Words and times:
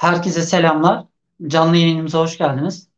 Herkese 0.00 0.42
selamlar. 0.42 1.04
Canlı 1.46 1.76
yayınımıza 1.76 2.18
hoş 2.18 2.38
geldiniz. 2.38 2.88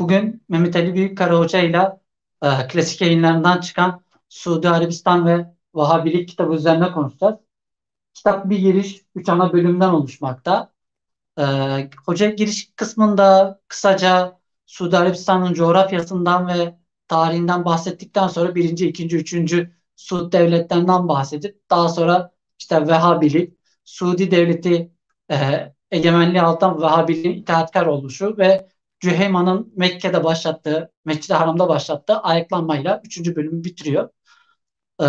Bugün 0.00 0.44
Mehmet 0.48 0.76
Ali 0.76 0.94
Büyükkara 0.94 1.38
Hoca 1.38 1.60
ile 1.60 2.00
e, 2.42 2.68
klasik 2.68 3.00
yayınlarından 3.00 3.60
çıkan 3.60 4.04
Suudi 4.28 4.68
Arabistan 4.68 5.26
ve 5.26 5.54
Vahabilik 5.74 6.28
kitabı 6.28 6.54
üzerine 6.54 6.92
konuşacağız. 6.92 7.34
Kitap 8.14 8.50
bir 8.50 8.58
giriş, 8.58 9.02
üç 9.14 9.28
ana 9.28 9.52
bölümden 9.52 9.88
oluşmakta. 9.88 10.72
E, 11.38 11.42
hoca 12.06 12.30
giriş 12.30 12.72
kısmında 12.76 13.60
kısaca 13.68 14.40
Suudi 14.66 14.98
Arabistan'ın 14.98 15.54
coğrafyasından 15.54 16.48
ve 16.48 16.78
tarihinden 17.08 17.64
bahsettikten 17.64 18.28
sonra 18.28 18.54
birinci, 18.54 18.88
ikinci, 18.88 19.16
üçüncü 19.16 19.76
Suud 19.96 20.32
devletlerinden 20.32 21.08
bahsedip 21.08 21.70
daha 21.70 21.88
sonra 21.88 22.32
işte 22.58 22.88
Vehhabilik, 22.88 23.58
Suudi 23.84 24.30
devleti 24.30 24.92
e, 25.30 25.75
egemenliği 25.90 26.42
alttan 26.42 26.82
Vehhabiliğin 26.82 27.34
itaatkar 27.34 27.86
oluşu 27.86 28.34
ve 28.38 28.68
Cüheyman'ın 29.00 29.72
Mekke'de 29.76 30.24
başlattığı, 30.24 30.92
Mescid-i 31.04 31.34
Haram'da 31.34 31.68
başlattığı 31.68 32.18
ayaklanmayla 32.18 33.02
üçüncü 33.04 33.36
bölümü 33.36 33.64
bitiriyor. 33.64 34.08
Ee, 35.02 35.06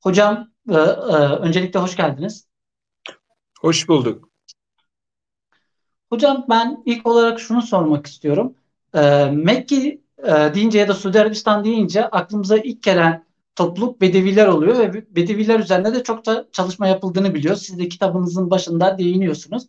hocam 0.00 0.50
e, 0.68 0.74
e, 0.74 0.76
öncelikle 1.16 1.80
hoş 1.80 1.96
geldiniz. 1.96 2.48
Hoş 3.60 3.88
bulduk. 3.88 4.28
Hocam 6.10 6.46
ben 6.48 6.82
ilk 6.86 7.06
olarak 7.06 7.40
şunu 7.40 7.62
sormak 7.62 8.06
istiyorum. 8.06 8.54
Ee, 8.94 9.24
Mekke 9.24 10.00
e, 10.18 10.54
deyince 10.54 10.78
ya 10.78 10.88
da 10.88 10.94
Suudi 10.94 11.20
Arabistan 11.20 11.64
deyince 11.64 12.08
aklımıza 12.08 12.56
ilk 12.58 12.82
gelen 12.82 13.27
topluluk 13.58 14.00
Bedeviler 14.00 14.46
oluyor 14.46 14.78
ve 14.78 15.04
Bedeviler 15.16 15.60
üzerine 15.60 15.94
de 15.94 16.02
çok 16.02 16.26
da 16.26 16.48
çalışma 16.52 16.88
yapıldığını 16.88 17.34
biliyoruz. 17.34 17.62
Siz 17.62 17.78
de 17.78 17.88
kitabınızın 17.88 18.50
başında 18.50 18.98
değiniyorsunuz. 18.98 19.62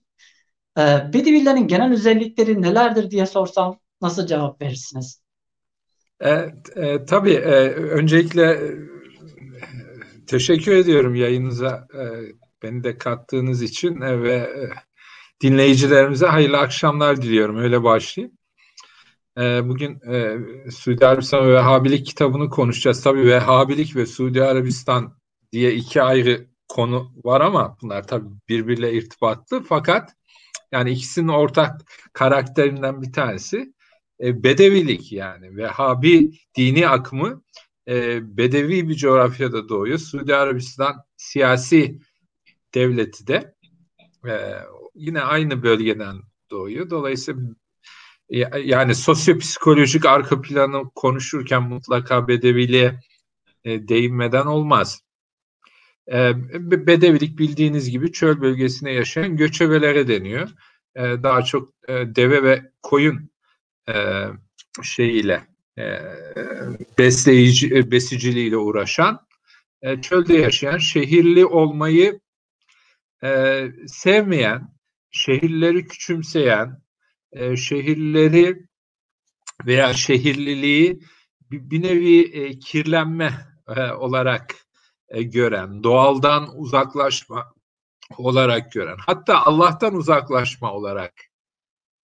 Ee, 0.77 0.81
Bedevilerin 1.13 1.67
genel 1.67 1.91
özellikleri 1.91 2.61
nelerdir 2.61 3.11
diye 3.11 3.25
sorsam 3.25 3.79
nasıl 4.01 4.27
cevap 4.27 4.61
verirsiniz? 4.61 5.21
E, 6.19 6.29
e, 6.75 7.05
tabii 7.05 7.33
e, 7.33 7.69
öncelikle 7.73 8.43
e, 8.43 8.59
teşekkür 10.27 10.71
ediyorum 10.71 11.15
yayınıza 11.15 11.87
e, 11.93 12.03
beni 12.63 12.83
de 12.83 12.97
kattığınız 12.97 13.61
için 13.61 14.01
e, 14.01 14.21
ve 14.21 14.33
e, 14.35 14.69
dinleyicilerimize 15.41 16.25
hayırlı 16.25 16.57
akşamlar 16.57 17.21
diliyorum. 17.21 17.57
Öyle 17.57 17.83
başlayayım. 17.83 18.38
E, 19.39 19.69
bugün 19.69 19.99
e, 20.11 20.37
Suudi 20.71 21.07
Arabistan 21.07 21.47
ve 21.47 21.53
Vehhabilik 21.53 22.05
kitabını 22.05 22.49
konuşacağız. 22.49 23.03
Tabii 23.03 23.25
Vehhabilik 23.25 23.95
ve 23.95 24.05
Suudi 24.05 24.43
Arabistan 24.43 25.17
diye 25.51 25.73
iki 25.73 26.01
ayrı 26.01 26.47
konu 26.67 27.11
var 27.23 27.41
ama 27.41 27.77
bunlar 27.81 28.07
tabii 28.07 28.29
birbiriyle 28.49 28.93
irtibatlı. 28.93 29.63
Fakat 29.63 30.15
yani 30.71 30.91
ikisinin 30.91 31.27
ortak 31.27 31.81
karakterinden 32.13 33.01
bir 33.01 33.13
tanesi 33.13 33.73
e, 34.21 34.43
Bedevilik 34.43 35.11
yani 35.11 35.57
Vehhabi 35.57 36.31
dini 36.57 36.87
akımı 36.87 37.43
e, 37.87 38.19
Bedevi 38.37 38.89
bir 38.89 38.95
coğrafyada 38.95 39.69
doğuyor. 39.69 39.97
Suudi 39.97 40.35
Arabistan 40.35 40.95
siyasi 41.17 41.99
devleti 42.73 43.27
de 43.27 43.55
e, 44.27 44.33
yine 44.95 45.21
aynı 45.21 45.63
bölgeden 45.63 46.17
doğuyor. 46.51 46.89
Dolayısıyla 46.89 47.41
yani 48.63 48.95
sosyopsikolojik 48.95 50.05
arka 50.05 50.41
planı 50.41 50.89
konuşurken 50.95 51.63
mutlaka 51.63 52.27
Bedeviliğe 52.27 52.99
e, 53.63 53.87
değinmeden 53.87 54.45
olmaz. 54.45 55.01
E, 56.11 56.33
bedevilik 56.87 57.39
bildiğiniz 57.39 57.89
gibi 57.89 58.11
çöl 58.11 58.41
bölgesine 58.41 58.91
yaşayan 58.91 59.37
göçebelere 59.37 60.07
deniyor. 60.07 60.49
E, 60.95 61.01
daha 61.01 61.41
çok 61.41 61.69
e, 61.87 61.93
deve 61.93 62.43
ve 62.43 62.71
koyun 62.81 63.29
e, 63.89 64.25
şeyiyle 64.83 65.47
e, 65.77 65.99
besleyici 66.97 67.75
e, 67.75 67.91
besiciliğiyle 67.91 68.57
uğraşan 68.57 69.27
e, 69.81 70.01
çölde 70.01 70.37
yaşayan 70.37 70.77
şehirli 70.77 71.45
olmayı 71.45 72.19
e, 73.23 73.65
sevmeyen 73.87 74.73
şehirleri 75.11 75.87
küçümseyen 75.87 76.81
e, 77.31 77.57
şehirleri 77.57 78.67
veya 79.65 79.93
şehirliliği 79.93 80.99
bir, 81.51 81.69
bir 81.69 81.83
nevi 81.83 82.21
e, 82.21 82.59
kirlenme 82.59 83.47
e, 83.67 83.91
olarak 83.91 84.55
e, 85.07 85.23
gören, 85.23 85.83
doğaldan 85.83 86.59
uzaklaşma 86.59 87.53
olarak 88.17 88.71
gören, 88.71 88.97
hatta 89.05 89.45
Allah'tan 89.45 89.95
uzaklaşma 89.95 90.73
olarak 90.73 91.13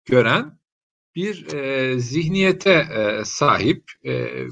gören 0.05 0.59
bir 1.15 1.53
e, 1.53 1.99
zihniyete 1.99 2.71
e, 2.71 3.25
sahip 3.25 3.91
e, 4.05 4.45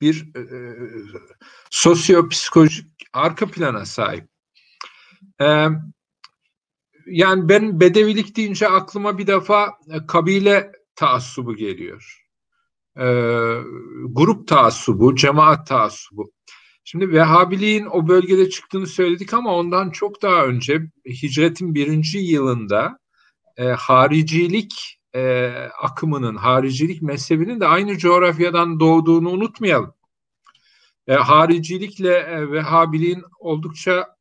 bir 0.00 0.34
e, 0.36 0.42
sosyopsikolojik 1.70 2.86
arka 3.12 3.46
plana 3.46 3.86
sahip. 3.86 4.28
E, 5.40 5.68
yani 7.06 7.48
ben 7.48 7.80
bedevilik 7.80 8.36
deyince 8.36 8.68
aklıma 8.68 9.18
bir 9.18 9.26
defa 9.26 9.66
e, 9.90 10.06
kabile 10.06 10.72
taassubu 10.94 11.56
geliyor. 11.56 12.22
E, 12.96 13.04
grup 14.08 14.48
taassubu, 14.48 15.14
cemaat 15.14 15.66
taassubu. 15.66 16.32
Şimdi 16.84 17.12
Vehhabiliğin 17.12 17.86
o 17.86 18.08
bölgede 18.08 18.50
çıktığını 18.50 18.86
söyledik 18.86 19.34
ama 19.34 19.54
ondan 19.54 19.90
çok 19.90 20.22
daha 20.22 20.44
önce 20.44 20.80
hicretin 21.06 21.74
birinci 21.74 22.18
yılında 22.18 22.98
e, 23.56 23.64
haricilik 23.64 25.00
e, 25.14 25.50
akımının, 25.82 26.36
haricilik 26.36 27.02
mezhebinin 27.02 27.60
de 27.60 27.66
aynı 27.66 27.98
coğrafyadan 27.98 28.80
doğduğunu 28.80 29.30
unutmayalım. 29.30 29.94
E, 31.06 31.14
haricilikle 31.14 32.14
e, 32.14 32.52
Vehhabiliğin 32.52 33.22
oldukça 33.38 34.16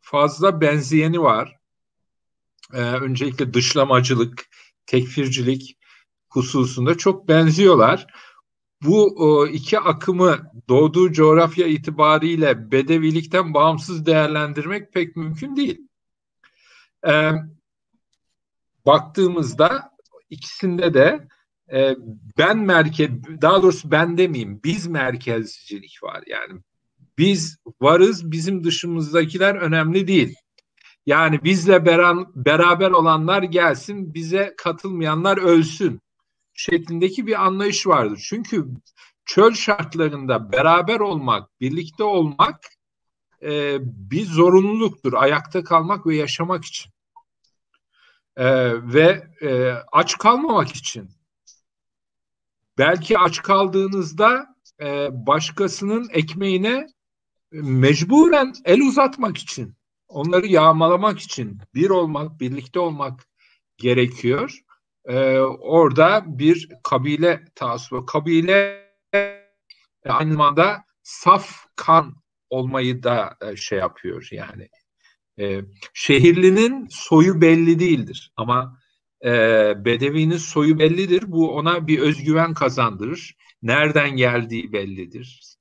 fazla 0.00 0.60
benzeyeni 0.60 1.22
var. 1.22 1.56
E, 2.72 2.80
öncelikle 2.80 3.54
dışlamacılık, 3.54 4.46
tekfircilik 4.86 5.78
hususunda 6.28 6.94
çok 6.98 7.28
benziyorlar 7.28 8.06
bu 8.84 9.48
iki 9.52 9.78
akımı 9.78 10.50
doğduğu 10.68 11.12
coğrafya 11.12 11.66
itibariyle 11.66 12.70
bedevilikten 12.70 13.54
bağımsız 13.54 14.06
değerlendirmek 14.06 14.92
pek 14.92 15.16
mümkün 15.16 15.56
değil. 15.56 15.88
E, 17.08 17.32
baktığımızda 18.86 19.90
ikisinde 20.30 20.94
de 20.94 21.28
e, 21.72 21.96
ben 22.38 22.58
merkez, 22.58 23.10
daha 23.42 23.62
doğrusu 23.62 23.90
ben 23.90 24.18
demeyeyim, 24.18 24.60
biz 24.64 24.86
merkezcilik 24.86 26.02
var. 26.02 26.22
Yani 26.26 26.60
biz 27.18 27.58
varız, 27.80 28.30
bizim 28.30 28.64
dışımızdakiler 28.64 29.54
önemli 29.54 30.08
değil. 30.08 30.34
Yani 31.06 31.44
bizle 31.44 31.86
beraber 32.34 32.90
olanlar 32.90 33.42
gelsin, 33.42 34.14
bize 34.14 34.54
katılmayanlar 34.56 35.36
ölsün 35.36 36.00
şeklindeki 36.54 37.26
bir 37.26 37.44
anlayış 37.44 37.86
vardır. 37.86 38.24
Çünkü 38.28 38.66
çöl 39.24 39.52
şartlarında 39.52 40.52
beraber 40.52 41.00
olmak, 41.00 41.60
birlikte 41.60 42.04
olmak 42.04 42.60
e, 43.42 43.78
bir 44.10 44.26
zorunluluktur. 44.26 45.12
Ayakta 45.12 45.64
kalmak 45.64 46.06
ve 46.06 46.16
yaşamak 46.16 46.64
için. 46.64 46.92
E, 48.36 48.46
ve 48.94 49.28
e, 49.42 49.72
aç 49.92 50.18
kalmamak 50.18 50.68
için. 50.68 51.10
Belki 52.78 53.18
aç 53.18 53.42
kaldığınızda 53.42 54.56
e, 54.80 55.08
başkasının 55.26 56.08
ekmeğine 56.10 56.86
mecburen 57.52 58.52
el 58.64 58.80
uzatmak 58.80 59.38
için, 59.38 59.74
onları 60.14 60.46
yağmalamak 60.46 61.18
için 61.18 61.58
bir 61.74 61.90
olmak, 61.90 62.40
birlikte 62.40 62.80
olmak 62.80 63.26
gerekiyor 63.76 64.64
e, 65.04 65.38
orada 65.60 66.24
bir 66.26 66.68
kabile 66.82 67.44
taassubu. 67.54 68.06
Kabile 68.06 68.84
aynı 70.04 70.32
zamanda 70.32 70.84
saf 71.02 71.66
kan 71.76 72.16
olmayı 72.50 73.02
da 73.02 73.36
e, 73.42 73.56
şey 73.56 73.78
yapıyor 73.78 74.28
yani. 74.30 74.68
E, 75.40 75.60
şehirlinin 75.94 76.86
soyu 76.90 77.40
belli 77.40 77.78
değildir 77.78 78.32
ama 78.36 78.80
e, 79.24 79.30
Bedevi'nin 79.84 80.36
soyu 80.36 80.78
bellidir. 80.78 81.24
Bu 81.26 81.56
ona 81.56 81.86
bir 81.86 81.98
özgüven 81.98 82.54
kazandırır. 82.54 83.36
Nereden 83.62 84.16
geldiği 84.16 84.72
bellidir. 84.72 85.56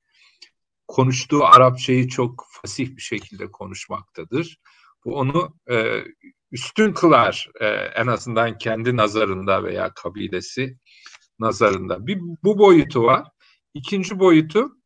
Konuştuğu 0.94 1.46
Arapçayı 1.46 2.08
çok 2.08 2.46
fasih 2.52 2.96
bir 2.96 3.02
şekilde 3.02 3.52
konuşmaktadır. 3.52 4.60
Bu 5.06 5.16
onu 5.16 5.60
e, 5.72 6.04
üstün 6.52 6.94
kılar 6.94 7.50
e, 7.60 7.66
en 7.68 8.08
azından 8.08 8.58
kendi 8.58 8.98
nazarında 8.98 9.64
veya 9.64 9.94
kabilesi 9.94 10.78
nazarında. 11.40 12.08
Bir 12.08 12.20
bu 12.44 12.58
boyutu 12.58 13.04
var. 13.04 13.28
İkinci 13.74 14.20
boyutu 14.20 14.78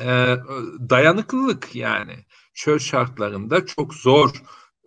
e, 0.00 0.36
dayanıklılık 0.90 1.74
yani 1.74 2.14
çöl 2.54 2.78
şartlarında 2.78 3.66
çok 3.66 3.94
zor 3.94 4.42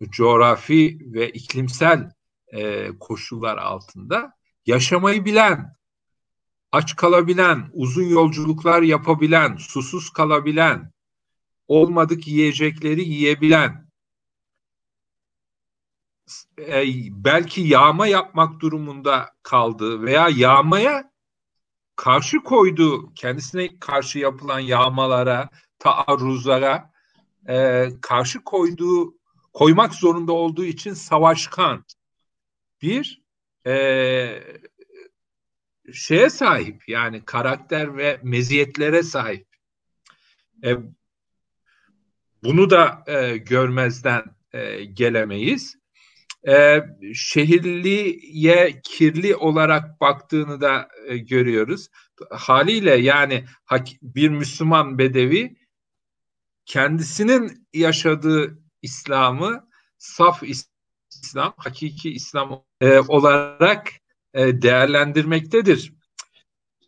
coğrafi 0.09 0.99
ve 1.01 1.29
iklimsel 1.29 2.11
e, 2.53 2.91
koşullar 2.99 3.57
altında 3.57 4.33
yaşamayı 4.65 5.25
bilen, 5.25 5.75
aç 6.71 6.95
kalabilen, 6.95 7.69
uzun 7.73 8.03
yolculuklar 8.03 8.81
yapabilen, 8.81 9.55
susuz 9.55 10.09
kalabilen, 10.09 10.91
olmadık 11.67 12.27
yiyecekleri 12.27 13.01
yiyebilen, 13.01 13.89
e, 16.59 16.83
belki 17.11 17.61
yağma 17.61 18.07
yapmak 18.07 18.59
durumunda 18.59 19.35
kaldığı 19.43 20.01
veya 20.01 20.29
yağmaya 20.35 21.11
karşı 21.95 22.37
koyduğu, 22.37 23.13
kendisine 23.13 23.79
karşı 23.79 24.19
yapılan 24.19 24.59
yağmalara, 24.59 25.49
taarruzlara 25.79 26.91
e, 27.49 27.87
karşı 28.01 28.43
koyduğu, 28.43 29.17
koymak 29.53 29.93
zorunda 29.93 30.31
olduğu 30.31 30.65
için 30.65 30.93
savaşkan 30.93 31.85
bir 32.81 33.21
e, 33.65 33.73
şeye 35.93 36.29
sahip 36.29 36.89
yani 36.89 37.25
karakter 37.25 37.97
ve 37.97 38.19
meziyetlere 38.23 39.03
sahip. 39.03 39.47
E, 40.63 40.77
bunu 42.43 42.69
da 42.69 43.03
e, 43.07 43.37
görmezden 43.37 44.23
e, 44.53 44.83
gelemeyiz. 44.85 45.75
E, 46.47 46.83
şehirliye 47.13 48.81
kirli 48.83 49.35
olarak 49.35 50.01
baktığını 50.01 50.61
da 50.61 50.89
e, 51.07 51.17
görüyoruz. 51.17 51.87
Haliyle 52.29 52.95
yani 52.95 53.45
bir 54.01 54.29
Müslüman 54.29 54.97
bedevi 54.97 55.55
kendisinin 56.65 57.67
yaşadığı 57.73 58.59
İslam'ı 58.81 59.69
saf 59.97 60.43
İslam, 61.09 61.53
hakiki 61.57 62.11
İslam 62.11 62.63
e, 62.81 62.99
olarak 62.99 63.91
e, 64.33 64.61
değerlendirmektedir. 64.61 65.93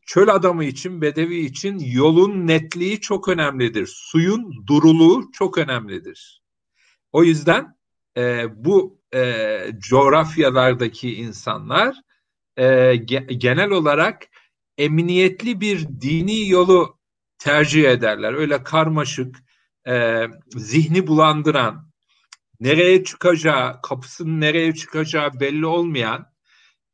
Çöl 0.06 0.28
adamı 0.28 0.64
için, 0.64 1.02
bedevi 1.02 1.38
için 1.38 1.80
yolun 1.80 2.48
netliği 2.48 3.00
çok 3.00 3.28
önemlidir. 3.28 3.88
Suyun 3.96 4.68
duruluğu 4.68 5.32
çok 5.32 5.58
önemlidir. 5.58 6.42
O 7.12 7.24
yüzden 7.24 7.76
e, 8.18 8.46
bu 8.66 9.02
e, 9.14 9.60
coğrafyalardaki 9.78 11.16
insanlar 11.16 11.96
e, 12.58 12.96
ge, 12.96 13.20
genel 13.20 13.70
olarak 13.70 14.28
emniyetli 14.78 15.62
bir 15.62 15.88
dini 16.02 16.50
yolu 16.50 17.00
tercih 17.38 17.90
ederler. 17.90 18.34
Öyle 18.34 18.64
karmaşık, 18.64 19.36
e, 19.88 20.26
zihni 20.56 21.08
bulandıran, 21.08 21.92
nereye 22.60 23.04
çıkacağı, 23.04 23.82
kapısının 23.82 24.42
nereye 24.42 24.76
çıkacağı 24.76 25.40
belli 25.40 25.66
olmayan 25.66 26.31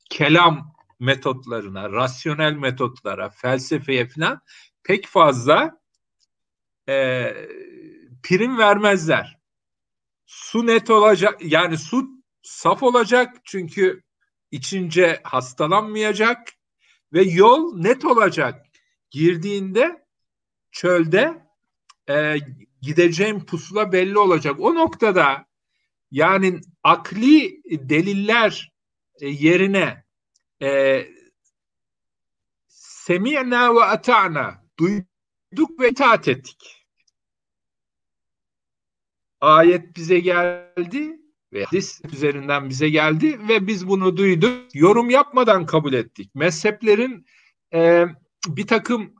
kelam 0.09 0.75
metotlarına, 0.99 1.91
rasyonel 1.91 2.53
metotlara, 2.53 3.29
felsefeye 3.29 4.07
falan 4.07 4.41
pek 4.83 5.07
fazla 5.07 5.79
e, 6.89 7.33
prim 8.23 8.57
vermezler. 8.57 9.37
Su 10.25 10.67
net 10.67 10.89
olacak, 10.89 11.39
yani 11.43 11.77
su 11.77 12.09
saf 12.41 12.83
olacak 12.83 13.37
çünkü 13.43 14.03
içince 14.51 15.19
hastalanmayacak 15.23 16.53
ve 17.13 17.21
yol 17.21 17.77
net 17.77 18.05
olacak. 18.05 18.65
Girdiğinde 19.11 20.05
çölde 20.71 21.47
e, 22.09 22.35
gideceğim 22.81 23.45
pusula 23.45 23.91
belli 23.91 24.19
olacak. 24.19 24.55
O 24.59 24.75
noktada 24.75 25.45
yani 26.11 26.61
akli 26.83 27.61
deliller 27.65 28.76
yerine 29.21 30.03
e, 30.61 31.01
semi'na 32.67 33.75
ve 33.75 33.83
ata'na 33.83 34.63
duyduk 34.79 35.79
ve 35.79 35.89
itaat 35.89 36.27
ettik. 36.27 36.87
Ayet 39.41 39.95
bize 39.95 40.19
geldi 40.19 41.21
ve 41.53 41.63
hadis 41.63 42.01
üzerinden 42.13 42.69
bize 42.69 42.89
geldi 42.89 43.47
ve 43.47 43.67
biz 43.67 43.87
bunu 43.87 44.17
duyduk. 44.17 44.75
Yorum 44.75 45.09
yapmadan 45.09 45.65
kabul 45.65 45.93
ettik. 45.93 46.35
Mezheplerin 46.35 47.25
e, 47.73 48.05
bir 48.47 48.67
takım 48.67 49.15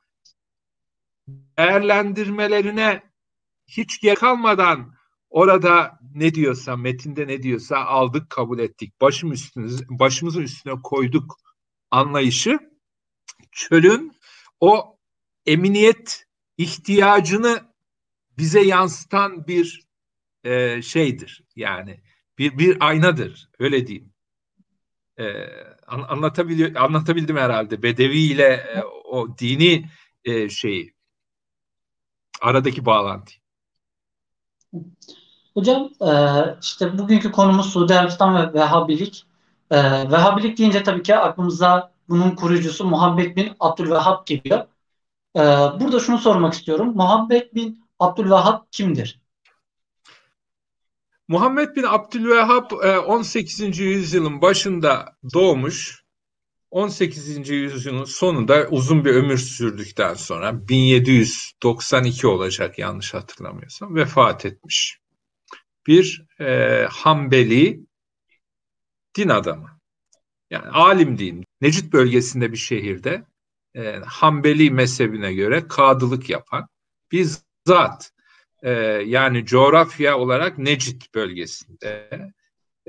değerlendirmelerine 1.58 3.04
hiç 3.68 4.02
gerek 4.02 4.18
kalmadan 4.18 4.97
orada 5.30 6.00
ne 6.16 6.34
diyorsa, 6.34 6.78
metinde 6.78 7.28
ne 7.28 7.44
diyorsa 7.44 7.78
aldık, 7.78 8.30
kabul 8.30 8.60
ettik. 8.60 9.02
Başım 9.02 9.32
üstüne, 9.32 9.70
başımızın 9.90 10.42
üstüne 10.42 10.74
koyduk 10.84 11.38
anlayışı 11.92 12.60
çölün 13.52 14.12
o 14.60 14.98
emniyet 15.46 16.26
ihtiyacını 16.58 17.74
bize 18.38 18.62
yansıtan 18.62 19.48
bir 19.48 19.88
e, 20.44 20.82
şeydir. 20.82 21.44
Yani 21.56 22.02
bir 22.38 22.58
bir 22.58 22.78
aynadır. 22.88 23.50
Öyle 23.60 23.88
diyeyim. 23.88 24.14
E, 25.18 25.26
an, 25.88 26.02
anlatabiliyor 26.02 26.76
anlatabildim 26.76 27.38
herhalde. 27.38 27.84
Bedevi 27.84 28.20
ile 28.20 28.44
e, 28.44 28.84
o 28.84 29.38
dini 29.38 29.90
e, 30.24 30.50
şeyi 30.50 30.94
aradaki 32.42 32.86
bağlantı. 32.86 33.34
Hocam 35.54 35.90
e, 36.02 36.12
işte 36.62 36.98
bugünkü 36.98 37.32
konumuz 37.32 37.66
Suudi 37.74 37.96
Arabistan 37.96 38.36
ve 38.36 38.54
Vehhabilik. 38.54 39.26
E, 39.72 39.78
Vehhabilik 40.12 40.58
deyince 40.58 40.84
tabii 40.84 41.04
ki 41.04 41.16
aklımıza 41.16 41.92
bunun 42.10 42.32
kurucusu 42.32 42.86
Muhammed 42.86 43.36
bin 43.36 43.52
Abdülvehhab 43.60 44.26
geliyor. 44.26 44.66
E, 45.36 45.40
burada 45.80 46.00
şunu 46.00 46.18
sormak 46.18 46.54
istiyorum. 46.54 46.92
Muhammed 46.96 47.54
bin 47.56 47.86
Abdülvehhab 48.00 48.62
kimdir? 48.72 49.22
Muhammed 51.28 51.76
bin 51.76 51.84
Abdülvehhab 51.84 52.72
18. 53.08 53.80
yüzyılın 53.80 54.42
başında 54.42 55.16
doğmuş. 55.34 56.07
18. 56.72 57.50
yüzyılın 57.50 58.04
sonunda 58.04 58.68
uzun 58.68 59.06
bir 59.06 59.16
ömür 59.16 59.38
sürdükten 59.38 60.14
sonra 60.14 60.68
1792 60.68 62.28
olacak 62.28 62.80
yanlış 62.80 63.14
hatırlamıyorsam 63.14 63.96
vefat 63.96 64.46
etmiş. 64.46 65.00
Bir 65.88 66.26
e, 66.40 66.86
Hanbeli 66.90 67.80
din 69.18 69.30
adamı. 69.30 69.80
Yani 70.50 70.68
alim 70.68 71.18
diyeyim. 71.18 71.44
Necit 71.62 71.94
bölgesinde 71.94 72.52
bir 72.52 72.58
şehirde 72.58 73.26
e, 73.76 73.96
Hanbeli 74.06 74.72
mezhebine 74.72 75.34
göre 75.34 75.68
kadılık 75.68 76.30
yapan 76.30 76.68
bir 77.12 77.28
zat. 77.68 78.12
E, 78.64 78.72
yani 79.06 79.46
coğrafya 79.46 80.18
olarak 80.18 80.58
Necit 80.58 81.16
bölgesinde 81.16 82.10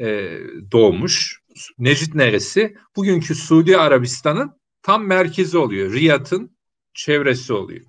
e, 0.01 0.39
doğmuş. 0.73 1.41
Necid 1.79 2.15
neresi? 2.15 2.77
Bugünkü 2.97 3.35
Suudi 3.35 3.77
Arabistan'ın 3.77 4.53
tam 4.83 5.07
merkezi 5.07 5.59
oluyor. 5.59 5.93
Riyad'ın 5.93 6.57
çevresi 6.95 7.53
oluyor. 7.53 7.85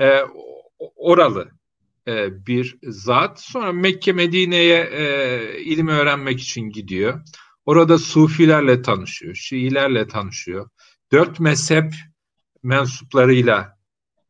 E, 0.00 0.20
oralı 0.96 1.50
e, 2.08 2.46
bir 2.46 2.78
zat. 2.82 3.40
Sonra 3.40 3.72
Mekke 3.72 4.12
Medine'ye 4.12 4.80
e, 4.92 5.60
ilim 5.60 5.88
öğrenmek 5.88 6.40
için 6.40 6.70
gidiyor. 6.70 7.20
Orada 7.66 7.98
Sufilerle 7.98 8.82
tanışıyor, 8.82 9.34
Şiilerle 9.34 10.06
tanışıyor. 10.08 10.68
Dört 11.12 11.40
mezhep 11.40 11.94
mensuplarıyla 12.62 13.78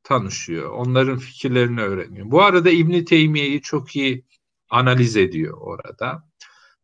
tanışıyor. 0.02 0.70
Onların 0.70 1.18
fikirlerini 1.18 1.80
öğreniyor. 1.80 2.30
Bu 2.30 2.42
arada 2.42 2.70
İbn 2.70 3.04
Teymiye'yi 3.04 3.62
çok 3.62 3.96
iyi 3.96 4.24
analiz 4.70 5.16
ediyor 5.16 5.58
orada. 5.60 6.28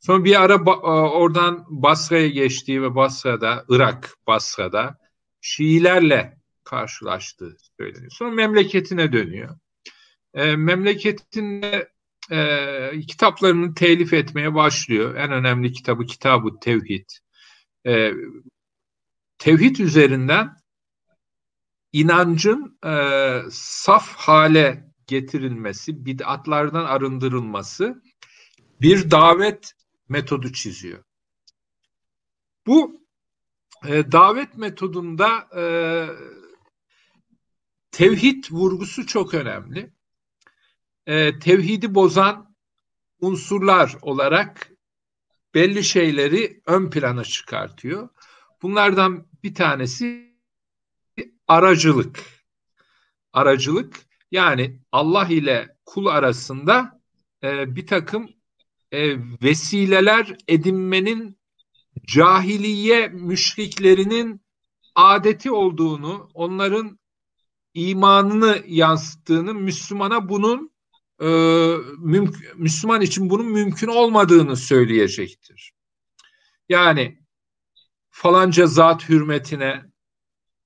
Sonra 0.07 0.25
bir 0.25 0.43
ara 0.43 0.55
e, 0.55 0.87
oradan 0.91 1.65
Basra'ya 1.69 2.29
geçtiği 2.29 2.83
ve 2.83 2.95
Basra'da, 2.95 3.65
Irak 3.69 4.17
Basra'da 4.27 4.99
Şiilerle 5.41 6.39
karşılaştığı 6.65 7.57
söyleniyor. 7.81 8.11
Sonra 8.11 8.31
memleketine 8.31 9.13
dönüyor. 9.13 9.59
E, 10.35 10.57
memleketinde 10.57 11.93
e, 12.31 13.01
kitaplarını 13.09 13.75
telif 13.75 14.13
etmeye 14.13 14.55
başlıyor. 14.55 15.15
En 15.15 15.33
önemli 15.33 15.73
kitabı 15.73 16.07
Kitab-ı 16.07 16.61
Tevhid. 16.61 17.09
E, 17.87 18.13
tevhid 19.39 19.77
üzerinden 19.77 20.57
inancın 21.93 22.79
e, 22.87 22.95
saf 23.51 24.17
hale 24.17 24.85
getirilmesi, 25.07 26.07
bid'atlardan 26.07 26.85
arındırılması 26.85 28.03
bir 28.81 29.11
davet 29.11 29.75
metodu 30.09 30.53
çiziyor. 30.53 31.05
Bu 32.67 33.07
e, 33.87 34.13
davet 34.13 34.57
metodunda 34.57 35.49
e, 35.57 35.63
tevhid 37.91 38.45
vurgusu 38.51 39.07
çok 39.07 39.35
önemli. 39.35 39.93
E, 41.07 41.39
tevhidi 41.39 41.95
bozan 41.95 42.55
unsurlar 43.21 43.97
olarak 44.03 44.71
belli 45.55 45.85
şeyleri 45.85 46.63
ön 46.67 46.91
plana 46.91 47.25
çıkartıyor. 47.25 48.09
Bunlardan 48.63 49.27
bir 49.43 49.55
tanesi 49.55 50.35
aracılık. 51.49 52.25
Aracılık 53.33 53.97
yani 54.31 54.81
Allah 54.93 55.29
ile 55.29 55.77
kul 55.87 56.07
arasında 56.07 57.01
e, 57.43 57.77
bir 57.77 57.87
takım 57.87 58.31
e, 58.95 59.19
vesileler 59.43 60.37
edinmenin 60.49 61.39
cahiliye 62.07 63.09
müşriklerinin 63.09 64.41
adeti 64.95 65.51
olduğunu, 65.51 66.31
onların 66.35 66.99
imanını 67.75 68.63
yansıttığını, 68.67 69.55
Müslümana 69.55 70.29
bunun 70.29 70.71
e, 71.21 71.27
mümk- 71.99 72.55
Müslüman 72.57 73.01
için 73.03 73.31
bunun 73.31 73.47
mümkün 73.47 73.89
olmadığını 73.89 74.57
söyleyecektir. 74.57 75.73
Yani 76.69 77.19
falanca 78.11 78.67
zat 78.67 79.09
hürmetine 79.09 79.83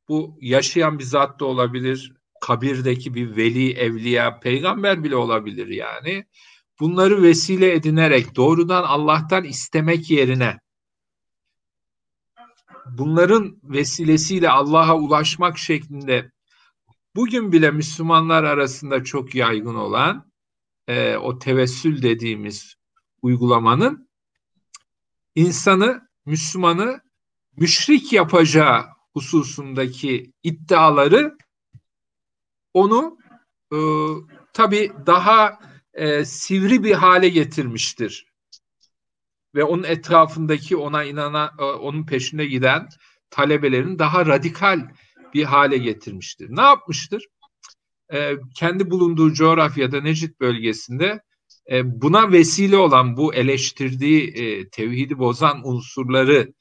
bu 0.08 0.38
yaşayan 0.40 0.98
bir 0.98 1.04
zat 1.04 1.40
da 1.40 1.44
olabilir, 1.44 2.12
kabirdeki 2.40 3.14
bir 3.14 3.36
veli, 3.36 3.72
evliya, 3.72 4.40
peygamber 4.40 5.04
bile 5.04 5.16
olabilir 5.16 5.66
yani. 5.66 6.26
Bunları 6.80 7.22
vesile 7.22 7.72
edinerek 7.74 8.36
doğrudan 8.36 8.82
Allah'tan 8.82 9.44
istemek 9.44 10.10
yerine 10.10 10.58
bunların 12.90 13.58
vesilesiyle 13.62 14.50
Allah'a 14.50 14.96
ulaşmak 14.96 15.58
şeklinde 15.58 16.30
bugün 17.16 17.52
bile 17.52 17.70
Müslümanlar 17.70 18.44
arasında 18.44 19.04
çok 19.04 19.34
yaygın 19.34 19.74
olan 19.74 20.30
e, 20.86 21.16
o 21.16 21.38
tevessül 21.38 22.02
dediğimiz 22.02 22.74
uygulamanın 23.22 24.08
insanı, 25.34 26.08
Müslümanı 26.26 27.00
müşrik 27.56 28.12
yapacağı 28.12 28.84
hususundaki 29.12 30.32
iddiaları 30.42 31.36
onu 32.74 33.18
e, 33.72 33.78
tabii 34.52 34.92
daha 35.06 35.58
e, 35.94 36.24
sivri 36.24 36.84
bir 36.84 36.94
hale 36.94 37.28
getirmiştir. 37.28 38.26
Ve 39.54 39.64
onun 39.64 39.82
etrafındaki 39.82 40.76
ona 40.76 41.04
inanan, 41.04 41.50
e, 41.58 41.62
onun 41.62 42.06
peşine 42.06 42.46
giden 42.46 42.88
talebelerin 43.30 43.98
daha 43.98 44.26
radikal 44.26 44.90
bir 45.34 45.44
hale 45.44 45.78
getirmiştir. 45.78 46.46
Ne 46.50 46.62
yapmıştır? 46.62 47.26
E, 48.12 48.32
kendi 48.54 48.90
bulunduğu 48.90 49.32
coğrafyada 49.32 50.00
Necid 50.00 50.40
bölgesinde 50.40 51.20
e, 51.70 52.02
buna 52.02 52.32
vesile 52.32 52.76
olan 52.76 53.16
bu 53.16 53.34
eleştirdiği 53.34 54.28
e, 54.28 54.68
tevhidi 54.68 55.18
bozan 55.18 55.68
unsurları 55.68 56.52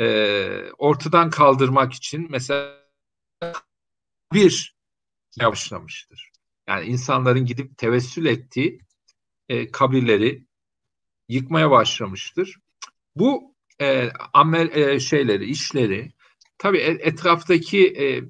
e, 0.00 0.70
ortadan 0.78 1.30
kaldırmak 1.30 1.92
için 1.92 2.26
mesela 2.30 2.86
bir 4.32 4.76
başlamıştır. 5.40 6.30
Yani 6.68 6.86
insanların 6.86 7.46
gidip 7.46 7.78
tevessül 7.78 8.26
ettiği 8.26 8.80
e, 9.48 9.70
kabirleri 9.70 10.46
yıkmaya 11.28 11.70
başlamıştır. 11.70 12.56
Bu 13.16 13.54
e, 13.80 14.10
amel 14.32 14.76
e, 14.76 15.00
şeyleri, 15.00 15.44
işleri 15.44 16.12
tabii 16.58 16.78
etraftaki 16.78 17.86
e, 17.86 18.24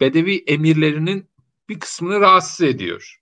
bedevi 0.00 0.44
emirlerinin 0.46 1.30
bir 1.68 1.80
kısmını 1.80 2.20
rahatsız 2.20 2.66
ediyor. 2.66 3.20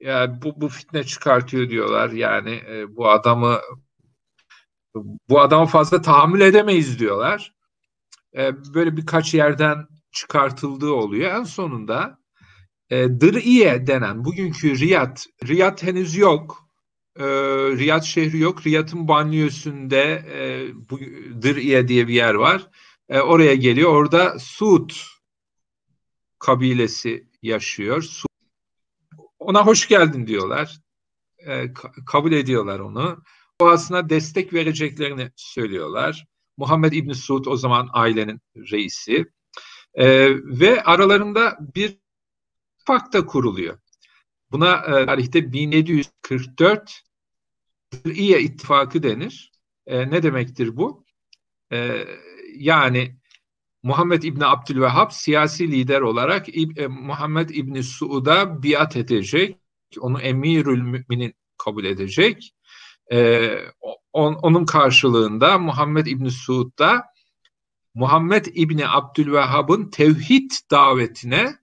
Yani 0.00 0.42
bu, 0.42 0.60
bu 0.60 0.68
fitne 0.68 1.04
çıkartıyor 1.04 1.70
diyorlar. 1.70 2.10
Yani 2.10 2.50
e, 2.50 2.96
bu 2.96 3.10
adamı 3.10 3.60
bu 5.28 5.40
adamı 5.40 5.66
fazla 5.66 6.02
tahammül 6.02 6.40
edemeyiz 6.40 6.98
diyorlar. 6.98 7.54
E, 8.36 8.74
böyle 8.74 8.96
birkaç 8.96 9.34
yerden 9.34 9.86
çıkartıldığı 10.10 10.92
oluyor. 10.92 11.30
En 11.30 11.44
sonunda 11.44 12.18
e, 12.90 13.20
Dır'iye 13.20 13.86
denen 13.86 14.24
bugünkü 14.24 14.78
Riyad, 14.78 15.16
Riyad 15.46 15.82
henüz 15.82 16.16
yok. 16.16 16.68
E, 17.16 17.24
Riyad 17.76 18.02
şehri 18.02 18.38
yok. 18.38 18.66
Riyad'ın 18.66 19.08
banliyosunda 19.08 19.96
e, 19.96 20.68
bu, 20.90 21.00
Dır'iye 21.42 21.88
diye 21.88 22.08
bir 22.08 22.14
yer 22.14 22.34
var. 22.34 22.70
E, 23.08 23.20
oraya 23.20 23.54
geliyor. 23.54 23.90
Orada 23.90 24.38
Suud 24.38 24.90
kabilesi 26.38 27.28
yaşıyor. 27.42 28.02
Suud. 28.02 28.26
Ona 29.38 29.66
hoş 29.66 29.88
geldin 29.88 30.26
diyorlar. 30.26 30.80
E, 31.46 31.72
kabul 32.06 32.32
ediyorlar 32.32 32.78
onu. 32.80 33.22
Doğasına 33.60 34.08
destek 34.08 34.52
vereceklerini 34.52 35.30
söylüyorlar. 35.36 36.26
Muhammed 36.56 36.92
İbni 36.92 37.14
Suud 37.14 37.46
o 37.46 37.56
zaman 37.56 37.88
ailenin 37.92 38.40
reisi. 38.56 39.26
E, 39.94 40.28
ve 40.60 40.82
aralarında 40.82 41.58
bir 41.74 41.98
da 42.88 43.26
kuruluyor. 43.26 43.78
Buna 44.50 44.76
e, 44.76 45.06
tarihte 45.06 45.52
1744 45.52 47.06
İye 48.04 48.40
ittifakı 48.40 49.02
denir. 49.02 49.52
E, 49.86 50.10
ne 50.10 50.22
demektir 50.22 50.76
bu? 50.76 51.04
E, 51.72 52.04
yani 52.56 53.16
Muhammed 53.82 54.22
İbni 54.22 54.46
Abdülvehhab 54.46 55.10
siyasi 55.10 55.70
lider 55.70 56.00
olarak 56.00 56.48
e, 56.48 56.86
Muhammed 56.86 57.48
İbni 57.48 57.82
Suud'a 57.82 58.62
biat 58.62 58.96
edecek. 58.96 59.58
Onu 60.00 60.20
emirül 60.20 60.82
müminin 60.82 61.34
kabul 61.58 61.84
edecek. 61.84 62.54
E, 63.12 63.50
on, 64.12 64.34
onun 64.34 64.64
karşılığında 64.64 65.58
Muhammed 65.58 66.06
İbni 66.06 66.30
Suud 66.30 66.78
da 66.78 67.04
Muhammed 67.94 68.46
İbni 68.46 68.88
Abdülvehhab'ın 68.88 69.90
tevhid 69.90 70.50
davetine 70.70 71.58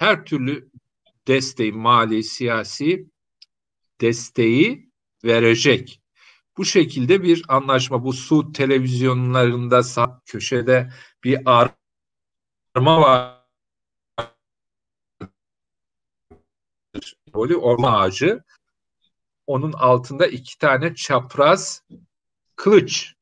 her 0.00 0.24
türlü 0.24 0.70
desteği, 1.28 1.72
mali, 1.72 2.24
siyasi 2.24 3.06
desteği 4.00 4.90
verecek. 5.24 6.02
Bu 6.56 6.64
şekilde 6.64 7.22
bir 7.22 7.44
anlaşma. 7.48 8.04
Bu 8.04 8.12
Suud 8.12 8.54
televizyonlarında 8.54 9.82
sağ 9.82 10.22
köşede 10.26 10.92
bir 11.24 11.40
arma 11.44 13.00
var. 13.00 13.40
Böyle 17.34 17.56
orman 17.56 18.00
ağacı. 18.00 18.44
Onun 19.46 19.72
altında 19.72 20.26
iki 20.26 20.58
tane 20.58 20.94
çapraz 20.94 21.82
kılıç. 22.56 23.14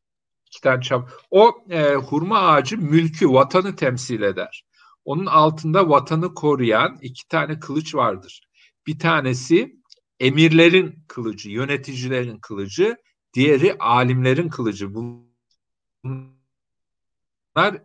İki 0.46 0.60
tane 0.60 0.82
çap. 0.82 1.10
O 1.30 1.64
e, 1.70 1.94
hurma 1.94 2.38
ağacı 2.38 2.78
mülkü, 2.78 3.28
vatanı 3.28 3.76
temsil 3.76 4.22
eder. 4.22 4.67
Onun 5.08 5.26
altında 5.26 5.88
vatanı 5.88 6.34
koruyan 6.34 6.98
iki 7.02 7.28
tane 7.28 7.60
kılıç 7.60 7.94
vardır. 7.94 8.48
Bir 8.86 8.98
tanesi 8.98 9.76
emirlerin 10.20 11.04
kılıcı, 11.06 11.50
yöneticilerin 11.50 12.38
kılıcı, 12.38 12.96
diğeri 13.34 13.78
alimlerin 13.78 14.48
kılıcı. 14.48 14.94
Bunlar 14.94 15.22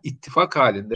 ittifak 0.02 0.56
halinde 0.56 0.94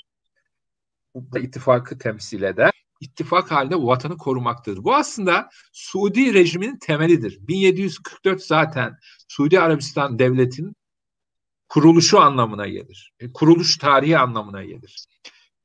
bu 1.14 1.38
ittifakı 1.38 1.98
temsil 1.98 2.42
eder. 2.42 2.72
İttifak 3.00 3.50
halinde 3.50 3.76
vatanı 3.76 4.16
korumaktadır. 4.16 4.84
Bu 4.84 4.94
aslında 4.94 5.50
Suudi 5.72 6.34
rejiminin 6.34 6.78
temelidir. 6.78 7.38
1744 7.48 8.42
zaten 8.42 8.98
Suudi 9.28 9.60
Arabistan 9.60 10.18
devletinin 10.18 10.76
kuruluşu 11.68 12.20
anlamına 12.20 12.66
gelir. 12.68 13.12
E, 13.20 13.32
kuruluş 13.32 13.78
tarihi 13.78 14.18
anlamına 14.18 14.64
gelir 14.64 15.08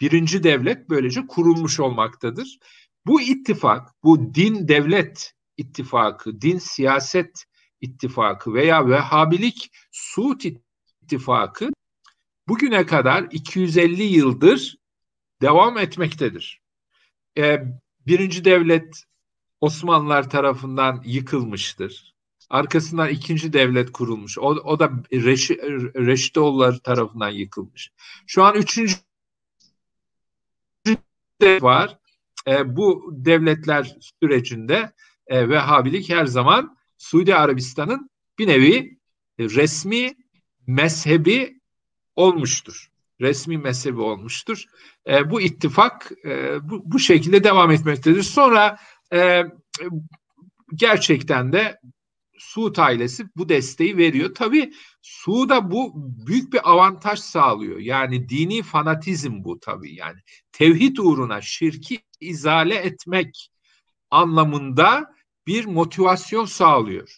birinci 0.04 0.44
devlet 0.44 0.90
böylece 0.90 1.28
kurulmuş 1.28 1.80
olmaktadır. 1.80 2.60
Bu 3.06 3.22
ittifak, 3.22 3.90
bu 4.04 4.36
din 4.36 4.68
devlet 4.68 5.34
ittifakı, 5.58 6.42
din 6.42 6.58
siyaset 6.58 7.44
ittifakı 7.82 8.54
veya 8.54 8.88
Vehhabilik 8.88 9.72
Suud 9.92 10.42
ittifakı 11.02 11.70
bugüne 12.48 12.86
kadar 12.86 13.28
250 13.32 14.04
yıldır 14.04 14.78
devam 15.42 15.78
etmektedir. 15.78 16.62
Ee, 17.38 17.64
birinci 18.08 18.46
devlet 18.46 19.04
Osmanlılar 19.62 20.30
tarafından 20.30 21.02
yıkılmıştır. 21.06 22.14
Arkasından 22.50 23.10
ikinci 23.10 23.54
devlet 23.54 23.92
kurulmuş. 23.92 24.38
O, 24.38 24.48
o 24.48 24.80
da 24.80 24.92
Reşi, 25.14 25.58
Reşitoğulları 25.96 26.80
tarafından 26.80 27.30
yıkılmış. 27.30 27.92
Şu 28.28 28.44
an 28.44 28.56
üçüncü 28.56 28.96
var. 31.62 31.98
E, 32.48 32.76
bu 32.76 33.10
devletler 33.12 33.98
sürecinde 34.00 34.92
e, 35.28 35.50
Vehhabilik 35.50 36.10
her 36.10 36.26
zaman 36.26 36.78
Suudi 36.98 37.36
Arabistan'ın 37.36 38.10
bir 38.40 38.48
nevi 38.48 38.98
resmi 39.40 40.14
mezhebi 40.68 41.60
olmuştur. 42.16 42.90
Resmi 43.22 43.58
mezhebi 43.58 44.02
olmuştur. 44.02 44.66
E, 45.08 45.30
bu 45.30 45.42
ittifak 45.42 46.12
e, 46.26 46.58
bu, 46.70 46.82
bu 46.86 47.00
şekilde 47.00 47.44
devam 47.44 47.72
etmektedir. 47.72 48.24
Sonra 48.24 48.78
e, 49.14 49.44
gerçekten 50.76 51.54
de 51.54 51.80
Suud 52.44 52.76
ailesi 52.78 53.26
bu 53.36 53.50
desteği 53.50 53.98
veriyor. 53.98 54.36
Tabii 54.36 54.74
Suud'a 55.02 55.72
bu 55.72 55.94
büyük 56.28 56.54
bir 56.54 56.72
avantaj 56.72 57.20
sağlıyor. 57.20 57.80
Yani 57.80 58.30
dini 58.30 58.64
fanatizm 58.64 59.44
bu 59.44 59.60
tabii 59.60 59.96
yani. 59.96 60.20
Tevhid 60.52 60.98
uğruna 60.98 61.42
şirki 61.42 62.00
izale 62.20 62.76
etmek 62.76 63.50
anlamında 64.12 65.14
bir 65.48 65.66
motivasyon 65.66 66.46
sağlıyor. 66.46 67.18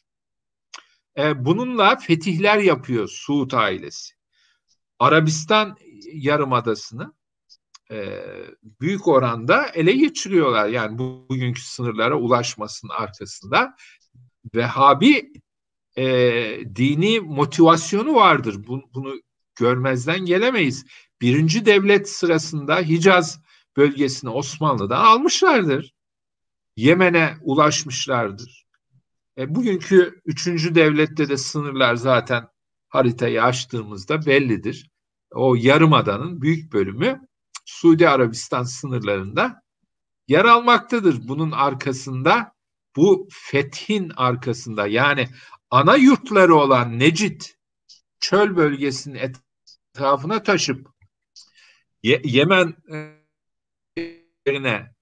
E, 1.17 1.45
bununla 1.45 1.95
fetihler 1.95 2.57
yapıyor 2.57 3.07
Suud 3.07 3.51
ailesi. 3.51 4.13
Arabistan 4.99 5.77
Yarımadası'nı 6.13 7.13
e, 7.91 8.23
büyük 8.63 9.07
oranda 9.07 9.67
ele 9.67 9.91
geçiriyorlar. 9.91 10.67
Yani 10.67 10.97
bu, 10.97 11.25
bugünkü 11.29 11.61
sınırlara 11.61 12.15
ulaşmasının 12.15 12.91
arkasında 12.91 13.75
Vehhabi 14.55 15.33
e, 15.97 16.05
dini 16.75 17.19
motivasyonu 17.19 18.15
vardır. 18.15 18.67
Bu, 18.67 18.81
bunu 18.93 19.21
görmezden 19.55 20.25
gelemeyiz. 20.25 20.85
Birinci 21.21 21.65
devlet 21.65 22.09
sırasında 22.09 22.79
Hicaz 22.79 23.41
bölgesini 23.77 24.29
Osmanlı'dan 24.29 25.05
almışlardır. 25.05 25.93
Yemen'e 26.75 27.37
ulaşmışlardır. 27.41 28.65
E, 29.37 29.55
bugünkü 29.55 30.21
üçüncü 30.25 30.75
devlette 30.75 31.29
de 31.29 31.37
sınırlar 31.37 31.95
zaten 31.95 32.47
haritayı 32.89 33.43
açtığımızda 33.43 34.25
bellidir. 34.25 34.89
O 35.31 35.55
yarımadanın 35.55 36.41
büyük 36.41 36.73
bölümü 36.73 37.27
Suudi 37.65 38.09
Arabistan 38.09 38.63
sınırlarında 38.63 39.61
yer 40.27 40.45
almaktadır. 40.45 41.27
Bunun 41.27 41.51
arkasında 41.51 42.54
bu 42.95 43.27
fethin 43.31 44.11
arkasında 44.15 44.87
yani 44.87 45.27
ana 45.69 45.95
yurtları 45.95 46.55
olan 46.55 46.99
Necid 46.99 47.41
çöl 48.19 48.55
bölgesinin 48.55 49.33
etrafına 49.93 50.43
taşıp 50.43 50.87
Ye 52.03 52.21
Yemen 52.23 52.75
yerine 54.45 54.95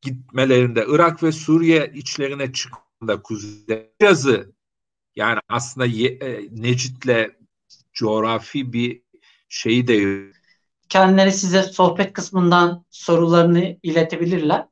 gitmelerinde 0.00 0.84
Irak 0.88 1.22
ve 1.22 1.32
Suriye 1.32 1.92
içlerine 1.94 2.52
çıktığında 2.52 3.22
kuzeyde 3.22 3.92
yazı 4.00 4.52
yani 5.16 5.40
aslında 5.48 5.86
e, 5.86 6.48
Necid'le 6.50 7.30
coğrafi 7.92 8.72
bir 8.72 9.02
şeyi 9.48 9.88
de 9.88 10.28
kendileri 10.88 11.32
size 11.32 11.62
sohbet 11.62 12.12
kısmından 12.12 12.84
sorularını 12.90 13.76
iletebilirler. 13.82 14.66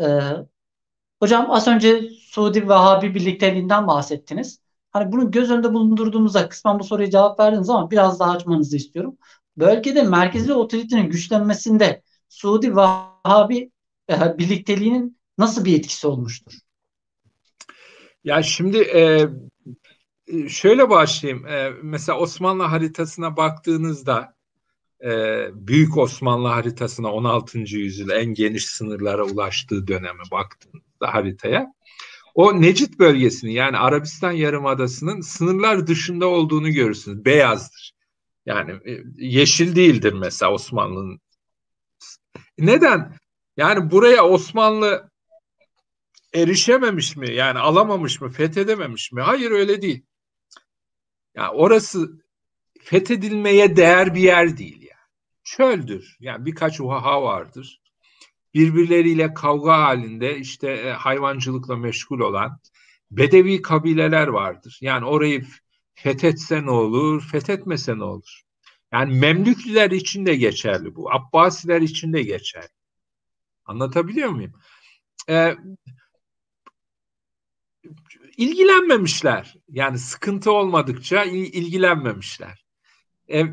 Ee, 0.00 0.20
hocam 1.20 1.50
az 1.50 1.68
önce 1.68 2.10
Suudi 2.10 2.68
Vahabi 2.68 3.14
birlikteliğinden 3.14 3.86
bahsettiniz. 3.86 4.60
Hani 4.90 5.12
bunu 5.12 5.30
göz 5.30 5.50
önünde 5.50 5.72
bulundurduğumuzda 5.72 6.48
kısmen 6.48 6.78
bu 6.78 6.84
soruya 6.84 7.10
cevap 7.10 7.40
verdiniz 7.40 7.70
ama 7.70 7.90
biraz 7.90 8.20
daha 8.20 8.30
açmanızı 8.30 8.76
istiyorum. 8.76 9.16
Bölgede 9.56 10.02
merkezi 10.02 10.52
otoritenin 10.52 11.10
güçlenmesinde 11.10 12.02
Suudi 12.28 12.76
Vahabi 12.76 13.70
e, 14.10 14.38
birlikteliğinin 14.38 15.18
nasıl 15.38 15.64
bir 15.64 15.78
etkisi 15.78 16.06
olmuştur? 16.06 16.52
Ya 18.24 18.42
şimdi 18.42 18.78
e, 18.78 19.28
şöyle 20.48 20.90
başlayayım. 20.90 21.46
E, 21.46 21.70
mesela 21.82 22.18
Osmanlı 22.18 22.62
haritasına 22.62 23.36
baktığınızda 23.36 24.34
e, 25.04 25.10
Büyük 25.54 25.96
Osmanlı 25.96 26.48
haritasına 26.48 27.12
16. 27.12 27.58
yüzyıl 27.58 28.10
en 28.10 28.34
geniş 28.34 28.66
sınırlara 28.66 29.24
ulaştığı 29.24 29.86
döneme 29.86 30.22
baktığınızda 30.30 30.89
haritaya 31.06 31.72
o 32.34 32.60
Necit 32.60 32.98
bölgesini 32.98 33.52
yani 33.52 33.78
Arabistan 33.78 34.32
Yarımadası'nın 34.32 35.20
sınırlar 35.20 35.86
dışında 35.86 36.26
olduğunu 36.26 36.70
görürsünüz. 36.70 37.24
Beyazdır. 37.24 37.92
Yani 38.46 38.70
e, 38.72 39.02
yeşil 39.16 39.76
değildir 39.76 40.12
mesela 40.12 40.52
Osmanlı'nın. 40.52 41.20
Neden? 42.58 43.16
Yani 43.56 43.90
buraya 43.90 44.24
Osmanlı 44.26 45.10
erişememiş 46.34 47.16
mi? 47.16 47.34
Yani 47.34 47.58
alamamış 47.58 48.20
mı? 48.20 48.30
Fethedememiş 48.30 49.12
mi? 49.12 49.20
Hayır 49.20 49.50
öyle 49.50 49.82
değil. 49.82 50.02
Yani 51.34 51.50
orası 51.50 52.22
fethedilmeye 52.80 53.76
değer 53.76 54.14
bir 54.14 54.20
yer 54.20 54.58
değil 54.58 54.80
çöldür. 55.50 56.16
Yani 56.20 56.46
birkaç 56.46 56.80
uhaha 56.80 57.22
vardır. 57.22 57.80
Birbirleriyle 58.54 59.34
kavga 59.34 59.78
halinde 59.78 60.38
işte 60.38 60.70
e, 60.70 60.92
hayvancılıkla 60.92 61.76
meşgul 61.76 62.20
olan 62.20 62.60
bedevi 63.10 63.62
kabileler 63.62 64.26
vardır. 64.26 64.78
Yani 64.80 65.06
orayı 65.06 65.46
fethetse 65.94 66.62
ne 66.66 66.70
olur, 66.70 67.28
fethetmese 67.32 67.98
ne 67.98 68.04
olur? 68.04 68.42
Yani 68.92 69.18
Memlüklüler 69.18 69.90
için 69.90 70.26
de 70.26 70.34
geçerli 70.36 70.94
bu. 70.94 71.12
Abbasiler 71.12 71.80
için 71.80 72.12
de 72.12 72.22
geçerli. 72.22 72.68
Anlatabiliyor 73.64 74.28
muyum? 74.28 74.52
Ee, 75.28 75.56
ilgilenmemişler. 78.36 79.56
Yani 79.68 79.98
sıkıntı 79.98 80.52
olmadıkça 80.52 81.24
ilgilenmemişler. 81.24 82.64
Ee, 83.32 83.44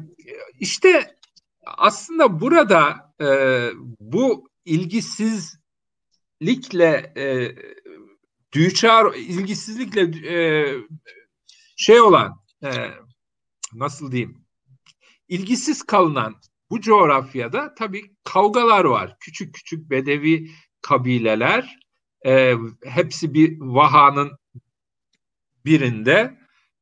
işte 0.60 1.18
aslında 1.66 2.42
burada 2.42 3.14
e, 3.22 3.28
bu 4.00 4.50
ilgisizlikle 4.68 7.14
e, 7.18 7.56
düçar 8.54 9.14
ilgisizlikle 9.14 10.02
e, 10.34 10.68
şey 11.76 12.02
olan 12.02 12.44
e, 12.64 12.70
nasıl 13.74 14.12
diyeyim 14.12 14.48
ilgisiz 15.28 15.84
kalınan 15.84 16.36
bu 16.70 16.82
coğrafyada 16.82 17.76
tabii 17.76 18.02
kavgalar 18.24 18.86
var. 18.86 19.16
Küçük 19.20 19.56
küçük 19.56 19.90
bedevi 19.90 20.52
kabileler 20.82 21.80
e, 22.26 22.56
hepsi 22.86 23.34
bir 23.34 23.58
vahanın 23.60 24.32
birinde 25.66 26.38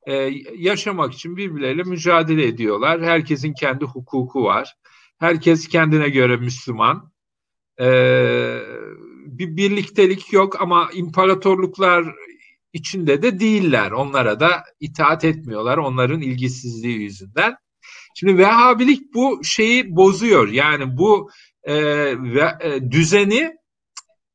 e, 0.08 0.14
yaşamak 0.56 1.14
için 1.14 1.38
birbirleriyle 1.38 1.84
mücadele 1.84 2.48
ediyorlar. 2.48 3.02
Herkesin 3.02 3.54
kendi 3.54 3.86
hukuku 3.86 4.44
var. 4.44 4.76
Herkes 5.18 5.68
kendine 5.68 6.10
göre 6.10 6.38
Müslüman. 6.38 7.15
E, 7.80 7.88
bir 9.26 9.58
birliktelik 9.58 10.34
yok 10.34 10.62
ama 10.62 10.90
imparatorluklar 10.94 12.06
içinde 12.74 13.22
de 13.22 13.40
değiller. 13.40 13.92
Onlara 13.92 14.40
da 14.40 14.64
itaat 14.80 15.26
etmiyorlar 15.26 15.78
onların 15.78 16.22
ilgisizliği 16.22 17.02
yüzünden. 17.02 17.56
Şimdi 18.16 18.38
Vehhabilik 18.38 19.14
bu 19.14 19.44
şeyi 19.44 19.96
bozuyor. 19.96 20.48
Yani 20.48 20.98
bu 20.98 21.30
e, 21.64 21.76
ve, 22.24 22.58
e, 22.60 22.92
düzeni 22.92 23.56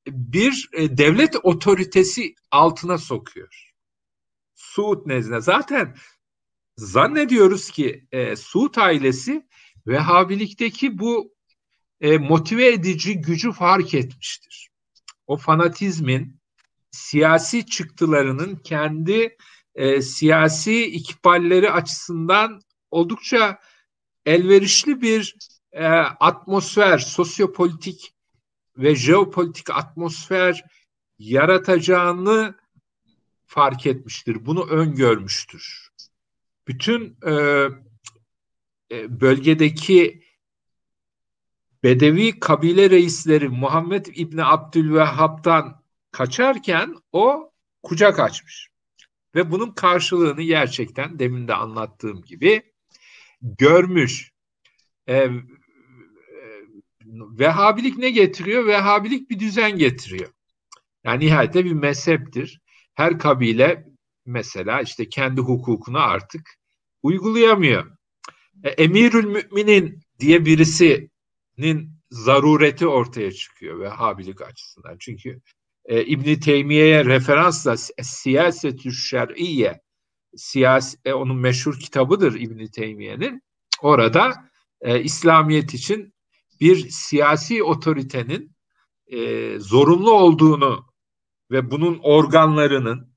bir 0.09 0.69
e, 0.73 0.99
devlet 0.99 1.37
otoritesi 1.43 2.35
altına 2.51 2.99
sokuyor. 2.99 3.73
Suud 4.55 5.07
nezdinde. 5.07 5.41
Zaten 5.41 5.97
zannediyoruz 6.77 7.71
ki 7.71 8.07
e, 8.13 8.37
Suud 8.37 8.75
ailesi 8.77 9.47
Vehhabilikteki 9.87 10.99
bu 10.99 11.35
e, 12.01 12.19
motive 12.19 12.73
edici 12.73 13.21
gücü 13.21 13.53
fark 13.53 13.95
etmiştir. 13.95 14.71
O 15.27 15.37
fanatizmin 15.37 16.41
siyasi 16.91 17.67
çıktılarının 17.67 18.57
kendi 18.57 19.37
e, 19.75 20.03
siyasi 20.03 20.87
ikballeri 20.87 21.71
açısından 21.71 22.61
oldukça 22.91 23.59
elverişli 24.27 25.03
bir 25.03 25.37
e, 25.73 25.87
atmosfer, 25.87 26.99
sosyopolitik 26.99 28.15
ve 28.77 28.97
jeopolitik 28.97 29.71
atmosfer 29.71 30.65
yaratacağını 31.19 32.55
fark 33.47 33.87
etmiştir. 33.87 34.47
Bunu 34.47 34.67
öngörmüştür. 34.67 35.91
Bütün 36.69 37.17
e, 37.27 37.33
e, 38.91 39.21
bölgedeki 39.21 40.23
Bedevi 41.83 42.41
kabile 42.41 42.91
reisleri 42.91 43.49
Muhammed 43.49 44.07
İbni 44.15 44.45
Abdülvehhab'dan 44.45 45.83
kaçarken 46.11 46.95
o 47.13 47.53
kucak 47.83 48.21
açmış. 48.21 48.69
Ve 49.35 49.51
bunun 49.51 49.73
karşılığını 49.73 50.43
gerçekten 50.43 51.19
demin 51.19 51.49
de 51.49 51.55
anlattığım 51.55 52.23
gibi 52.23 52.63
görmüş. 53.43 54.33
Ee, 55.07 55.17
e, 55.17 55.31
Vehhabilik 57.39 57.99
ne 57.99 58.11
getiriyor? 58.11 58.67
Vehhabilik 58.67 59.31
bir 59.31 59.39
düzen 59.39 59.79
getiriyor. 59.79 60.33
Yani 61.05 61.27
nihayette 61.27 61.65
bir 61.65 61.73
mezheptir 61.73 62.61
her 62.95 63.19
kabile 63.19 63.87
mesela 64.27 64.81
işte 64.81 65.09
kendi 65.09 65.41
hukukunu 65.41 65.99
artık 65.99 66.59
uygulayamıyor. 67.03 67.97
E, 68.65 68.69
Emirül 68.69 69.25
Müminin 69.25 70.01
diye 70.21 70.45
birisinin 71.61 71.91
zarureti 72.11 72.87
ortaya 72.87 73.33
çıkıyor 73.33 73.81
ve 73.81 73.89
habilik 73.89 74.43
açısından. 74.43 74.97
Çünkü 74.99 75.41
e, 75.85 76.05
İbn 76.05 76.41
Teymiye'ye 76.41 77.05
referansla 77.05 77.77
siyasetü 78.03 78.93
şer'iye 78.93 79.81
siyasi 80.37 80.99
e, 81.05 81.13
onun 81.13 81.37
meşhur 81.37 81.81
kitabıdır 81.81 82.41
İbn 82.41 82.67
Teymiye'nin. 82.67 83.43
Orada 83.83 84.51
e, 84.81 85.03
İslamiyet 85.03 85.75
için 85.75 86.15
bir 86.61 86.89
siyasi 86.89 87.63
otoritenin 87.63 88.57
e, 89.07 89.59
zorunlu 89.59 90.13
olduğunu 90.13 90.87
ve 91.51 91.71
bunun 91.71 91.99
organlarının 92.03 93.15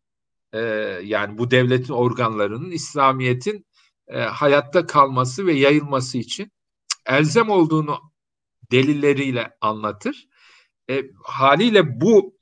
e, 0.53 0.59
yani 1.03 1.37
bu 1.37 1.51
devletin 1.51 1.93
organlarının 1.93 2.71
İslamiyet'in 2.71 3.65
e, 4.07 4.19
hayatta 4.19 4.85
kalması 4.85 5.47
ve 5.47 5.53
yayılması 5.53 6.17
için 6.17 6.51
elzem 7.05 7.49
olduğunu 7.49 8.12
delilleriyle 8.73 9.57
anlatır. 9.61 10.27
E, 10.89 11.03
haliyle 11.23 12.01
bu 12.01 12.37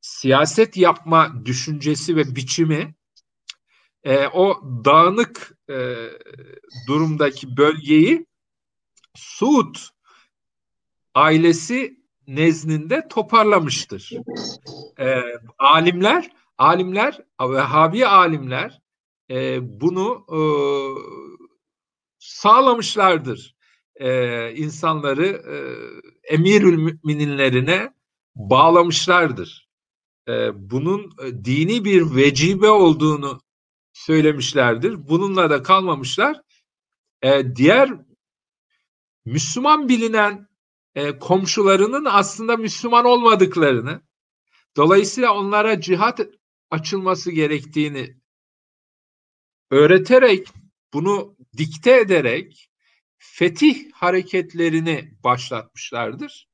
siyaset 0.00 0.76
yapma 0.76 1.42
düşüncesi 1.44 2.16
ve 2.16 2.36
biçimi 2.36 2.94
e, 4.04 4.26
o 4.26 4.62
dağınık 4.84 5.58
e, 5.70 5.96
durumdaki 6.88 7.56
bölgeyi 7.56 8.26
Suud 9.14 9.76
ailesi 11.14 12.00
nezdinde 12.26 13.08
toparlamıştır. 13.08 14.12
E, 14.98 15.22
alimler, 15.58 16.30
alimler, 16.58 17.20
Vehhabi 17.40 18.06
alimler 18.06 18.82
e, 19.30 19.58
bunu 19.80 20.26
e, 20.28 20.40
sağlamışlardır. 22.18 23.55
E, 24.00 24.52
insanları 24.56 25.26
e, 25.26 25.56
emirül 26.34 26.98
müminlerine 27.02 27.94
bağlamışlardır. 28.34 29.68
E, 30.28 30.32
bunun 30.70 31.12
e, 31.24 31.44
dini 31.44 31.84
bir 31.84 32.16
vecibe 32.16 32.70
olduğunu 32.70 33.40
söylemişlerdir. 33.92 35.08
Bununla 35.08 35.50
da 35.50 35.62
kalmamışlar. 35.62 36.40
E, 37.22 37.56
diğer 37.56 37.90
Müslüman 39.24 39.88
bilinen 39.88 40.48
e, 40.94 41.18
komşularının 41.18 42.04
aslında 42.04 42.56
Müslüman 42.56 43.04
olmadıklarını, 43.04 44.02
dolayısıyla 44.76 45.34
onlara 45.34 45.80
cihat 45.80 46.20
açılması 46.70 47.30
gerektiğini 47.30 48.16
öğreterek, 49.70 50.48
bunu 50.92 51.36
dikte 51.56 52.00
ederek 52.00 52.70
fetih 53.18 53.92
hareketlerini 53.92 55.14
başlatmışlardır. 55.24 56.48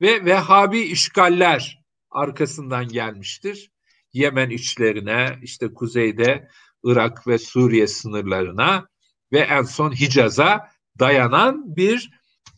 Ve 0.00 0.24
Vehhabi 0.24 0.80
işgaller 0.80 1.82
arkasından 2.10 2.88
gelmiştir. 2.88 3.70
Yemen 4.12 4.50
içlerine, 4.50 5.38
işte 5.42 5.74
kuzeyde 5.74 6.48
Irak 6.84 7.26
ve 7.26 7.38
Suriye 7.38 7.86
sınırlarına 7.86 8.88
ve 9.32 9.38
en 9.38 9.62
son 9.62 9.92
Hicaz'a 9.92 10.68
dayanan 10.98 11.76
bir 11.76 12.10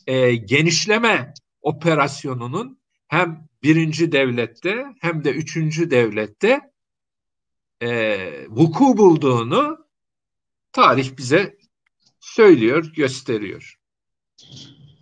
e, 0.07 0.35
genişleme 0.35 1.35
operasyonunun 1.61 2.81
hem 3.09 3.49
birinci 3.62 4.12
devlette 4.12 4.87
hem 5.01 5.25
de 5.25 5.31
üçüncü 5.31 5.90
devlette 5.90 6.61
e, 7.83 8.18
vuku 8.49 8.97
bulduğunu 8.97 9.87
tarih 10.73 11.16
bize 11.16 11.58
söylüyor, 12.35 12.93
gösteriyor. 12.97 13.79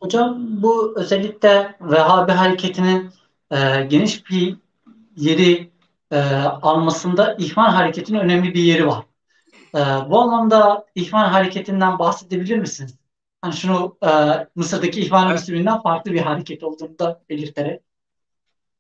Hocam 0.01 0.63
bu 0.63 0.95
özellikle 0.97 1.77
Vehhabi 1.81 2.33
hareketinin 2.33 3.11
e, 3.51 3.83
geniş 3.83 4.31
bir 4.31 4.57
yeri 5.17 5.71
e, 6.11 6.21
almasında 6.63 7.37
İhvan 7.39 7.71
hareketinin 7.71 8.19
önemli 8.19 8.55
bir 8.55 8.63
yeri 8.63 8.87
var. 8.87 9.05
E, 9.75 9.81
bu 10.11 10.21
anlamda 10.21 10.87
İhvan 10.95 11.29
hareketinden 11.29 11.99
bahsedebilir 11.99 12.59
misiniz? 12.59 12.95
Hani 13.43 13.55
şunu 13.55 13.97
e, 14.07 14.11
Mısır'daki 14.55 15.01
İhvan 15.01 15.27
evet. 15.27 15.41
Müslüminden 15.41 15.83
farklı 15.83 16.13
bir 16.13 16.21
hareket 16.21 16.63
olduğunu 16.63 16.99
da 16.99 17.23
belirterek. 17.31 17.81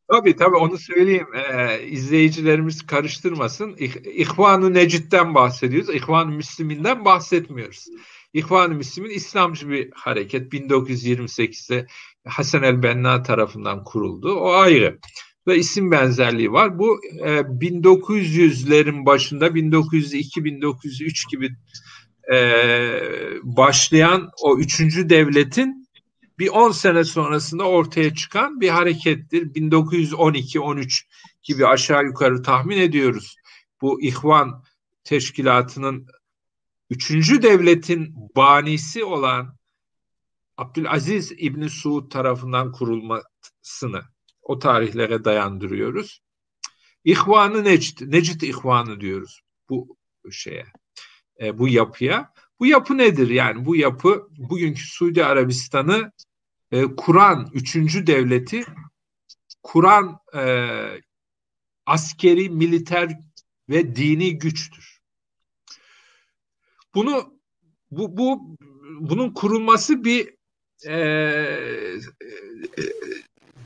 Tabii 0.09 0.37
tabii 0.37 0.57
onu 0.57 0.79
söyleyeyim. 0.79 1.27
Ee, 1.35 1.83
izleyicilerimiz 1.83 2.87
karıştırmasın. 2.87 3.77
İhvan-ı 4.05 4.75
Necid'den 4.75 5.35
bahsediyoruz. 5.35 5.95
İhvan-ı 5.95 6.33
Müslümin'den 6.33 7.05
bahsetmiyoruz. 7.05 7.87
İhvan-ı 8.37 8.75
Müslümin 8.75 9.11
İslamcı 9.11 9.68
bir 9.68 9.90
hareket. 9.94 10.53
1928'de 10.53 11.87
Hasan 12.27 12.62
el-Benna 12.62 13.22
tarafından 13.22 13.85
kuruldu. 13.85 14.35
O 14.35 14.53
ayrı. 14.53 14.99
Ve 15.46 15.59
isim 15.59 15.90
benzerliği 15.90 16.53
var. 16.53 16.79
Bu 16.79 17.01
e, 17.25 17.29
1900'lerin 17.31 19.07
başında 19.07 19.46
1902-1903 19.46 21.31
gibi 21.31 21.51
e, 22.35 22.38
başlayan 23.42 24.31
o 24.42 24.59
üçüncü 24.59 25.09
devletin 25.09 25.88
bir 26.38 26.49
10 26.49 26.70
sene 26.70 27.05
sonrasında 27.05 27.64
ortaya 27.64 28.14
çıkan 28.14 28.61
bir 28.61 28.68
harekettir. 28.68 29.55
1912-13 29.55 31.03
gibi 31.42 31.66
aşağı 31.66 32.05
yukarı 32.05 32.42
tahmin 32.42 32.79
ediyoruz. 32.79 33.37
Bu 33.81 34.03
İhvan 34.03 34.64
teşkilatının 35.05 36.07
üçüncü 36.90 37.42
devletin 37.42 38.14
banisi 38.37 39.05
olan 39.05 39.57
Abdülaziz 40.57 41.33
İbni 41.33 41.70
Suud 41.70 42.11
tarafından 42.11 42.72
kurulmasını 42.72 44.03
o 44.42 44.59
tarihlere 44.59 45.25
dayandırıyoruz. 45.25 46.20
İhvanı 47.05 47.64
Necd, 47.64 48.01
Necd 48.01 48.40
İhvanı 48.40 49.01
diyoruz 49.01 49.40
bu 49.68 49.96
şeye, 50.31 50.66
e, 51.40 51.59
bu 51.59 51.68
yapıya. 51.68 52.33
Bu 52.61 52.66
yapı 52.66 52.99
nedir? 52.99 53.31
Yani 53.31 53.64
bu 53.64 53.77
yapı 53.77 54.29
bugünkü 54.38 54.83
Suudi 54.83 55.25
Arabistan'ı 55.25 56.12
e, 56.70 56.83
kuran 56.83 57.51
üçüncü 57.53 58.07
devleti 58.07 58.64
kuran 59.62 60.18
e, 60.35 60.68
askeri, 61.87 62.51
militer 62.51 63.18
ve 63.68 63.96
dini 63.96 64.38
güçtür. 64.38 64.96
Bunu 66.97 67.41
bu, 67.91 68.17
bu 68.17 68.57
bunun 69.01 69.35
kurulması 69.35 70.05
bir 70.05 70.35
e, 70.87 70.95
e, 70.95 71.99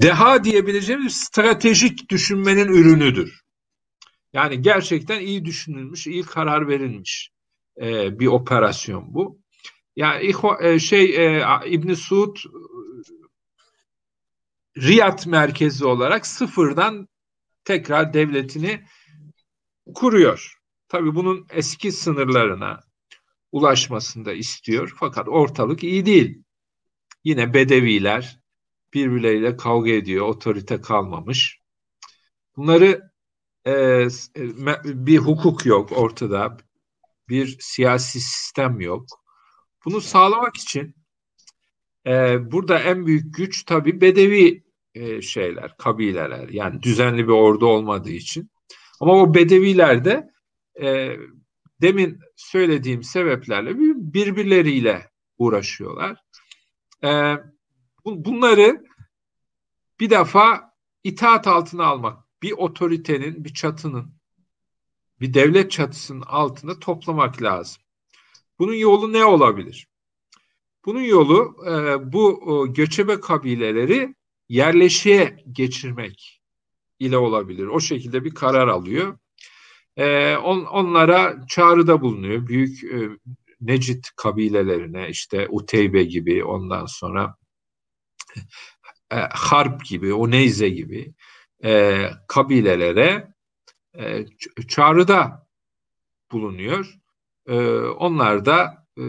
deha 0.02 0.44
diyebileceğimiz 0.44 1.16
stratejik 1.16 2.10
düşünmenin 2.10 2.68
ürünüdür. 2.68 3.40
Yani 4.32 4.62
gerçekten 4.62 5.20
iyi 5.20 5.44
düşünülmüş, 5.44 6.06
iyi 6.06 6.22
karar 6.22 6.68
verilmiş 6.68 7.30
e, 7.80 8.18
bir 8.18 8.26
operasyon 8.26 9.14
bu. 9.14 9.40
Yani 9.96 10.32
e, 10.60 10.78
şey 10.78 11.04
e, 11.04 11.46
İbn 11.66 11.94
Suud 11.94 12.36
Riyad 14.78 15.26
merkezi 15.26 15.84
olarak 15.84 16.26
sıfırdan 16.26 17.08
tekrar 17.64 18.14
devletini 18.14 18.84
kuruyor. 19.94 20.56
Tabii 20.88 21.14
bunun 21.14 21.46
eski 21.50 21.92
sınırlarına 21.92 22.89
ulaşmasını 23.52 24.24
da 24.24 24.32
istiyor. 24.32 24.94
Fakat 24.96 25.28
ortalık 25.28 25.84
iyi 25.84 26.06
değil. 26.06 26.42
Yine 27.24 27.54
Bedeviler 27.54 28.40
birbirleriyle 28.94 29.56
kavga 29.56 29.90
ediyor. 29.90 30.26
Otorite 30.26 30.80
kalmamış. 30.80 31.60
Bunları 32.56 33.10
e, 33.66 34.06
bir 34.84 35.18
hukuk 35.18 35.66
yok 35.66 35.92
ortada. 35.92 36.56
Bir 37.28 37.56
siyasi 37.60 38.20
sistem 38.20 38.80
yok. 38.80 39.06
Bunu 39.84 40.00
sağlamak 40.00 40.56
için 40.56 40.94
e, 42.06 42.38
burada 42.52 42.78
en 42.78 43.06
büyük 43.06 43.34
güç 43.34 43.64
tabii 43.64 44.00
Bedevi 44.00 44.64
e, 44.94 45.22
şeyler, 45.22 45.76
kabileler. 45.76 46.48
Yani 46.48 46.82
düzenli 46.82 47.24
bir 47.28 47.32
ordu 47.32 47.66
olmadığı 47.66 48.10
için. 48.10 48.50
Ama 49.00 49.12
o 49.12 49.34
Bedeviler 49.34 50.04
de 50.04 50.30
e, 50.82 51.16
demin 51.80 52.20
söylediğim 52.36 53.02
sebeplerle 53.02 53.78
birbirleriyle 53.78 55.10
uğraşıyorlar. 55.38 56.18
E, 57.04 57.34
bunları 58.04 58.84
bir 60.00 60.10
defa 60.10 60.74
itaat 61.04 61.46
altına 61.46 61.84
almak, 61.84 62.42
bir 62.42 62.52
otoritenin, 62.52 63.44
bir 63.44 63.54
çatının, 63.54 64.14
bir 65.20 65.34
devlet 65.34 65.70
çatısının 65.70 66.22
altında 66.26 66.78
toplamak 66.78 67.42
lazım. 67.42 67.82
Bunun 68.58 68.74
yolu 68.74 69.12
ne 69.12 69.24
olabilir? 69.24 69.88
Bunun 70.84 71.00
yolu 71.00 71.56
e, 71.66 71.72
bu 72.12 72.26
o, 72.26 72.72
göçebe 72.72 73.20
kabileleri 73.20 74.14
yerleşiğe 74.48 75.44
geçirmek 75.52 76.40
ile 76.98 77.16
olabilir. 77.16 77.66
O 77.66 77.80
şekilde 77.80 78.24
bir 78.24 78.34
karar 78.34 78.68
alıyor. 78.68 79.18
E, 79.96 80.36
on, 80.36 80.64
onlara 80.64 81.46
çağrıda 81.48 82.00
bulunuyor. 82.00 82.46
Büyük 82.46 82.84
e, 82.84 83.08
Necit 83.60 84.10
kabilelerine 84.16 85.08
işte 85.08 85.48
Uteybe 85.50 86.04
gibi 86.04 86.44
ondan 86.44 86.86
sonra 86.86 87.36
e, 89.12 89.16
Harp 89.16 89.84
gibi, 89.84 90.14
Oneyze 90.14 90.68
gibi 90.68 91.14
e, 91.64 92.04
kabilelere 92.28 93.34
e, 93.98 94.26
çağrıda 94.68 95.46
bulunuyor. 96.32 96.98
E, 97.46 97.58
onlar 97.80 98.44
da 98.44 98.86
e, 98.98 99.02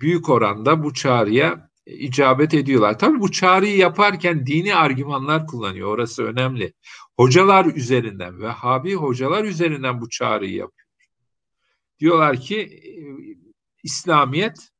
büyük 0.00 0.28
oranda 0.28 0.84
bu 0.84 0.94
çağrıya 0.94 1.69
icabet 1.86 2.54
ediyorlar. 2.54 2.98
Tabii 2.98 3.20
bu 3.20 3.32
çağrıyı 3.32 3.76
yaparken 3.76 4.46
dini 4.46 4.74
argümanlar 4.74 5.46
kullanıyor. 5.46 5.88
Orası 5.88 6.24
önemli. 6.24 6.72
Hocalar 7.16 7.66
üzerinden, 7.66 8.40
Vehhabi 8.40 8.94
hocalar 8.94 9.44
üzerinden 9.44 10.00
bu 10.00 10.08
çağrıyı 10.08 10.54
yapıyor. 10.54 10.88
Diyorlar 12.00 12.40
ki 12.40 12.60
e, 12.60 12.92
İslamiyet 13.82 14.70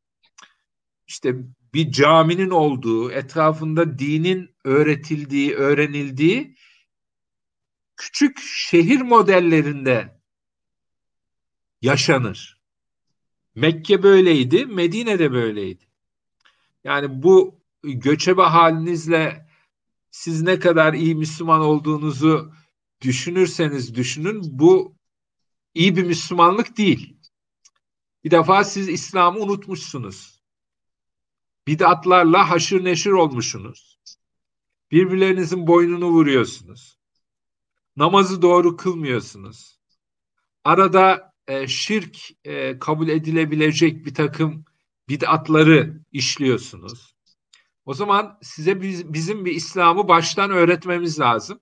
işte 1.06 1.34
bir 1.74 1.92
caminin 1.92 2.50
olduğu, 2.50 3.10
etrafında 3.10 3.98
dinin 3.98 4.50
öğretildiği, 4.64 5.54
öğrenildiği 5.54 6.56
küçük 7.96 8.38
şehir 8.38 9.00
modellerinde 9.00 10.20
yaşanır. 11.82 12.60
Mekke 13.54 14.02
böyleydi, 14.02 14.66
Medine 14.66 15.18
de 15.18 15.32
böyleydi. 15.32 15.89
Yani 16.84 17.22
bu 17.22 17.60
göçebe 17.82 18.42
halinizle 18.42 19.46
siz 20.10 20.42
ne 20.42 20.58
kadar 20.58 20.94
iyi 20.94 21.14
Müslüman 21.14 21.60
olduğunuzu 21.60 22.52
düşünürseniz 23.00 23.94
düşünün 23.94 24.40
bu 24.44 24.96
iyi 25.74 25.96
bir 25.96 26.04
Müslümanlık 26.04 26.76
değil. 26.76 27.16
Bir 28.24 28.30
defa 28.30 28.64
siz 28.64 28.88
İslam'ı 28.88 29.40
unutmuşsunuz. 29.40 30.40
Bidatlarla 31.66 32.50
haşır 32.50 32.84
neşir 32.84 33.10
olmuşsunuz. 33.10 33.98
Birbirlerinizin 34.90 35.66
boynunu 35.66 36.06
vuruyorsunuz. 36.06 36.98
Namazı 37.96 38.42
doğru 38.42 38.76
kılmıyorsunuz. 38.76 39.78
Arada 40.64 41.32
e, 41.48 41.68
şirk 41.68 42.18
e, 42.44 42.78
kabul 42.78 43.08
edilebilecek 43.08 44.06
bir 44.06 44.14
takım 44.14 44.64
bid'atları 45.10 46.00
işliyorsunuz. 46.12 47.14
O 47.84 47.94
zaman 47.94 48.38
size 48.42 48.82
biz, 48.82 49.12
bizim 49.12 49.44
bir 49.44 49.52
İslam'ı 49.52 50.08
baştan 50.08 50.50
öğretmemiz 50.50 51.20
lazım. 51.20 51.60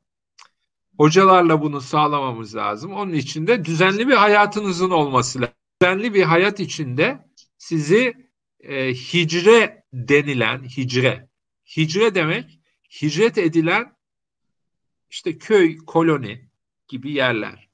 Hocalarla 0.99 1.63
bunu 1.63 1.81
sağlamamız 1.81 2.57
lazım. 2.57 2.93
Onun 2.93 3.13
için 3.13 3.47
de 3.47 3.65
düzenli 3.65 4.09
bir 4.09 4.15
hayatınızın 4.15 4.91
olması 4.91 5.41
lazım. 5.41 5.55
Düzenli 5.83 6.15
bir 6.15 6.23
hayat 6.23 6.61
içinde 6.61 7.29
sizi 7.59 8.15
e, 8.61 8.95
hicre 8.95 9.85
denilen 9.93 10.65
hicre. 10.65 11.29
Hicre 11.77 12.15
demek 12.15 12.61
hicret 13.03 13.39
edilen 13.39 13.97
işte 15.11 15.39
köy, 15.39 15.77
koloni 15.77 16.49
gibi 16.89 17.13
yerler. 17.13 17.69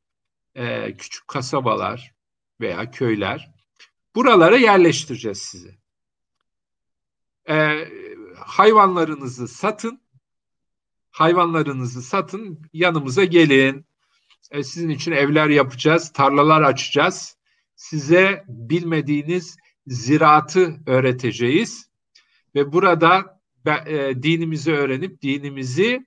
E, 0.54 0.96
küçük 0.96 1.28
kasabalar 1.28 2.14
veya 2.60 2.90
köyler. 2.90 3.53
Buralara 4.14 4.56
yerleştireceğiz 4.56 5.38
sizi. 5.38 5.78
E, 7.48 7.88
hayvanlarınızı 8.36 9.48
satın. 9.48 10.00
Hayvanlarınızı 11.10 12.02
satın, 12.02 12.62
yanımıza 12.72 13.24
gelin. 13.24 13.86
E, 14.50 14.62
sizin 14.62 14.88
için 14.88 15.12
evler 15.12 15.48
yapacağız, 15.48 16.12
tarlalar 16.12 16.62
açacağız. 16.62 17.36
Size 17.76 18.44
bilmediğiniz 18.48 19.56
ziraatı 19.86 20.76
öğreteceğiz. 20.86 21.90
Ve 22.54 22.72
burada 22.72 23.40
e, 23.86 24.22
dinimizi 24.22 24.72
öğrenip 24.72 25.22
dinimizi 25.22 26.06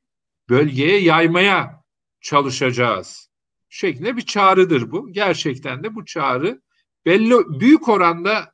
bölgeye 0.50 1.00
yaymaya 1.00 1.84
çalışacağız. 2.22 3.30
Şeklinde 3.70 4.18
bir 4.18 4.22
çağrıdır 4.22 4.92
bu. 4.92 5.12
Gerçekten 5.12 5.84
de 5.84 5.96
bu 5.96 6.06
çağrı 6.06 6.62
belli 7.08 7.60
büyük 7.60 7.90
oranda 7.90 8.54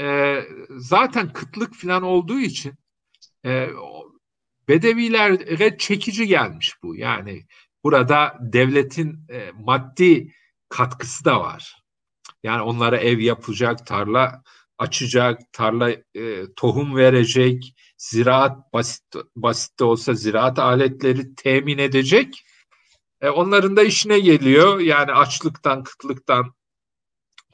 e, 0.00 0.36
zaten 0.70 1.32
kıtlık 1.32 1.74
falan 1.74 2.02
olduğu 2.02 2.38
için 2.38 2.74
e, 3.44 3.68
Bedevilere 4.68 5.78
çekici 5.78 6.26
gelmiş 6.26 6.74
bu. 6.82 6.96
Yani 6.96 7.46
burada 7.84 8.38
devletin 8.40 9.26
e, 9.30 9.50
maddi 9.54 10.32
katkısı 10.68 11.24
da 11.24 11.40
var. 11.40 11.82
Yani 12.42 12.62
onlara 12.62 12.96
ev 12.96 13.18
yapacak, 13.18 13.86
tarla 13.86 14.42
açacak, 14.78 15.40
tarla 15.52 15.90
e, 15.90 16.54
tohum 16.56 16.96
verecek, 16.96 17.74
ziraat 17.98 18.72
basit 18.72 19.04
basit 19.36 19.78
de 19.78 19.84
olsa 19.84 20.14
ziraat 20.14 20.58
aletleri 20.58 21.34
temin 21.34 21.78
edecek. 21.78 22.44
E, 23.20 23.28
onların 23.28 23.76
da 23.76 23.82
işine 23.82 24.20
geliyor. 24.20 24.80
Yani 24.80 25.12
açlıktan, 25.12 25.84
kıtlıktan 25.84 26.54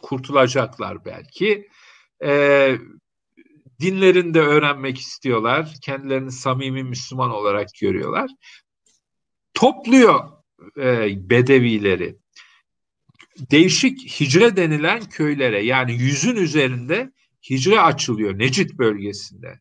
kurtulacaklar 0.02 1.04
belki. 1.04 1.68
E, 2.24 2.74
dinlerini 3.80 4.34
de 4.34 4.40
öğrenmek 4.40 4.98
istiyorlar. 4.98 5.74
Kendilerini 5.82 6.32
samimi 6.32 6.82
Müslüman 6.82 7.30
olarak 7.30 7.68
görüyorlar. 7.80 8.30
Topluyor 9.54 10.30
e, 10.78 11.08
bedevileri. 11.30 12.16
Değişik 13.50 14.20
hicre 14.20 14.56
denilen 14.56 15.00
köylere 15.04 15.64
yani 15.64 15.92
yüzün 15.92 16.36
üzerinde 16.36 17.12
hicre 17.50 17.80
açılıyor 17.80 18.38
Necit 18.38 18.74
bölgesinde. 18.74 19.60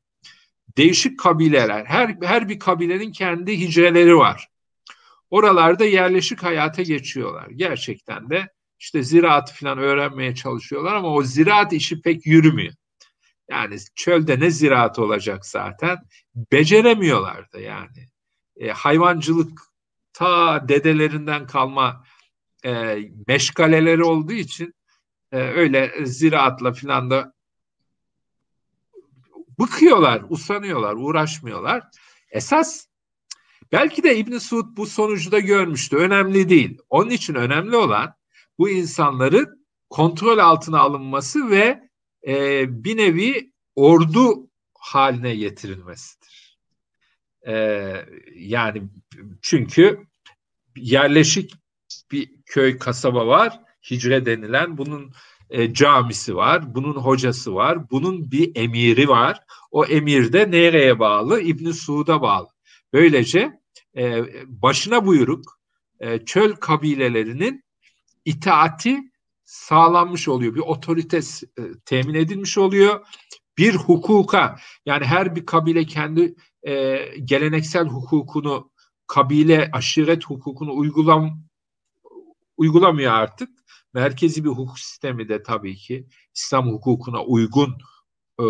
Değişik 0.78 1.20
kabileler, 1.20 1.86
her, 1.86 2.18
her 2.22 2.50
bir 2.50 2.60
kabilenin 2.60 3.12
kendi 3.12 3.60
hicreleri 3.60 4.18
var. 4.18 4.48
Oralarda 5.30 5.86
yerleşik 5.86 6.44
hayata 6.44 6.82
geçiyorlar. 6.82 7.50
Gerçekten 7.50 8.30
de 8.30 8.48
işte 8.82 9.04
ziraat 9.04 9.54
falan 9.54 9.78
öğrenmeye 9.78 10.36
çalışıyorlar 10.36 10.96
ama 10.96 11.08
o 11.08 11.24
ziraat 11.24 11.74
işi 11.74 12.02
pek 12.02 12.26
yürümüyor. 12.26 12.74
Yani 13.50 13.78
çölde 13.96 14.40
ne 14.40 14.52
ziraat 14.52 15.00
olacak 15.00 15.46
zaten. 15.46 15.98
Beceremiyorlar 16.36 17.52
da 17.52 17.60
yani. 17.60 18.08
E, 18.58 18.70
hayvancılık 18.70 19.62
ta 20.14 20.68
dedelerinden 20.68 21.48
kalma 21.48 22.04
e, 22.66 22.98
meşgaleleri 23.28 24.04
olduğu 24.04 24.34
için 24.34 24.74
e, 25.32 25.38
öyle 25.38 26.06
ziraatla 26.06 26.74
filan 26.74 27.10
da 27.10 27.34
bıkıyorlar, 29.60 30.24
usanıyorlar, 30.30 30.94
uğraşmıyorlar. 30.94 31.84
Esas 32.30 32.88
belki 33.72 34.04
de 34.04 34.18
İbn 34.18 34.38
Suud 34.38 34.78
bu 34.78 34.86
sonucu 34.86 35.32
da 35.32 35.40
görmüştü. 35.40 35.98
Önemli 35.98 36.50
değil. 36.50 36.78
Onun 36.90 37.10
için 37.10 37.36
önemli 37.36 37.76
olan 37.76 38.21
bu 38.62 38.70
insanların 38.70 39.68
kontrol 39.90 40.38
altına 40.38 40.80
alınması 40.80 41.50
ve 41.50 41.90
e, 42.28 42.66
bir 42.84 42.98
nevi 42.98 43.52
ordu 43.76 44.50
haline 44.74 45.36
getirilmesidir. 45.36 46.60
E, 47.48 47.54
yani 48.36 48.84
çünkü 49.42 50.08
yerleşik 50.76 51.54
bir 52.12 52.32
köy 52.46 52.78
kasaba 52.78 53.28
var, 53.28 53.60
hicre 53.92 54.26
denilen 54.26 54.78
bunun 54.78 55.12
e, 55.50 55.74
camisi 55.74 56.36
var, 56.36 56.76
bunun 56.76 56.96
hocası 56.96 57.56
var, 57.56 57.90
bunun 57.92 58.32
bir 58.32 58.52
emiri 58.56 59.08
var. 59.08 59.40
O 59.72 59.86
emir 59.86 60.34
de 60.34 60.52
nereye 60.52 61.00
bağlı? 61.00 61.42
İbn 61.42 61.72
Suud'a 61.72 62.22
bağlı. 62.22 62.48
Böylece 62.94 63.60
e, 63.98 64.24
başına 64.48 65.06
buyruk 65.06 65.60
e, 66.00 66.26
çöl 66.26 66.54
kabilelerinin 66.54 67.64
itaati 68.26 69.00
sağlanmış 69.44 70.28
oluyor. 70.28 70.56
Bir 70.56 70.60
otorite 70.60 71.18
e, 71.18 71.62
temin 71.86 72.14
edilmiş 72.14 72.58
oluyor. 72.58 73.08
Bir 73.58 73.76
hukuka 73.76 74.56
yani 74.86 75.06
her 75.06 75.36
bir 75.36 75.46
kabile 75.46 75.86
kendi 75.86 76.36
e, 76.68 76.98
geleneksel 77.24 77.88
hukukunu 77.88 78.72
kabile 79.08 79.70
aşiret 79.74 80.26
hukukunu 80.26 80.76
uygulam 80.76 81.44
uygulamıyor 82.58 83.14
artık. 83.14 83.50
Merkezi 83.94 84.44
bir 84.44 84.50
hukuk 84.50 84.80
sistemi 84.80 85.30
de 85.30 85.44
tabii 85.44 85.76
ki 85.76 86.08
İslam 86.36 86.68
hukukuna 86.68 87.24
uygun 87.24 87.78
e, 88.40 88.44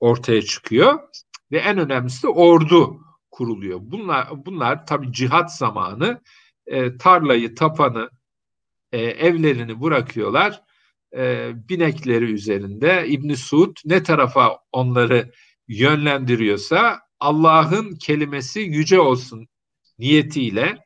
ortaya 0.00 0.42
çıkıyor 0.42 0.98
ve 1.52 1.58
en 1.58 1.78
önemlisi 1.78 2.22
de 2.22 2.28
ordu 2.28 3.00
kuruluyor. 3.30 3.80
Bunlar 3.82 4.46
bunlar 4.46 4.86
tabii 4.86 5.12
cihat 5.12 5.56
zamanı 5.56 6.22
e, 6.66 6.96
tarlayı, 6.96 7.54
tapanı, 7.54 8.10
e, 8.94 8.98
evlerini 8.98 9.82
bırakıyorlar. 9.82 10.62
E, 11.16 11.52
binekleri 11.68 12.24
üzerinde 12.24 13.04
İbn 13.08 13.34
Suud 13.34 13.76
ne 13.84 14.02
tarafa 14.02 14.58
onları 14.72 15.32
yönlendiriyorsa 15.68 17.00
Allah'ın 17.20 17.94
kelimesi 17.94 18.60
yüce 18.60 19.00
olsun 19.00 19.48
niyetiyle 19.98 20.84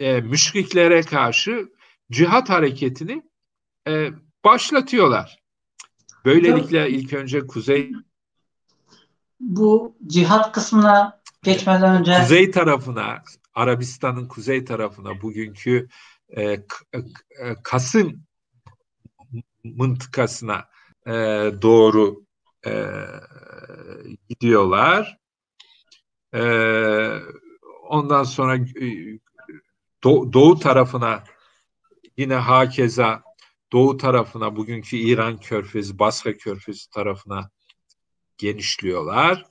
e, 0.00 0.20
müşriklere 0.20 1.02
karşı 1.02 1.68
cihat 2.10 2.50
hareketini 2.50 3.22
e, 3.88 4.10
başlatıyorlar. 4.44 5.38
Böylelikle 6.24 6.90
ilk 6.90 7.12
önce 7.12 7.46
Kuzey 7.46 7.92
bu 9.40 9.96
cihat 10.06 10.52
kısmına 10.52 11.20
geçmeden 11.42 12.00
önce 12.00 12.18
Kuzey 12.20 12.50
tarafına 12.50 13.22
Arabistan'ın 13.54 14.28
kuzey 14.28 14.64
tarafına 14.64 15.22
bugünkü 15.22 15.88
e, 16.28 16.42
e, 16.42 16.62
Kasım 17.62 18.22
mıntıkasına 19.64 20.68
e, 21.06 21.12
doğru 21.62 22.24
e, 22.66 22.72
gidiyorlar. 24.28 25.18
E, 26.34 26.42
ondan 27.88 28.22
sonra 28.22 28.56
e, 28.56 29.18
doğu, 30.04 30.32
doğu 30.32 30.58
tarafına 30.58 31.24
yine 32.16 32.34
hakeza 32.34 33.22
doğu 33.72 33.96
tarafına 33.96 34.56
bugünkü 34.56 34.96
İran 34.96 35.40
körfezi, 35.40 35.98
Basra 35.98 36.36
körfezi 36.36 36.90
tarafına 36.90 37.50
genişliyorlar. 38.38 39.44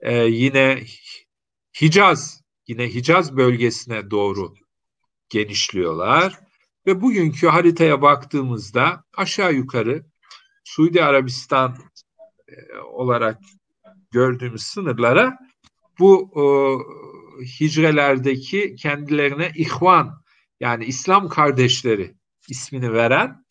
Ee, 0.00 0.14
yine 0.14 0.84
Hicaz, 1.80 2.42
yine 2.68 2.94
Hicaz 2.94 3.36
bölgesine 3.36 4.10
doğru 4.10 4.54
genişliyorlar. 5.30 6.38
Ve 6.86 7.00
bugünkü 7.00 7.46
haritaya 7.46 8.02
baktığımızda 8.02 9.04
aşağı 9.16 9.54
yukarı 9.54 10.04
Suudi 10.64 11.04
Arabistan 11.04 11.76
e, 12.48 12.78
olarak 12.78 13.38
gördüğümüz 14.10 14.62
sınırlara 14.62 15.38
bu 15.98 16.30
e, 16.36 16.44
hicrelerdeki 17.44 18.76
kendilerine 18.76 19.52
ihvan 19.56 20.22
yani 20.60 20.84
İslam 20.84 21.28
kardeşleri 21.28 22.14
ismini 22.48 22.92
veren 22.92 23.44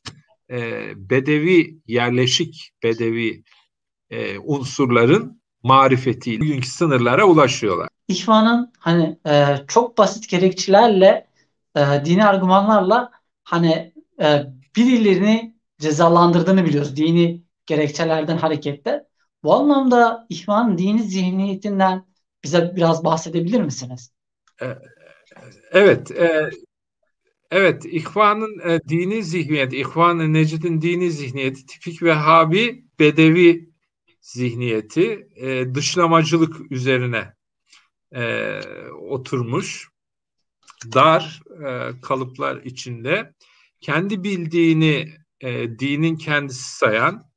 e, 0.51 0.91
bedevi 1.09 1.79
yerleşik 1.87 2.71
bedevi 2.83 3.43
e, 4.09 4.39
unsurların 4.39 5.41
marifetiyle 5.63 6.41
bugünkü 6.41 6.67
sınırlara 6.67 7.25
ulaşıyorlar. 7.25 7.89
İhvanın 8.07 8.73
hani 8.79 9.19
e, 9.27 9.45
çok 9.67 9.97
basit 9.97 10.29
gerekçelerle 10.29 11.26
e, 11.77 12.05
dini 12.05 12.25
argümanlarla 12.25 13.11
hani 13.43 13.93
e, 14.21 14.43
birilerini 14.75 15.55
cezalandırdığını 15.79 16.65
biliyoruz 16.65 16.95
dini 16.95 17.43
gerekçelerden 17.65 18.37
hareketle. 18.37 19.03
Bu 19.43 19.53
anlamda 19.53 20.27
ihvan 20.29 20.77
dini 20.77 21.03
zihniyetinden 21.03 22.05
bize 22.43 22.73
biraz 22.75 23.03
bahsedebilir 23.03 23.61
misiniz? 23.61 24.11
E, 24.61 24.65
evet, 25.71 26.11
e, 26.11 26.49
Evet, 27.51 27.85
İhvan'ın 27.85 28.69
e, 28.69 28.79
dini 28.89 29.23
zihniyet, 29.23 29.73
İhvan-ı 29.73 30.33
Necid'in 30.33 30.81
dini 30.81 31.11
zihniyeti 31.11 31.65
tipik 31.65 32.03
Vehhabi 32.03 32.85
Bedevi 32.99 33.69
zihniyeti 34.21 35.27
e, 35.35 35.75
dışlamacılık 35.75 36.71
üzerine 36.71 37.33
e, 38.15 38.59
oturmuş. 39.09 39.89
Dar 40.93 41.41
e, 41.65 42.01
kalıplar 42.01 42.57
içinde 42.63 43.33
kendi 43.81 44.23
bildiğini 44.23 45.13
e, 45.41 45.79
dinin 45.79 46.15
kendisi 46.15 46.77
sayan, 46.77 47.29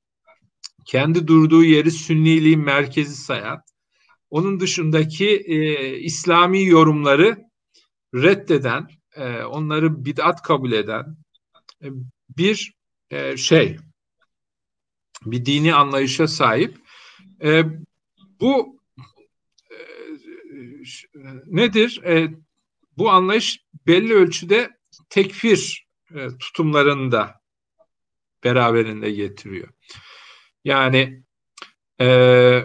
kendi 0.84 1.26
durduğu 1.26 1.64
yeri 1.64 1.90
sünniliğin 1.90 2.60
merkezi 2.60 3.16
sayan, 3.16 3.62
onun 4.30 4.60
dışındaki 4.60 5.28
e, 5.28 5.88
İslami 5.98 6.64
yorumları 6.64 7.38
reddeden, 8.14 8.88
e, 9.16 9.42
onları 9.42 10.04
bid'at 10.04 10.42
kabul 10.42 10.72
eden 10.72 11.16
e, 11.82 11.88
bir 12.36 12.74
e, 13.10 13.36
şey, 13.36 13.76
bir 15.26 15.44
dini 15.44 15.74
anlayışa 15.74 16.28
sahip. 16.28 16.78
E, 17.42 17.64
bu 18.40 18.80
e, 19.70 19.78
nedir? 21.46 22.02
E, 22.04 22.30
bu 22.98 23.10
anlayış 23.10 23.64
belli 23.86 24.14
ölçüde 24.14 24.70
tekfir 25.10 25.86
e, 26.14 26.28
tutumlarını 26.38 27.12
da 27.12 27.40
beraberinde 28.44 29.10
getiriyor. 29.10 29.68
Yani 30.64 31.22
e, 32.00 32.64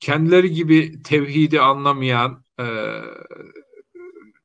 kendileri 0.00 0.50
gibi 0.50 1.02
tevhidi 1.02 1.60
anlamayan 1.60 2.44
e, 2.60 2.66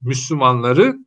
Müslümanları 0.02 0.98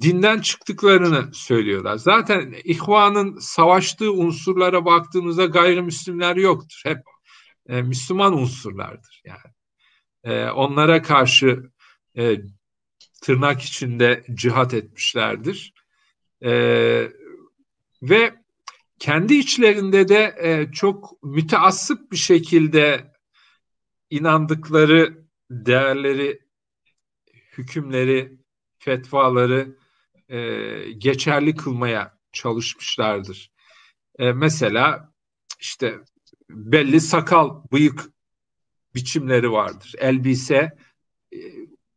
dinden 0.00 0.40
çıktıklarını 0.40 1.34
söylüyorlar. 1.34 1.96
Zaten 1.96 2.54
ihvanın 2.64 3.38
savaştığı 3.38 4.12
unsurlara 4.12 4.84
baktığımızda 4.84 5.44
gayrimüslimler 5.44 6.36
yoktur. 6.36 6.80
Hep 6.84 6.98
e, 7.68 7.82
Müslüman 7.82 8.38
unsurlardır 8.38 9.22
yani. 9.24 9.54
E, 10.24 10.50
onlara 10.50 11.02
karşı 11.02 11.62
e, 12.16 12.36
tırnak 13.22 13.62
içinde 13.62 14.24
cihat 14.34 14.74
etmişlerdir. 14.74 15.74
E, 16.44 16.52
ve 18.02 18.34
kendi 18.98 19.34
içlerinde 19.34 20.08
de 20.08 20.34
e, 20.38 20.72
çok 20.72 21.22
müteassıp 21.22 22.12
bir 22.12 22.16
şekilde 22.16 23.12
inandıkları 24.10 25.26
değerleri, 25.50 26.40
hükümleri, 27.58 28.38
fetvaları 28.78 29.76
e, 30.28 30.38
geçerli 30.92 31.56
kılmaya 31.56 32.18
çalışmışlardır. 32.32 33.50
E, 34.18 34.32
mesela 34.32 35.12
işte 35.60 36.00
belli 36.50 37.00
sakal, 37.00 37.62
bıyık 37.72 38.04
biçimleri 38.94 39.52
vardır. 39.52 39.94
Elbise 39.98 40.76
e, 41.32 41.38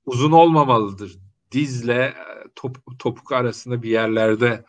uzun 0.05 0.31
olmamalıdır. 0.31 1.17
Dizle 1.51 2.03
e, 2.03 2.15
top, 2.55 2.77
topuk 2.99 3.31
arasında 3.31 3.83
bir 3.83 3.89
yerlerde 3.89 4.65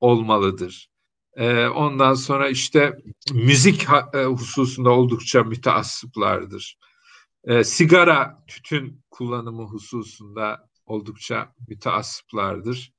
olmalıdır. 0.00 0.90
E, 1.36 1.66
ondan 1.66 2.14
sonra 2.14 2.48
işte 2.48 2.98
müzik 3.32 3.86
e, 4.14 4.24
hususunda 4.24 4.90
oldukça 4.90 5.42
müteassıplardır. 5.42 6.78
E, 7.44 7.64
sigara, 7.64 8.44
tütün 8.46 9.02
kullanımı 9.10 9.62
hususunda 9.62 10.70
oldukça 10.86 11.54
müteassıplardır. 11.68 12.92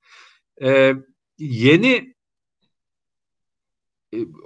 Ee, 0.61 0.95
yeni 1.37 2.15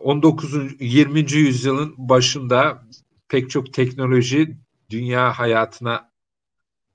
19. 0.04 0.56
E, 0.56 0.86
20. 0.86 1.32
yüzyılın 1.32 1.94
başında 1.98 2.88
pek 3.28 3.50
çok 3.50 3.74
teknoloji 3.74 4.58
dünya 4.90 5.40
hayatına 5.40 6.12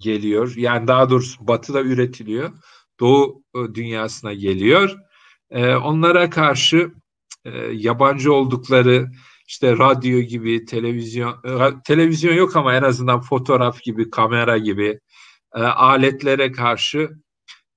geliyor. 0.01 0.53
Yani 0.57 0.89
daha 0.89 1.11
doğrusu 1.11 1.47
batıda 1.47 1.83
üretiliyor. 1.83 2.51
Doğu 3.01 3.43
e, 3.55 3.75
dünyasına 3.75 4.33
geliyor. 4.33 4.97
Ee, 5.51 5.75
onlara 5.75 6.31
karşı 6.31 6.93
e, 7.45 7.51
yabancı 7.59 8.33
oldukları 8.33 9.11
işte 9.49 9.79
radyo 9.79 10.21
gibi, 10.21 10.65
televizyon, 10.65 11.43
televizyon 11.85 12.35
yok 12.35 12.57
ama 12.57 12.75
en 12.75 12.83
azından 12.83 13.21
fotoğraf 13.21 13.83
gibi, 13.83 14.11
kamera 14.11 14.59
gibi 14.59 15.01
e, 15.55 15.61
aletlere 15.61 16.53
karşı 16.53 17.11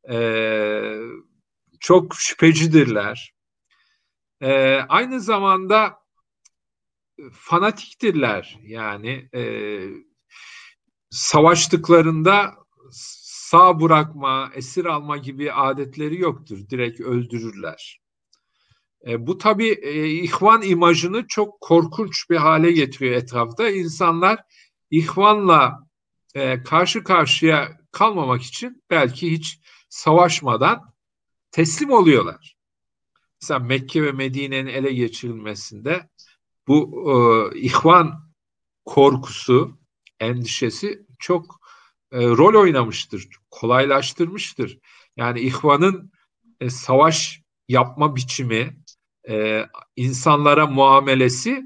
e, 0.09 0.17
çok 1.79 2.15
şüphecidirler. 2.15 3.33
E, 4.41 4.79
aynı 4.89 5.19
zamanda 5.21 5.97
fanatiktirler. 7.31 8.59
Yani 8.63 9.29
e, 9.35 9.41
savaştıklarında 11.13 12.53
sağ 12.91 13.81
bırakma, 13.81 14.51
esir 14.55 14.85
alma 14.85 15.17
gibi 15.17 15.51
adetleri 15.51 16.21
yoktur. 16.21 16.59
Direkt 16.69 17.01
öldürürler. 17.01 17.99
E, 19.07 19.27
bu 19.27 19.37
tabii 19.37 19.69
e, 19.69 20.09
ihvan 20.09 20.61
imajını 20.61 21.27
çok 21.27 21.61
korkunç 21.61 22.29
bir 22.29 22.35
hale 22.35 22.71
getiriyor 22.71 23.15
etrafta. 23.15 23.69
İnsanlar 23.69 24.43
ihvanla 24.91 25.87
e, 26.35 26.63
karşı 26.63 27.03
karşıya 27.03 27.77
kalmamak 27.91 28.41
için 28.41 28.83
belki 28.89 29.31
hiç 29.31 29.59
savaşmadan 29.89 30.93
teslim 31.51 31.91
oluyorlar. 31.91 32.55
Mesela 33.41 33.59
Mekke 33.59 34.03
ve 34.03 34.11
Medine'nin 34.11 34.67
ele 34.67 34.93
geçirilmesinde 34.93 36.09
bu 36.67 37.03
e, 37.11 37.59
ihvan 37.59 38.33
korkusu, 38.85 39.82
endişesi 40.19 41.05
çok 41.19 41.59
e, 42.11 42.17
rol 42.17 42.61
oynamıştır, 42.61 43.29
kolaylaştırmıştır. 43.51 44.79
Yani 45.17 45.39
ihvanın 45.39 46.11
e, 46.59 46.69
savaş 46.69 47.41
yapma 47.67 48.15
biçimi, 48.15 48.77
e, 49.29 49.65
insanlara 49.95 50.67
muamelesi 50.67 51.63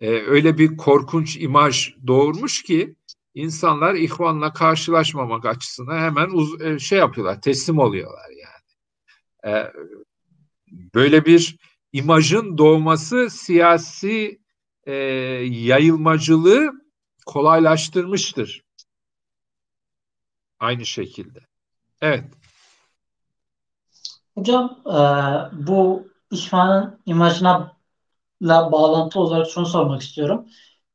e, 0.00 0.10
öyle 0.10 0.58
bir 0.58 0.76
korkunç 0.76 1.36
imaj 1.36 1.94
doğurmuş 2.06 2.62
ki 2.62 2.94
insanlar 3.34 3.94
ihvanla 3.94 4.52
karşılaşmamak 4.52 5.46
açısından 5.46 5.98
hemen 5.98 6.30
uz- 6.30 6.62
e, 6.62 6.78
şey 6.78 6.98
yapıyorlar, 6.98 7.40
teslim 7.40 7.78
oluyorlar 7.78 8.30
yani. 8.30 8.58
Ee, 9.46 9.72
böyle 10.94 11.24
bir 11.24 11.56
imajın 11.92 12.58
doğması 12.58 13.30
siyasi 13.30 14.40
e, 14.86 14.92
yayılmacılığı 15.44 16.72
kolaylaştırmıştır. 17.28 18.62
aynı 20.60 20.86
şekilde. 20.86 21.38
Evet. 22.00 22.24
Hocam 24.34 24.80
e, 24.86 24.96
bu 25.66 26.08
İhvan'ın 26.30 27.00
imajına 27.06 27.76
bağlantı 28.42 29.20
olarak 29.20 29.50
şunu 29.50 29.66
sormak 29.66 30.02
istiyorum. 30.02 30.46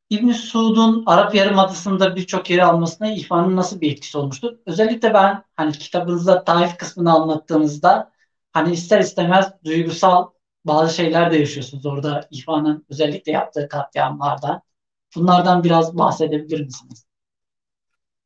İbn 0.09 0.31
Suud'un 0.31 1.03
Arap 1.05 1.35
Yarımadası'nda 1.35 2.15
birçok 2.15 2.49
yeri 2.49 2.65
almasına 2.65 3.11
İhvan'ın 3.11 3.55
nasıl 3.55 3.81
bir 3.81 3.91
etkisi 3.91 4.17
olmuştur? 4.17 4.57
Özellikle 4.65 5.13
ben 5.13 5.43
hani 5.55 5.71
kitabınızda 5.71 6.43
Taif 6.43 6.77
kısmını 6.77 7.13
anlattığınızda 7.13 8.11
hani 8.53 8.73
ister 8.73 8.99
istemez 8.99 9.53
duygusal 9.65 10.27
bazı 10.65 10.95
şeyler 10.95 11.31
de 11.31 11.37
yaşıyorsunuz 11.37 11.85
orada 11.85 12.27
İhvan'ın 12.31 12.85
özellikle 12.89 13.31
yaptığı 13.31 13.69
katliamlarda. 13.69 14.61
Bunlardan 15.15 15.63
biraz 15.63 15.97
bahsedebilir 15.97 16.61
misiniz? 16.65 17.05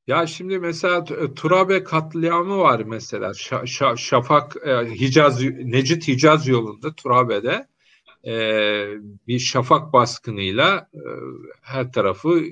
Ya 0.08 0.28
şimdi 0.28 0.60
mesela 0.60 1.04
Turabe 1.36 1.84
katliamı 1.84 2.58
var 2.58 2.80
mesela. 2.80 3.34
Ş- 3.34 3.66
Ş- 3.66 3.98
Şafak 3.98 4.56
e, 4.68 5.00
Hicaz 5.00 5.44
Necit 5.44 6.08
Hicaz 6.08 6.48
yolunda 6.48 6.96
Turabe'de 6.96 7.68
e, 8.26 8.34
bir 9.28 9.40
şafak 9.40 9.94
baskınıyla 9.94 10.90
e, 10.94 11.02
her 11.62 11.92
tarafı 11.92 12.44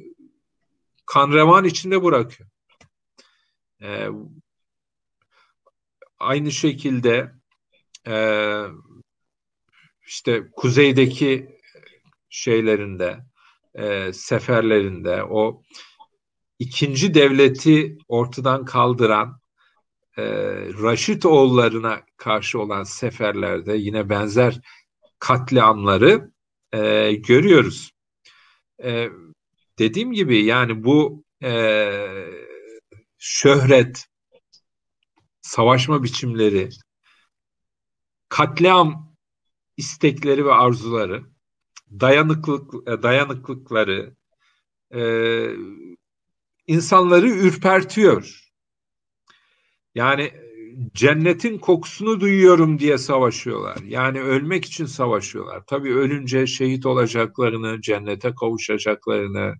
kan 1.06 1.32
revan 1.32 1.66
içinde 1.66 2.04
bırakıyor. 2.04 2.50
E, 3.82 4.08
aynı 6.20 6.52
şekilde 6.52 7.32
e, 8.08 8.16
işte 10.08 10.52
kuzeydeki 10.52 11.60
şeylerinde 12.30 13.26
e, 13.78 14.14
seferlerinde 14.14 15.24
o 15.24 15.62
ikinci 16.60 17.14
devleti 17.14 17.98
ortadan 18.08 18.66
kaldıran 18.66 19.40
e, 20.18 20.24
Raşit 20.82 21.26
oğullarına 21.26 22.02
karşı 22.18 22.60
olan 22.60 22.84
seferlerde 22.84 23.74
yine 23.74 24.10
benzer 24.10 24.60
katliamları 25.20 26.32
e, 26.74 27.14
görüyoruz. 27.14 27.92
E, 28.84 29.10
dediğim 29.80 30.12
gibi 30.12 30.46
yani 30.46 30.84
bu 30.84 31.24
e, 31.44 31.90
şöhret, 33.18 34.06
savaşma 35.42 36.04
biçimleri, 36.04 36.70
katliam 38.30 39.16
istekleri 39.78 40.46
ve 40.46 40.54
arzuları, 40.54 41.24
dayanıklık 42.00 42.74
e, 42.88 43.04
dayanıklıkları 43.04 44.16
e, 44.96 45.02
insanları 46.68 47.30
ürpertiyor. 47.30 48.42
Yani 49.96 50.32
cennetin 50.94 51.58
kokusunu 51.58 52.20
duyuyorum 52.20 52.80
diye 52.80 52.98
savaşıyorlar. 52.98 53.78
Yani 53.88 54.22
ölmek 54.22 54.66
için 54.66 54.86
savaşıyorlar. 54.86 55.64
Tabii 55.68 55.96
ölünce 55.96 56.48
şehit 56.48 56.86
olacaklarını, 56.86 57.82
cennete 57.82 58.34
kavuşacaklarını, 58.40 59.54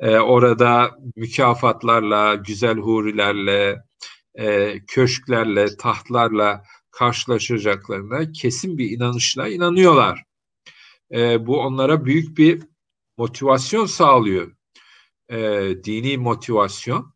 e, 0.00 0.18
orada 0.18 0.90
mükafatlarla, 1.16 2.34
güzel 2.34 2.76
hurilerle, 2.78 3.76
e, 4.34 4.78
köşklerle, 4.86 5.76
tahtlarla 5.76 6.62
karşılaşacaklarına 6.90 8.32
kesin 8.32 8.78
bir 8.78 8.90
inanışla 8.90 9.48
inanıyorlar. 9.48 10.27
E, 11.12 11.46
bu 11.46 11.60
onlara 11.60 12.04
büyük 12.04 12.38
bir 12.38 12.62
motivasyon 13.16 13.86
sağlıyor. 13.86 14.56
E, 15.28 15.38
dini 15.84 16.18
motivasyon. 16.18 17.14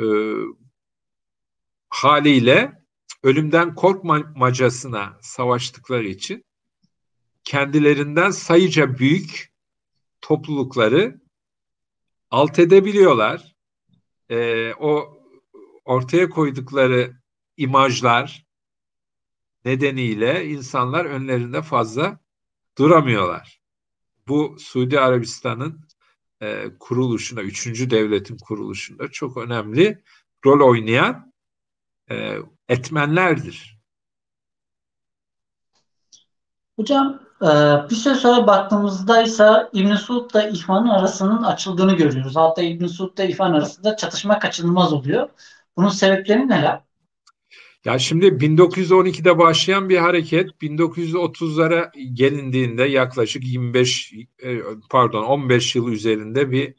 E, 0.00 0.04
haliyle 1.90 2.82
ölümden 3.22 3.74
korkmacasına 3.74 5.18
savaştıkları 5.22 6.08
için 6.08 6.44
kendilerinden 7.44 8.30
sayıca 8.30 8.98
büyük 8.98 9.52
toplulukları 10.20 11.20
alt 12.30 12.58
edebiliyorlar. 12.58 13.56
Ee, 14.30 14.74
o 14.74 15.18
ortaya 15.84 16.28
koydukları 16.30 17.16
imajlar 17.56 18.46
nedeniyle 19.64 20.46
insanlar 20.46 21.04
önlerinde 21.04 21.62
fazla 21.62 22.20
duramıyorlar. 22.78 23.60
Bu 24.28 24.56
Suudi 24.58 25.00
Arabistan'ın 25.00 25.80
e, 26.40 26.64
kuruluşuna, 26.80 27.42
üçüncü 27.42 27.90
devletin 27.90 28.36
kuruluşunda 28.36 29.08
çok 29.08 29.36
önemli 29.36 30.02
rol 30.46 30.68
oynayan 30.68 31.32
e, 32.10 32.36
etmenlerdir. 32.68 33.78
Hocam 36.76 37.20
e, 37.42 37.46
bir 37.90 37.94
süre 37.94 38.14
sonra 38.14 38.46
baktığımızda 38.46 39.22
ise 39.22 39.68
İbn 39.72 39.94
Suud 39.94 40.30
ile 40.30 40.50
İhvan'ın 40.50 40.88
arasının 40.88 41.42
açıldığını 41.42 41.96
görüyoruz. 41.96 42.36
Hatta 42.36 42.62
İbn 42.62 42.86
Suud 42.86 43.18
ile 43.18 43.28
İhvan 43.28 43.52
arasında 43.52 43.96
çatışma 43.96 44.38
kaçınılmaz 44.38 44.92
oluyor. 44.92 45.28
Bunun 45.76 45.88
sebepleri 45.88 46.48
neler? 46.48 46.87
Ya 47.84 47.98
şimdi 47.98 48.26
1912'de 48.26 49.38
başlayan 49.38 49.88
bir 49.88 49.96
hareket 49.96 50.50
1930'lara 50.62 51.90
gelindiğinde 52.14 52.84
yaklaşık 52.84 53.44
25 53.44 54.12
e, 54.42 54.60
pardon 54.90 55.24
15 55.24 55.76
yıl 55.76 55.88
üzerinde 55.88 56.50
bir 56.50 56.74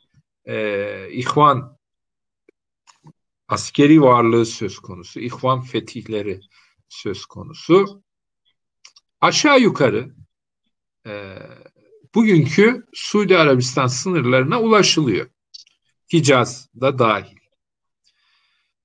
e, 0.45 1.11
İhvan 1.11 1.77
askeri 3.47 4.01
varlığı 4.01 4.45
söz 4.45 4.79
konusu, 4.79 5.19
ihvan 5.19 5.61
fetihleri 5.61 6.41
söz 6.89 7.25
konusu. 7.25 8.03
Aşağı 9.21 9.59
yukarı 9.59 10.15
e, 11.05 11.37
bugünkü 12.15 12.85
Suudi 12.93 13.37
Arabistan 13.37 13.87
sınırlarına 13.87 14.61
ulaşılıyor. 14.61 15.29
Hicaz 16.13 16.69
da 16.81 16.99
dahil. 16.99 17.37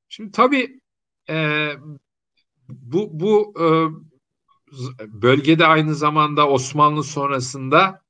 Şimdi 0.09 0.31
tabii 0.31 0.81
e, 1.31 1.69
bu, 2.69 3.21
bu 3.21 3.55
e, 3.61 3.67
bölgede 5.23 5.67
aynı 5.67 5.95
zamanda 5.95 6.49
Osmanlı 6.49 7.05
sonrasında 7.05 8.03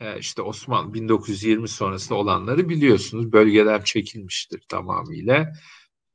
e, 0.00 0.18
işte 0.18 0.42
Osmanlı 0.42 0.94
1920 0.94 1.68
sonrasında 1.68 2.18
olanları 2.18 2.68
biliyorsunuz. 2.68 3.32
Bölgeler 3.32 3.84
çekilmiştir 3.84 4.62
tamamıyla. 4.68 5.52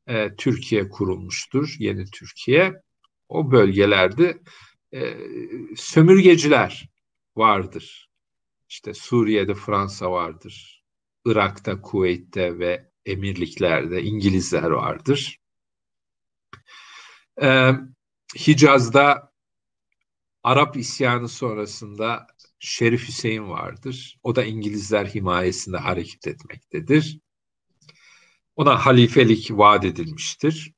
E, 0.07 0.35
Türkiye 0.35 0.89
kurulmuştur, 0.89 1.75
yeni 1.79 2.05
Türkiye. 2.05 2.81
O 3.29 3.51
bölgelerde 3.51 4.41
e, 4.93 5.17
sömürgeciler 5.75 6.89
vardır. 7.35 8.09
İşte 8.69 8.93
Suriye'de 8.93 9.53
Fransa 9.53 10.11
vardır. 10.11 10.83
Irak'ta, 11.25 11.81
Kuveyt'te 11.81 12.59
ve 12.59 12.89
emirliklerde 13.05 14.03
İngilizler 14.03 14.69
vardır. 14.69 15.37
Ee, 17.41 17.71
Hicaz'da 18.35 19.31
Arap 20.43 20.77
isyanı 20.77 21.29
sonrasında 21.29 22.27
Şerif 22.59 23.07
Hüseyin 23.07 23.49
vardır. 23.49 24.19
O 24.23 24.35
da 24.35 24.43
İngilizler 24.43 25.05
himayesinde 25.05 25.77
hareket 25.77 26.27
etmektedir. 26.27 27.19
Ona 28.55 28.85
halifelik 28.85 29.51
vaat 29.51 29.85
edilmiştir. 29.85 30.73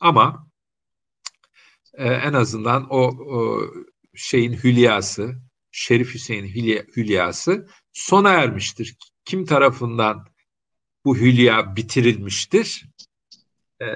Ama 0.00 0.50
e, 1.94 2.08
en 2.08 2.32
azından 2.32 2.86
o, 2.90 2.98
o 3.36 3.70
şeyin 4.14 4.52
hülyası, 4.52 5.42
Şerif 5.72 6.14
Hüseyin 6.14 6.46
hülya, 6.46 6.82
hülyası 6.96 7.68
sona 7.92 8.30
ermiştir. 8.32 8.96
Kim 9.24 9.44
tarafından 9.44 10.26
bu 11.04 11.16
hülya 11.16 11.76
bitirilmiştir? 11.76 12.86
E, 13.82 13.86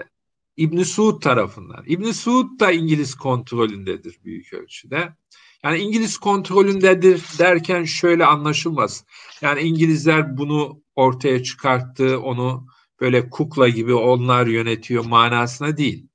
İbn 0.57 0.83
Suud 0.83 1.23
tarafından. 1.23 1.85
İbn 1.87 2.11
Suud 2.11 2.61
da 2.61 2.73
İngiliz 2.73 3.15
kontrolündedir 3.15 4.19
büyük 4.25 4.53
ölçüde. 4.53 5.17
Yani 5.65 5.79
İngiliz 5.79 6.19
kontrolündedir 6.19 7.23
derken 7.39 7.85
şöyle 7.85 8.27
anlaşılmaz. 8.27 9.05
Yani 9.41 9.61
İngilizler 9.61 10.37
bunu 10.37 10.83
ortaya 10.95 11.43
çıkarttı, 11.43 12.21
onu 12.21 12.67
böyle 13.01 13.31
kukla 13.31 13.69
gibi 13.69 13.95
onlar 13.95 14.47
yönetiyor 14.47 15.05
manasına 15.05 15.77
değil. 15.77 16.09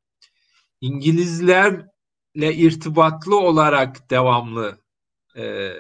İngilizlerle 0.82 1.86
irtibatlı 2.36 3.40
olarak 3.40 4.10
devamlı 4.10 4.82
e, 5.36 5.74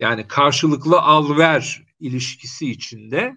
yani 0.00 0.28
karşılıklı 0.28 1.00
al-ver 1.00 1.86
ilişkisi 2.00 2.70
içinde 2.70 3.36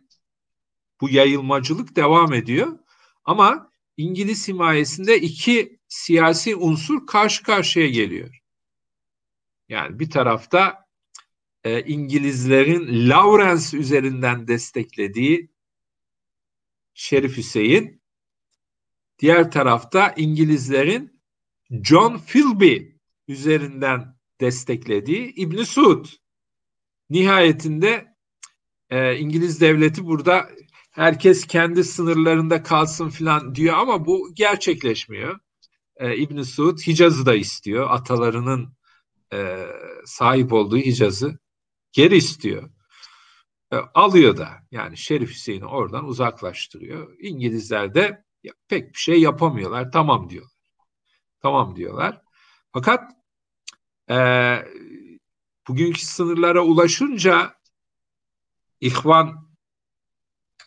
bu 1.02 1.10
yayılmacılık 1.10 1.96
devam 1.96 2.34
ediyor. 2.34 2.80
Ama 3.26 3.67
İngiliz 3.98 4.48
himayesinde 4.48 5.22
iki 5.22 5.80
siyasi 5.88 6.56
unsur 6.56 7.08
karşı 7.08 7.44
karşıya 7.44 7.88
geliyor. 7.88 8.42
Yani 9.70 10.00
bir 10.00 10.10
tarafta 10.10 10.88
e, 11.64 11.84
İngilizlerin 11.84 13.10
Lawrence 13.10 13.78
üzerinden 13.78 14.48
desteklediği 14.48 15.50
Şerif 16.94 17.38
Hüseyin. 17.38 18.02
Diğer 19.20 19.52
tarafta 19.52 20.14
İngilizlerin 20.18 21.22
John 21.84 22.18
Philby 22.18 22.78
üzerinden 23.28 24.18
desteklediği 24.42 25.34
İbn 25.36 25.64
Suud. 25.64 26.06
Nihayetinde 27.10 28.16
e, 28.90 29.18
İngiliz 29.18 29.62
devleti 29.62 30.06
burada 30.06 30.50
herkes 30.98 31.48
kendi 31.48 31.84
sınırlarında 31.84 32.64
kalsın 32.64 33.10
filan 33.10 33.56
diyor 33.56 33.78
ama 33.78 34.06
bu 34.06 34.30
gerçekleşmiyor. 34.34 35.40
E, 35.96 36.18
İbn 36.18 36.42
Suud 36.42 36.80
Hicaz'ı 36.80 37.26
da 37.26 37.36
istiyor. 37.36 37.88
Atalarının 37.90 38.74
e, 39.34 39.68
sahip 40.06 40.54
olduğu 40.54 40.78
Hicaz'ı 40.78 41.40
geri 41.92 42.16
istiyor. 42.16 42.70
E, 43.72 43.76
alıyor 43.76 44.38
da 44.38 44.50
yani 44.72 44.98
Şerif 44.98 45.30
Hüseyin'i 45.30 45.66
oradan 45.66 46.06
uzaklaştırıyor. 46.06 47.16
İngilizler 47.20 47.94
de 47.94 48.24
ya, 48.44 48.54
pek 48.68 48.94
bir 48.94 49.00
şey 49.00 49.22
yapamıyorlar. 49.22 49.92
Tamam 49.92 50.30
diyorlar. 50.30 50.58
Tamam 51.42 51.76
diyorlar. 51.76 52.22
Fakat 52.74 53.12
e, 54.10 54.18
bugünkü 55.68 56.02
sınırlara 56.02 56.62
ulaşınca 56.62 57.58
İhvan 58.82 59.47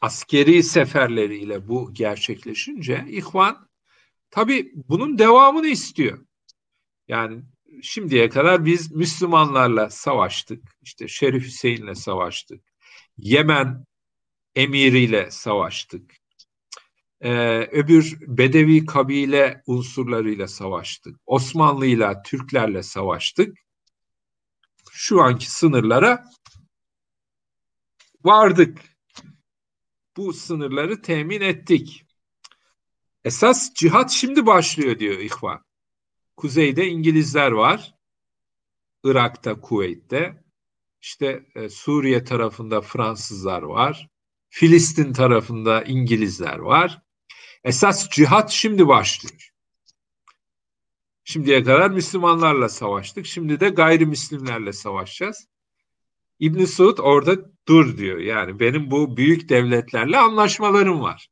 askeri 0.01 0.63
seferleriyle 0.63 1.69
bu 1.69 1.95
gerçekleşince 1.95 3.05
İhvan 3.09 3.69
tabi 4.31 4.73
bunun 4.75 5.19
devamını 5.19 5.67
istiyor. 5.67 6.27
Yani 7.09 7.43
şimdiye 7.83 8.29
kadar 8.29 8.65
biz 8.65 8.93
Müslümanlarla 8.93 9.91
savaştık. 9.91 10.77
İşte 10.83 11.09
Şerif 11.09 11.45
Hüseyin'le 11.45 11.95
savaştık. 11.95 12.65
Yemen 13.17 13.85
emiriyle 14.55 15.31
savaştık. 15.31 16.17
Ee, 17.21 17.61
öbür 17.61 18.19
Bedevi 18.21 18.87
kabile 18.87 19.63
unsurlarıyla 19.67 20.49
savaştık. 20.49 21.17
Osmanlı'yla, 21.27 22.23
Türklerle 22.23 22.83
savaştık. 22.83 23.59
Şu 24.93 25.23
anki 25.23 25.51
sınırlara 25.51 26.25
vardık. 28.25 28.89
Bu 30.21 30.33
sınırları 30.33 31.03
temin 31.03 31.41
ettik. 31.41 32.07
Esas 33.25 33.75
cihat 33.75 34.11
şimdi 34.11 34.47
başlıyor 34.47 34.99
diyor 34.99 35.18
İhvan. 35.18 35.64
Kuzeyde 36.37 36.87
İngilizler 36.87 37.51
var. 37.51 37.95
Irak'ta, 39.05 39.61
Kuveyt'te. 39.61 40.45
İşte 41.01 41.47
e, 41.55 41.68
Suriye 41.68 42.25
tarafında 42.25 42.81
Fransızlar 42.81 43.62
var. 43.62 44.09
Filistin 44.49 45.12
tarafında 45.12 45.83
İngilizler 45.83 46.59
var. 46.59 47.03
Esas 47.64 48.11
cihat 48.11 48.51
şimdi 48.51 48.89
başlıyor. 48.89 49.51
Şimdiye 51.25 51.62
kadar 51.64 51.91
Müslümanlarla 51.91 52.68
savaştık. 52.68 53.27
Şimdi 53.27 53.61
de 53.61 53.68
gayrimüslimlerle 53.68 54.73
savaşacağız. 54.73 55.49
İbn 56.41 56.64
Suud 56.64 56.99
orada 56.99 57.36
dur 57.68 57.97
diyor. 57.99 58.18
Yani 58.18 58.61
benim 58.61 58.91
bu 58.91 59.16
büyük 59.16 59.49
devletlerle 59.49 60.18
anlaşmalarım 60.18 61.01
var. 61.01 61.28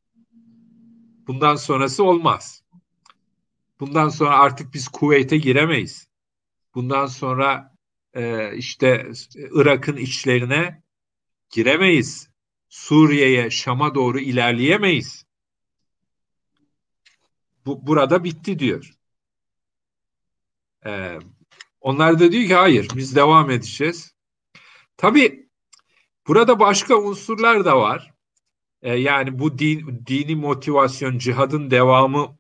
Bundan 1.27 1.57
sonrası 1.57 2.05
olmaz. 2.05 2.63
Bundan 3.81 4.09
sonra 4.09 4.39
artık 4.39 4.75
biz 4.75 4.89
Kuveyt'e 4.89 5.37
giremeyiz. 5.37 6.09
Bundan 6.75 7.07
sonra 7.07 7.75
e, 8.15 8.57
işte 8.57 9.11
Irak'ın 9.35 9.97
içlerine 9.97 10.83
giremeyiz. 11.51 12.31
Suriye'ye, 12.69 13.51
Şam'a 13.51 13.95
doğru 13.95 14.21
ilerleyemeyiz. 14.21 15.25
Bu 17.67 17.87
burada 17.87 18.25
bitti 18.25 18.59
diyor. 18.59 18.95
Ee, 20.87 21.19
onlar 21.81 22.21
da 22.21 22.33
diyor 22.33 22.49
ki 22.49 22.55
hayır 22.55 22.89
biz 22.97 23.17
devam 23.17 23.51
edeceğiz. 23.51 24.18
Tabi 24.99 25.49
burada 26.27 26.61
başka 26.61 26.97
unsurlar 26.97 27.65
da 27.65 27.81
var. 27.81 28.15
Ee, 28.83 28.95
yani 28.95 29.39
bu 29.39 29.59
din, 29.59 30.05
dini 30.07 30.37
motivasyon, 30.37 31.19
cihadın 31.19 31.71
devamı 31.71 32.39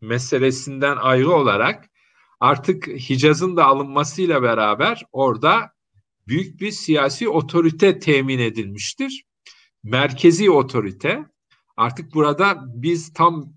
meselesinden 0.00 0.96
ayrı 0.96 1.30
olarak 1.30 1.90
artık 2.40 2.88
Hicaz'ın 2.88 3.56
da 3.56 3.64
alınmasıyla 3.64 4.42
beraber 4.42 5.04
orada 5.12 5.72
büyük 6.28 6.60
bir 6.60 6.70
siyasi 6.70 7.28
otorite 7.28 7.98
temin 7.98 8.38
edilmiştir. 8.38 9.24
Merkezi 9.82 10.50
otorite. 10.50 11.24
Artık 11.76 12.14
burada 12.14 12.62
biz 12.66 13.12
tam 13.12 13.52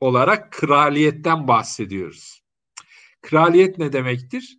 olarak 0.00 0.52
kraliyetten 0.52 1.48
bahsediyoruz. 1.48 2.42
Kraliyet 3.22 3.78
ne 3.78 3.92
demektir? 3.92 4.58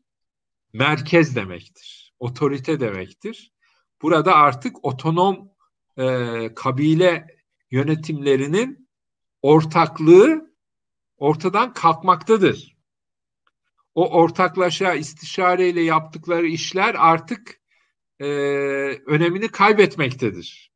Merkez 0.74 1.36
demektir. 1.36 2.03
Otorite 2.24 2.80
demektir. 2.80 3.52
Burada 4.02 4.36
artık 4.36 4.86
otonom 4.86 5.50
e, 5.98 6.50
kabile 6.56 7.28
yönetimlerinin 7.72 8.90
ortaklığı 9.42 10.54
ortadan 11.18 11.74
kalkmaktadır. 11.74 12.78
O 13.96 14.10
ortaklaşa 14.12 14.94
istişareyle 14.94 15.82
yaptıkları 15.82 16.48
işler 16.48 16.96
artık 16.98 17.62
e, 18.20 18.26
önemini 19.06 19.48
kaybetmektedir. 19.48 20.72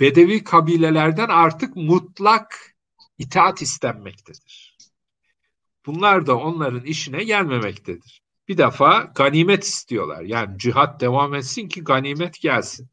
Bedevi 0.00 0.44
kabilelerden 0.44 1.28
artık 1.28 1.76
mutlak 1.76 2.76
itaat 3.18 3.62
istenmektedir. 3.62 4.76
Bunlar 5.86 6.26
da 6.26 6.36
onların 6.38 6.84
işine 6.84 7.24
gelmemektedir. 7.24 8.23
Bir 8.48 8.58
defa 8.58 9.12
ganimet 9.14 9.64
istiyorlar. 9.64 10.22
Yani 10.22 10.58
cihat 10.58 11.00
devam 11.00 11.34
etsin 11.34 11.68
ki 11.68 11.84
ganimet 11.84 12.40
gelsin. 12.40 12.88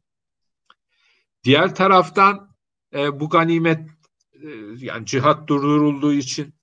Diğer 1.44 1.74
taraftan 1.74 2.56
e, 2.94 3.20
bu 3.20 3.28
ganimet 3.28 3.90
e, 4.32 4.48
yani 4.76 5.06
cihat 5.06 5.48
durdurulduğu 5.48 6.12
için 6.12 6.54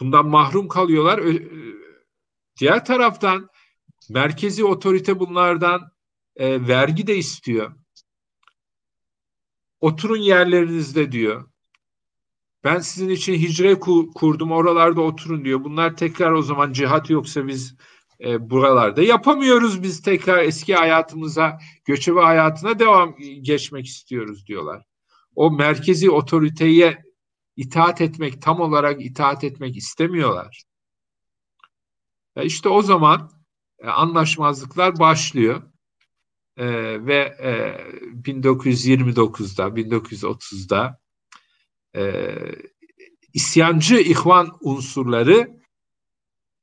bundan 0.00 0.26
mahrum 0.26 0.68
kalıyorlar. 0.68 1.18
E, 1.18 1.48
diğer 2.56 2.84
taraftan 2.84 3.48
merkezi 4.08 4.64
otorite 4.64 5.18
bunlardan 5.18 5.92
e, 6.36 6.68
vergi 6.68 7.06
de 7.06 7.16
istiyor. 7.16 7.74
Oturun 9.80 10.16
yerlerinizde 10.16 11.12
diyor. 11.12 11.49
Ben 12.64 12.78
sizin 12.78 13.08
için 13.08 13.34
hicre 13.34 13.78
kurdum 14.14 14.52
oralarda 14.52 15.00
oturun 15.00 15.44
diyor. 15.44 15.64
Bunlar 15.64 15.96
tekrar 15.96 16.32
o 16.32 16.42
zaman 16.42 16.72
cihat 16.72 17.10
yoksa 17.10 17.46
biz 17.46 17.76
e, 18.20 18.50
buralarda 18.50 19.02
yapamıyoruz 19.02 19.82
biz 19.82 20.02
tekrar 20.02 20.38
eski 20.42 20.74
hayatımıza 20.74 21.58
göçebe 21.84 22.20
hayatına 22.20 22.78
devam 22.78 23.16
geçmek 23.40 23.86
istiyoruz 23.86 24.46
diyorlar. 24.46 24.82
O 25.34 25.50
merkezi 25.50 26.10
otoriteye 26.10 27.04
itaat 27.56 28.00
etmek 28.00 28.42
tam 28.42 28.60
olarak 28.60 29.04
itaat 29.04 29.44
etmek 29.44 29.76
istemiyorlar. 29.76 30.62
E 32.36 32.44
işte 32.44 32.68
o 32.68 32.82
zaman 32.82 33.30
e, 33.78 33.86
anlaşmazlıklar 33.86 34.98
başlıyor. 34.98 35.62
E, 36.56 36.66
ve 37.06 37.16
e, 37.42 37.50
1929'da 38.22 39.66
1930'da 39.66 40.99
e, 41.96 42.34
isyancı 43.32 43.96
ihvan 43.96 44.58
unsurları 44.60 45.60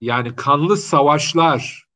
yani 0.02 0.36
kanlı 0.36 0.78
savaşlar, 0.78 1.88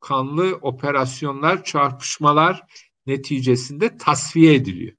kanlı 0.00 0.58
operasyonlar, 0.62 1.64
çarpışmalar 1.64 2.62
neticesinde 3.06 3.96
tasfiye 3.96 4.54
ediliyor. 4.54 4.96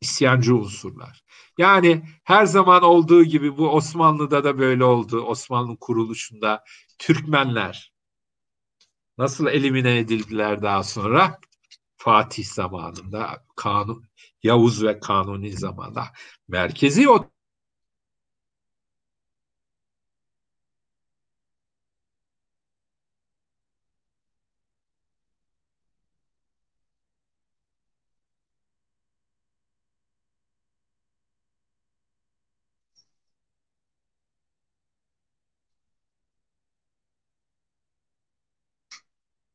İsyancı 0.00 0.56
unsurlar. 0.56 1.24
Yani 1.58 2.02
her 2.24 2.46
zaman 2.46 2.82
olduğu 2.82 3.24
gibi 3.24 3.58
bu 3.58 3.70
Osmanlı'da 3.70 4.44
da 4.44 4.58
böyle 4.58 4.84
oldu. 4.84 5.20
Osmanlı 5.20 5.76
kuruluşunda 5.76 6.64
Türkmenler 6.98 7.92
nasıl 9.18 9.46
elimine 9.46 9.98
edildiler 9.98 10.62
daha 10.62 10.82
sonra? 10.82 11.40
Fatih 11.96 12.44
zamanında 12.44 13.44
kanun 13.56 14.05
Yavuz 14.46 14.84
ve 14.84 15.00
Kanuni 15.00 15.52
zamanında 15.52 16.04
merkezi 16.48 17.10
o 17.10 17.30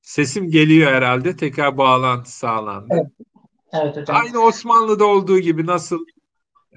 Sesim 0.01 0.51
geliyor 0.51 0.91
herhalde. 0.91 1.35
Tekrar 1.35 1.77
bağlantı 1.77 2.31
sağlandı. 2.37 2.93
Evet. 2.93 3.30
Evet 3.74 3.97
hocam. 3.97 4.15
Aynı 4.15 4.39
Osmanlı'da 4.39 5.05
olduğu 5.05 5.39
gibi 5.39 5.65
nasıl 5.65 6.05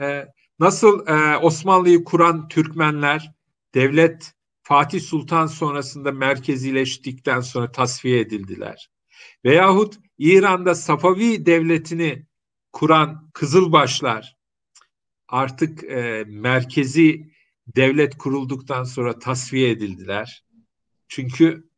e, 0.01 0.29
nasıl 0.59 1.07
e, 1.07 1.37
Osmanlı'yı 1.37 2.05
kuran 2.05 2.49
Türkmenler 2.49 3.33
devlet 3.75 4.35
Fatih 4.63 5.01
Sultan 5.01 5.47
sonrasında 5.47 6.13
merkezileştikten 6.13 7.41
sonra 7.41 7.73
tasfiye 7.73 8.21
edildiler. 8.21 8.91
Veyahut 9.45 9.95
İran'da 10.19 10.75
Safavi 10.75 11.47
devletini 11.47 12.27
kuran 12.73 13.31
Kızılbaşlar 13.35 14.37
artık 15.29 15.85
e, 15.85 16.25
merkezi 16.29 17.31
devlet 17.67 18.19
kurulduktan 18.19 18.85
sonra 18.85 19.19
tasfiye 19.19 19.71
edildiler. 19.71 20.45
Çünkü 21.09 21.69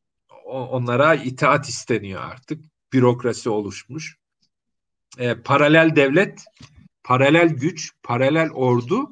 onlara 0.44 1.14
itaat 1.14 1.68
isteniyor 1.68 2.22
artık. 2.22 2.64
Bürokrasi 2.92 3.50
oluşmuş. 3.50 4.16
E, 5.16 5.34
paralel 5.34 5.96
devlet, 5.96 6.44
paralel 7.04 7.48
güç, 7.48 7.92
paralel 8.02 8.50
ordu 8.50 9.10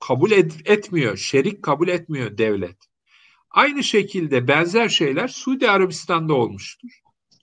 kabul 0.00 0.30
et, 0.30 0.52
etmiyor. 0.64 1.16
Şerik 1.16 1.62
kabul 1.62 1.88
etmiyor 1.88 2.38
devlet. 2.38 2.76
Aynı 3.50 3.84
şekilde 3.84 4.48
benzer 4.48 4.88
şeyler 4.88 5.28
Suudi 5.28 5.70
Arabistan'da 5.70 6.34
olmuştur. 6.34 6.88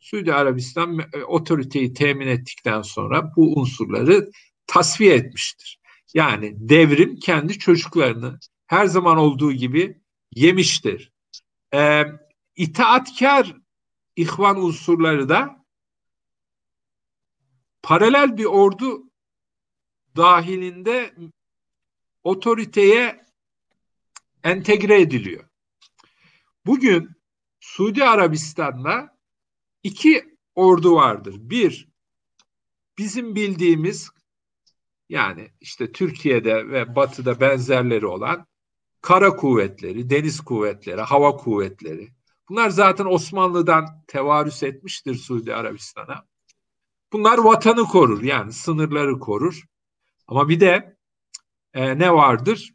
Suudi 0.02 0.34
Arabistan 0.34 1.00
e, 1.14 1.24
otoriteyi 1.24 1.94
temin 1.94 2.28
ettikten 2.28 2.82
sonra 2.82 3.32
bu 3.36 3.60
unsurları 3.60 4.32
tasfiye 4.68 5.14
etmiştir. 5.16 5.80
Yani 6.14 6.54
devrim 6.56 7.16
kendi 7.16 7.60
çocuklarını 7.60 8.40
her 8.68 8.86
zaman 8.86 9.18
olduğu 9.18 9.52
gibi 9.54 10.02
yemiştir. 10.36 11.12
Ee, 11.74 12.04
itaatkar 12.56 13.56
ihvan 14.16 14.64
unsurları 14.64 15.30
da 15.30 15.63
paralel 17.84 18.38
bir 18.38 18.46
ordu 18.46 19.04
dahilinde 20.16 21.16
otoriteye 22.24 23.26
entegre 24.44 25.02
ediliyor. 25.02 25.44
Bugün 26.66 27.10
Suudi 27.60 28.04
Arabistan'da 28.04 29.18
iki 29.84 30.38
ordu 30.56 30.96
vardır. 30.96 31.36
Bir, 31.38 31.90
bizim 32.98 33.36
bildiğimiz 33.36 34.10
yani 35.10 35.52
işte 35.62 35.92
Türkiye'de 35.92 36.70
ve 36.70 36.96
Batı'da 36.96 37.40
benzerleri 37.40 38.06
olan 38.06 38.48
kara 39.02 39.36
kuvvetleri, 39.36 40.10
deniz 40.10 40.42
kuvvetleri, 40.42 41.02
hava 41.02 41.38
kuvvetleri. 41.38 42.10
Bunlar 42.50 42.70
zaten 42.70 43.06
Osmanlı'dan 43.06 44.04
tevarüs 44.08 44.64
etmiştir 44.64 45.16
Suudi 45.16 45.56
Arabistan'a. 45.56 46.33
Bunlar 47.14 47.38
vatanı 47.38 47.84
korur 47.84 48.24
yani 48.24 48.54
sınırları 48.54 49.20
korur. 49.20 49.64
Ama 50.28 50.50
bir 50.50 50.60
de 50.60 50.98
e, 51.74 52.00
ne 52.00 52.14
vardır? 52.14 52.74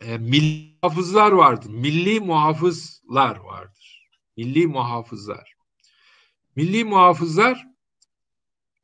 E, 0.00 0.18
milli 0.18 0.78
muhafızlar 0.82 1.32
vardır. 1.32 1.70
Milli 1.70 2.20
muhafızlar 2.20 3.36
vardır. 3.36 4.08
Milli 4.36 4.66
muhafızlar. 4.66 5.54
Milli 6.56 6.84
muhafızlar 6.84 7.66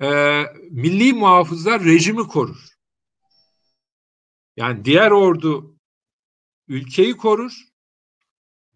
e, 0.02 0.42
milli 0.70 1.12
muhafızlar 1.12 1.84
rejimi 1.84 2.28
korur. 2.28 2.68
Yani 4.56 4.84
diğer 4.84 5.10
ordu 5.10 5.76
ülkeyi 6.68 7.16
korur. 7.16 7.52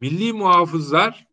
Milli 0.00 0.32
muhafızlar 0.32 1.26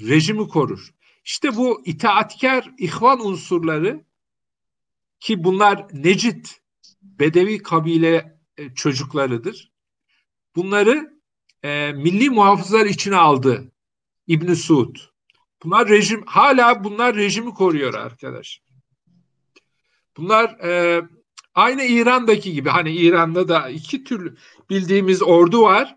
rejimi 0.00 0.48
korur. 0.48 0.94
İşte 1.24 1.56
bu 1.56 1.82
itaatkar 1.84 2.70
ihvan 2.78 3.26
unsurları 3.26 4.04
ki 5.20 5.44
bunlar 5.44 5.86
Necit 5.92 6.60
Bedevi 7.02 7.58
kabile 7.58 8.38
e, 8.56 8.74
çocuklarıdır. 8.74 9.72
Bunları 10.56 11.20
e, 11.62 11.92
milli 11.92 12.30
muhafızlar 12.30 12.86
içine 12.86 13.16
aldı 13.16 13.72
İbn 14.26 14.52
Suud. 14.52 14.96
Bunlar 15.64 15.88
rejim 15.88 16.22
hala 16.26 16.84
bunlar 16.84 17.16
rejimi 17.16 17.54
koruyor 17.54 17.94
arkadaş. 17.94 18.62
Bunlar 20.16 20.50
e, 20.64 21.02
aynı 21.54 21.84
İran'daki 21.84 22.52
gibi 22.52 22.68
hani 22.68 22.92
İran'da 22.92 23.48
da 23.48 23.68
iki 23.68 24.04
türlü 24.04 24.36
bildiğimiz 24.70 25.22
ordu 25.22 25.62
var. 25.62 25.96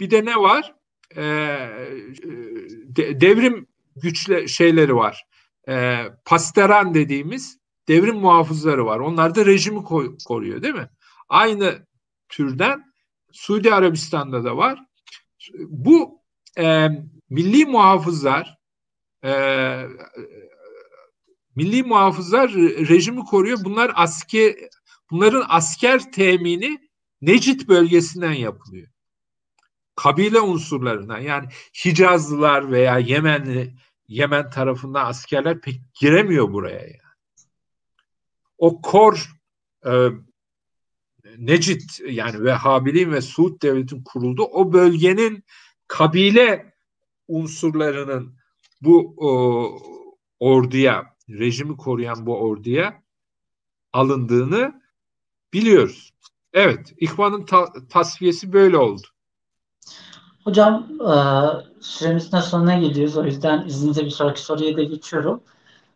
Bir 0.00 0.10
de 0.10 0.24
ne 0.24 0.36
var? 0.36 0.74
E, 1.16 1.22
de, 2.96 3.20
devrim 3.20 3.69
güçle 4.00 4.48
şeyleri 4.48 4.96
var. 4.96 5.24
E, 5.68 6.04
Pasteran 6.24 6.94
dediğimiz 6.94 7.58
devrim 7.88 8.16
muhafızları 8.16 8.86
var. 8.86 8.98
Onlar 8.98 9.34
da 9.34 9.46
rejimi 9.46 9.84
koruyor 10.24 10.62
değil 10.62 10.74
mi? 10.74 10.88
Aynı 11.28 11.86
türden 12.28 12.84
Suudi 13.32 13.74
Arabistan'da 13.74 14.44
da 14.44 14.56
var. 14.56 14.78
Bu 15.58 16.20
e, 16.58 16.88
milli 17.30 17.66
muhafızlar 17.66 18.58
e, 19.24 19.32
milli 21.56 21.82
muhafızlar 21.82 22.52
rejimi 22.88 23.24
koruyor. 23.24 23.58
Bunlar 23.64 23.92
asker 23.94 24.54
bunların 25.10 25.44
asker 25.48 26.12
temini 26.12 26.90
Necit 27.22 27.68
bölgesinden 27.68 28.32
yapılıyor. 28.32 28.88
Kabile 29.96 30.40
unsurlarından 30.40 31.18
yani 31.18 31.48
Hicazlılar 31.84 32.70
veya 32.70 32.98
Yemenli 32.98 33.74
Yemen 34.10 34.50
tarafından 34.50 35.06
askerler 35.06 35.60
pek 35.60 35.80
giremiyor 35.94 36.52
buraya 36.52 36.80
yani. 36.80 36.96
O 38.58 38.82
kor 38.82 39.30
e, 39.86 40.08
Necit 41.38 42.00
yani 42.08 42.44
Vehhabiliğin 42.44 43.12
ve 43.12 43.20
Suud 43.20 43.62
devletin 43.62 44.02
kuruldu. 44.04 44.42
O 44.42 44.72
bölgenin 44.72 45.44
kabile 45.88 46.74
unsurlarının 47.28 48.36
bu 48.80 49.14
o, 49.16 49.30
orduya, 50.40 51.16
rejimi 51.28 51.76
koruyan 51.76 52.26
bu 52.26 52.40
orduya 52.40 53.02
alındığını 53.92 54.82
biliyoruz. 55.52 56.12
Evet, 56.52 56.92
İhvan'ın 56.96 57.44
ta- 57.44 57.72
tasfiyesi 57.88 58.52
böyle 58.52 58.76
oldu. 58.76 59.06
Hocam 60.44 60.86
e, 61.00 61.12
süremizin 61.80 62.38
sonuna 62.38 62.74
geliyoruz. 62.78 63.16
O 63.16 63.24
yüzden 63.24 63.66
izninizle 63.66 64.04
bir 64.04 64.10
sonraki 64.10 64.40
soruya 64.40 64.76
da 64.76 64.82
geçiyorum. 64.82 65.42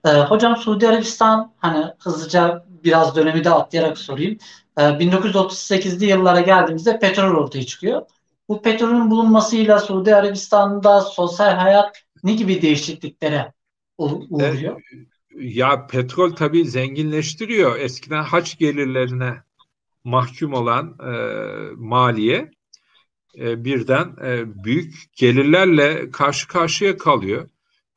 E, 0.05 0.09
hocam 0.09 0.57
Suudi 0.57 0.89
Arabistan 0.89 1.53
hani 1.59 1.85
hızlıca 1.99 2.65
biraz 2.85 3.17
dönemi 3.17 3.45
de 3.45 3.51
atlayarak 3.51 3.99
sorayım. 3.99 4.39
E, 4.79 4.83
1938'li 4.83 6.07
yıllara 6.07 6.41
geldiğimizde 6.41 6.99
petrol 6.99 7.45
ortaya 7.45 7.67
çıkıyor. 7.67 8.03
Bu 8.49 8.63
petrolün 8.63 9.11
bulunmasıyla 9.11 9.79
Suudi 9.79 10.15
Arabistan'da 10.15 11.01
sosyal 11.01 11.55
hayat 11.55 12.03
ne 12.25 12.33
gibi 12.33 12.63
değişikliklere 12.63 13.53
uğruyor? 13.99 14.83
E, 14.93 15.05
ya 15.39 15.87
petrol 15.87 16.31
tabii 16.31 16.65
zenginleştiriyor. 16.65 17.79
Eskiden 17.79 18.23
haç 18.23 18.59
gelirlerine 18.59 19.35
mahkum 20.05 20.53
olan 20.53 20.97
e, 21.01 21.13
maliye 21.77 22.51
e, 23.39 23.65
birden 23.65 24.17
e, 24.25 24.65
büyük 24.65 24.95
gelirlerle 25.17 26.11
karşı 26.11 26.49
karşıya 26.49 26.97
kalıyor. 26.97 27.49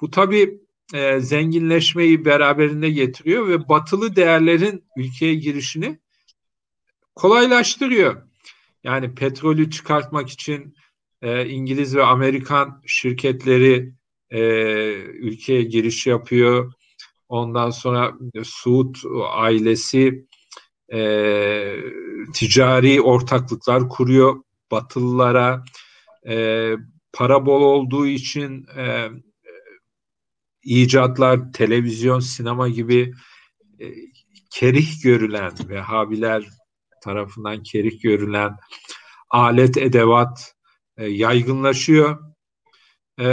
Bu 0.02 0.12
tabii 0.12 0.60
e, 0.94 1.20
zenginleşmeyi 1.20 2.26
beraberinde 2.26 2.90
getiriyor 2.90 3.48
ve 3.48 3.70
batılı 3.70 4.16
değerlerin 4.16 4.84
ülkeye 4.98 5.36
girişini 5.36 6.00
kolaylaştırıyor. 7.16 8.22
Yani 8.84 9.16
petrolü 9.16 9.72
çıkartmak 9.72 10.30
için 10.30 10.76
e, 11.22 11.46
İngiliz 11.46 11.96
ve 11.96 12.04
Amerikan 12.04 12.82
şirketleri 12.86 13.94
e, 14.30 14.42
ülkeye 14.98 15.64
giriş 15.64 16.08
yapıyor. 16.08 16.74
Ondan 17.30 17.70
sonra 17.70 18.14
Suud 18.44 18.96
ailesi 19.32 20.26
e, 20.94 21.00
ticari 22.34 23.02
ortaklıklar 23.02 23.90
kuruyor 23.90 24.44
Batılılara. 24.72 25.64
E, 26.28 26.74
para 27.14 27.46
bol 27.46 27.62
olduğu 27.62 28.08
için 28.08 28.66
e, 28.78 29.10
icatlar, 30.64 31.54
televizyon, 31.54 32.20
sinema 32.20 32.70
gibi 32.70 33.14
e, 33.80 33.86
kerih 34.50 35.04
görülen 35.04 35.52
ve 35.70 35.80
habiler 35.80 36.48
tarafından 37.04 37.64
kerih 37.64 38.02
görülen 38.02 38.58
alet, 39.30 39.78
edevat 39.78 40.56
e, 40.98 41.08
yaygınlaşıyor. 41.08 42.34
E, 43.20 43.28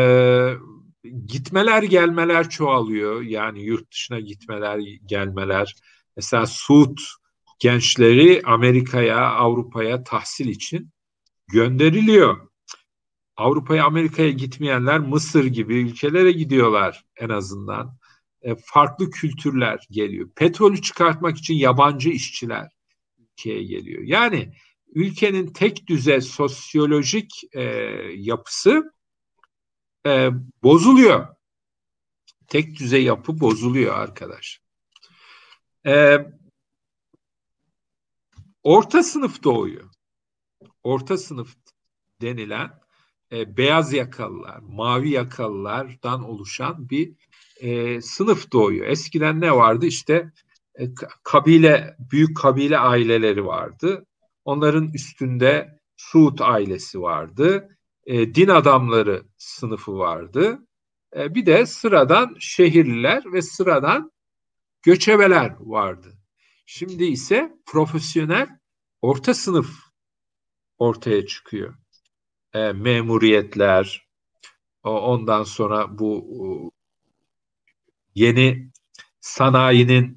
gitmeler, 1.26 1.82
gelmeler 1.82 2.51
çoğalıyor. 2.51 3.22
Yani 3.22 3.62
yurt 3.62 3.93
dışına 3.93 4.20
gitmeler, 4.20 4.80
gelmeler. 5.07 5.74
Mesela 6.16 6.47
Suud 6.47 6.99
gençleri 7.59 8.43
Amerika'ya, 8.45 9.18
Avrupa'ya 9.18 10.05
tahsil 10.05 10.49
için 10.49 10.93
gönderiliyor. 11.53 12.49
Avrupa'ya, 13.36 13.84
Amerika'ya 13.84 14.30
gitmeyenler 14.30 14.99
Mısır 14.99 15.45
gibi 15.45 15.74
ülkelere 15.74 16.32
gidiyorlar 16.32 17.05
en 17.16 17.28
azından. 17.28 17.99
e, 18.42 18.55
farklı 18.64 19.11
kültürler 19.11 19.86
geliyor. 19.90 20.30
Petrolü 20.36 20.82
çıkartmak 20.82 21.38
için 21.38 21.55
yabancı 21.55 22.11
işçiler 22.11 22.68
ülkeye 23.18 23.64
geliyor. 23.64 24.03
Yani 24.03 24.53
ülkenin 24.95 25.47
tek 25.53 25.86
düze 25.86 26.20
sosyolojik 26.20 27.30
e, 27.53 27.62
yapısı 28.16 28.92
e, 30.07 30.30
bozuluyor. 30.62 31.28
Tek 32.49 32.78
düze 32.78 32.99
yapı 32.99 33.40
bozuluyor 33.40 33.95
arkadaş. 33.95 34.61
E, 35.86 36.18
orta 38.62 39.03
sınıf 39.03 39.42
doğuyor. 39.42 39.93
Orta 40.85 41.18
sınıf 41.18 41.55
denilen 42.22 42.70
e, 43.32 43.57
beyaz 43.57 43.93
yakalılar, 43.93 44.59
mavi 44.59 45.11
yakalılardan 45.11 46.24
oluşan 46.24 46.91
bir 46.91 47.12
e, 47.61 48.01
sınıf 48.01 48.53
doğuyor. 48.53 48.87
Eskiden 48.87 49.41
ne 49.41 49.53
vardı? 49.53 49.87
İşte 49.87 50.32
e, 50.78 50.95
kabile, 51.22 51.97
büyük 51.99 52.37
kabile 52.37 52.78
aileleri 52.78 53.47
vardı. 53.47 54.07
Onların 54.45 54.93
üstünde 54.93 55.78
Suud 55.97 56.39
ailesi 56.39 57.01
vardı. 57.01 57.68
E, 58.07 58.35
din 58.35 58.49
adamları 58.49 59.22
sınıfı 59.39 59.99
vardı. 59.99 60.66
E, 61.16 61.35
bir 61.35 61.47
de 61.47 61.66
sıradan 61.66 62.37
şehirliler 62.39 63.32
ve 63.32 63.43
sıradan 63.43 64.12
göçebeler 64.82 65.55
vardı. 65.59 66.12
Şimdi 66.66 67.05
ise 67.05 67.53
profesyonel 67.66 68.49
orta 69.03 69.35
sınıf 69.35 69.84
ortaya 70.78 71.26
çıkıyor. 71.26 71.74
E, 72.54 72.72
memuriyetler, 72.72 74.08
ondan 74.82 75.42
sonra 75.42 75.98
bu 75.98 76.72
yeni 78.14 78.70
sanayinin 79.20 80.16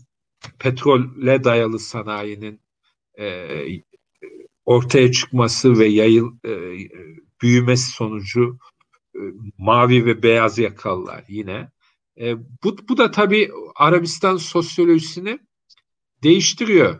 petrole 0.59 1.43
dayalı 1.43 1.79
sanayinin 1.79 2.61
e, 3.19 3.47
ortaya 4.65 5.11
çıkması 5.11 5.79
ve 5.79 5.85
yayıl 5.85 6.37
e, 6.45 6.77
büyümesi 7.41 7.91
sonucu 7.91 8.57
e, 9.15 9.19
mavi 9.57 10.05
ve 10.05 10.23
beyaz 10.23 10.57
yakalılar 10.57 11.23
yine. 11.27 11.71
E, 12.19 12.37
bu, 12.63 12.77
bu 12.89 12.97
da 12.97 13.11
tabii 13.11 13.51
Arabistan 13.75 14.37
sosyolojisini 14.37 15.39
değiştiriyor. 16.23 16.99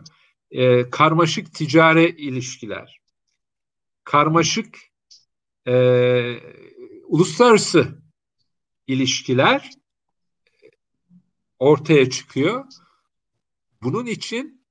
E, 0.50 0.90
karmaşık 0.90 1.54
ticari 1.54 2.08
ilişkiler, 2.08 2.97
karmaşık 4.08 4.78
e, 5.66 5.74
uluslararası 7.06 8.02
ilişkiler 8.86 9.70
ortaya 11.58 12.10
çıkıyor. 12.10 12.64
Bunun 13.82 14.06
için 14.06 14.64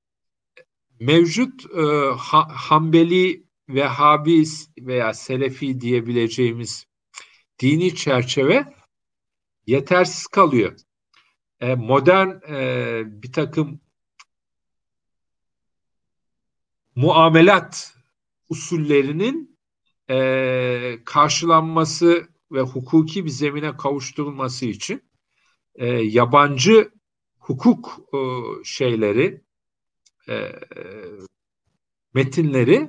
mevcut 1.00 1.76
e, 1.76 1.82
ha, 2.18 2.48
Hanbeli 2.50 3.46
ve 3.68 3.84
Habis 3.84 4.70
veya 4.78 5.14
Selefi 5.14 5.80
diyebileceğimiz 5.80 6.86
dini 7.58 7.94
çerçeve 7.94 8.74
yetersiz 9.66 10.26
kalıyor. 10.26 10.76
E, 11.60 11.74
modern 11.74 12.28
e, 12.28 13.02
bir 13.22 13.32
takım 13.32 13.80
muamelat 16.94 17.97
usullerinin 18.48 19.58
e, 20.10 20.98
karşılanması 21.04 22.28
ve 22.52 22.60
hukuki 22.60 23.24
bir 23.24 23.30
zemine 23.30 23.76
kavuşturulması 23.76 24.66
için 24.66 25.02
e, 25.74 25.86
yabancı 25.86 26.90
hukuk 27.38 28.00
e, 28.14 28.18
şeyleri 28.64 29.42
e, 30.28 30.52
metinleri 32.14 32.88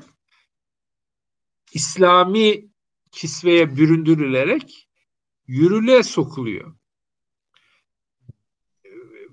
İslami 1.74 2.70
kisveye 3.12 3.76
büründürülerek 3.76 4.89
yürürlüğe 5.47 6.03
sokuluyor. 6.03 6.76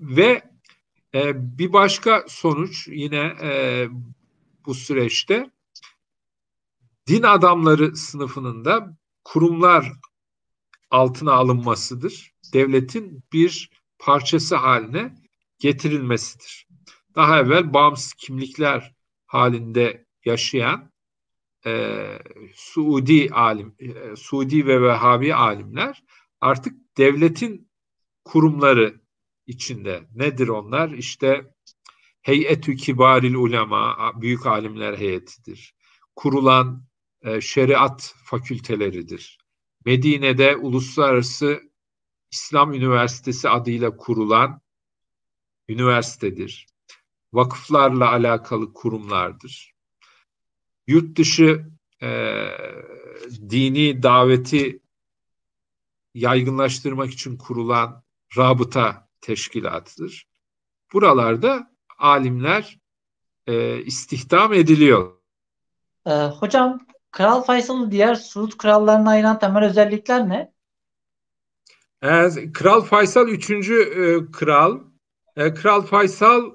Ve 0.01 0.43
e, 1.15 1.59
bir 1.59 1.73
başka 1.73 2.25
sonuç 2.29 2.89
yine 2.89 3.37
e, 3.43 3.89
bu 4.67 4.75
süreçte 4.75 5.51
din 7.09 7.23
adamları 7.23 7.97
sınıfının 7.97 8.65
da 8.65 8.97
kurumlar 9.25 9.93
altına 10.91 11.33
alınmasıdır. 11.33 12.33
Devletin 12.53 13.25
bir 13.33 13.71
parçası 13.99 14.57
haline 14.57 15.15
getirilmesidir. 15.59 16.69
Daha 17.15 17.41
evvel 17.41 17.75
bağımsız 17.75 18.13
kimlikler 18.13 18.95
halinde 19.27 20.07
yaşayan 20.25 20.93
e, 21.67 22.03
Suudi 22.55 23.31
alim, 23.33 23.75
e, 23.79 24.17
Suudi 24.17 24.67
ve 24.67 24.83
Vehhabi 24.83 25.35
alimler 25.35 26.05
artık 26.41 26.75
devletin 26.97 27.71
kurumları 28.25 29.01
içinde. 29.47 30.09
Nedir 30.15 30.49
onlar? 30.49 30.91
İşte 30.91 31.51
Heyetü 32.23 32.77
Kibaril 32.77 33.35
Ulema, 33.35 34.13
büyük 34.21 34.47
alimler 34.47 34.99
heyetidir. 34.99 35.75
Kurulan 36.17 36.86
e, 37.23 37.41
şeriat 37.41 38.15
fakülteleridir. 38.25 39.39
Medine'de 39.85 40.57
uluslararası 40.57 41.63
İslam 42.31 42.75
Üniversitesi 42.75 43.49
adıyla 43.49 43.97
kurulan 43.97 44.61
üniversitedir. 45.69 46.67
Vakıflarla 47.33 48.11
alakalı 48.11 48.73
kurumlardır. 48.73 49.75
Yurt 50.87 51.19
dışı 51.19 51.67
e, 52.03 52.09
dini 53.51 54.03
daveti 54.03 54.83
yaygınlaştırmak 56.15 57.13
için 57.13 57.37
kurulan 57.37 58.03
rabıta 58.37 59.09
teşkilatıdır. 59.21 60.29
Buralarda 60.93 61.75
alimler 61.99 62.79
e, 63.47 63.83
istihdam 63.83 64.53
ediliyor. 64.53 65.17
Ee, 66.07 66.11
hocam 66.11 66.87
Kral 67.17 67.43
Faysal'ı 67.43 67.91
diğer 67.91 68.15
Suud 68.15 68.53
krallarına 68.59 69.11
ayıran 69.11 69.39
temel 69.39 69.65
özellikler 69.65 70.29
ne? 70.29 70.53
Ee, 72.03 72.53
kral 72.53 72.81
Faysal 72.81 73.29
3. 73.29 73.51
E, 73.51 74.19
kral. 74.33 74.81
E, 75.37 75.55
kral 75.55 75.83
Faysal 75.83 76.51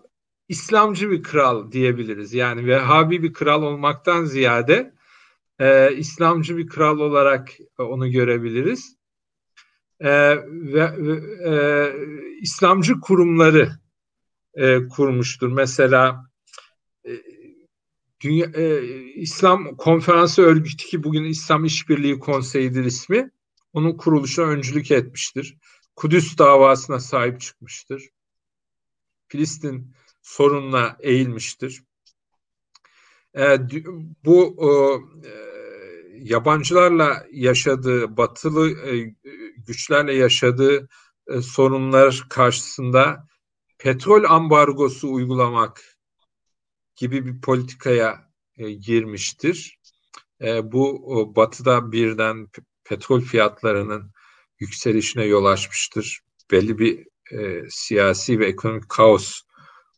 İslamcı 0.48 1.12
bir 1.12 1.24
kral 1.24 1.72
diyebiliriz. 1.72 2.34
Yani 2.34 2.68
Vehhabi 2.68 3.24
bir 3.24 3.34
kral 3.34 3.64
olmaktan 3.64 4.26
ziyade 4.26 4.94
e, 5.60 5.96
İslamcı 5.96 6.58
bir 6.58 6.68
kral 6.68 7.00
olarak 7.00 7.50
onu 7.78 8.12
görebiliriz. 8.12 8.96
E, 10.00 10.12
ve 10.48 10.84
e, 11.46 11.54
İslamcı 12.42 13.00
kurumları 13.00 13.70
e, 14.54 14.88
kurmuştur. 14.88 15.52
Mesela 15.52 16.31
Dünya, 18.22 18.46
e, 18.46 18.84
İslam 19.16 19.76
Konferansı 19.78 20.42
Örgütü 20.42 20.86
ki 20.86 21.04
bugün 21.04 21.24
İslam 21.24 21.66
İşbirliği 21.66 22.20
Konseyi'dir 22.20 22.86
ismi 22.86 23.32
onun 23.74 23.98
kuruluşuna 23.98 24.46
öncülük 24.46 24.92
etmiştir. 24.92 25.58
Kudüs 25.96 26.38
davasına 26.38 27.00
sahip 27.00 27.42
çıkmıştır. 27.42 28.10
Filistin 29.28 29.96
sorununa 30.22 30.98
eğilmiştir. 31.00 31.84
E, 33.38 33.58
bu 34.26 34.58
e, 35.26 35.32
yabancılarla 36.14 37.26
yaşadığı, 37.32 38.18
batılı 38.18 38.70
e, 38.70 39.16
güçlerle 39.58 40.16
yaşadığı 40.16 40.90
e, 41.28 41.42
sorunlar 41.42 42.26
karşısında 42.30 43.28
petrol 43.78 44.24
ambargosu 44.24 45.14
uygulamak 45.14 46.01
gibi 46.96 47.26
bir 47.26 47.42
politikaya 47.42 48.32
e, 48.58 48.72
girmiştir. 48.72 49.80
E, 50.42 50.72
bu 50.72 50.90
o, 51.06 51.36
batıda 51.36 51.92
birden 51.92 52.48
petrol 52.84 53.22
fiyatlarının 53.22 54.12
yükselişine 54.60 55.26
yol 55.26 55.46
açmıştır. 55.46 56.22
Belli 56.52 56.78
bir 56.78 57.08
e, 57.32 57.70
siyasi 57.70 58.40
ve 58.40 58.46
ekonomik 58.46 58.90
kaos 58.90 59.42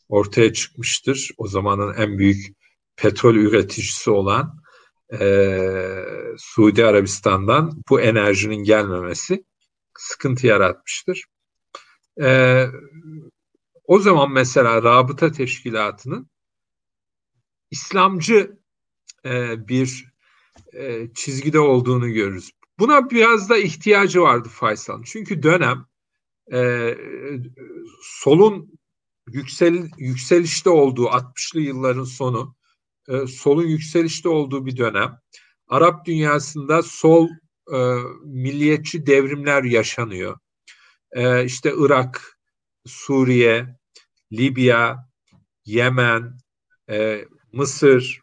ortaya 0.10 0.54
çıkmıştır. 0.54 1.30
O 1.38 1.48
zamanın 1.48 1.94
en 1.94 2.18
büyük 2.18 2.56
petrol 2.96 3.36
üreticisi 3.36 4.12
olan 4.12 4.64
e, 5.20 5.58
Suudi 6.38 6.86
Arabistan'dan 6.86 7.84
bu 7.89 8.02
enerjinin 8.02 8.64
gelmemesi 8.64 9.46
sıkıntı 9.98 10.48
yaratmıştır. 10.48 11.26
E, 12.22 12.66
o 13.84 14.00
zaman 14.00 14.32
mesela 14.32 14.84
Rabıta 14.84 15.32
Teşkilatı'nın 15.32 16.30
İslamcı 17.74 18.58
e, 19.26 19.68
bir 19.68 20.14
e, 20.74 21.14
çizgide 21.16 21.60
olduğunu 21.60 22.10
görürüz. 22.10 22.52
Buna 22.80 23.10
biraz 23.10 23.50
da 23.50 23.58
ihtiyacı 23.58 24.22
vardı 24.22 24.50
Faysal'ın. 24.50 25.04
Çünkü 25.04 25.44
dönem 25.44 25.86
e, 26.54 26.90
solun 28.02 28.80
yüksel, 29.28 29.90
yükselişte 29.98 30.70
olduğu 30.70 31.06
60'lı 31.06 31.62
yılların 31.62 32.04
sonu 32.04 32.56
e, 33.08 33.28
solun 33.28 33.68
yükselişte 33.68 34.30
olduğu 34.30 34.66
bir 34.66 34.78
dönem. 34.78 35.20
Arap 35.68 36.06
dünyasında 36.06 36.84
sol 36.84 37.30
e, 37.74 37.78
milliyetçi 38.26 39.06
devrimler 39.06 39.64
yaşanıyor. 39.64 40.40
E, 41.12 41.46
işte 41.46 41.74
Irak, 41.78 42.40
Suriye, 42.86 43.78
Libya, 44.32 45.10
Yemen, 45.66 46.38
e, 46.90 47.26
Mısır, 47.54 48.22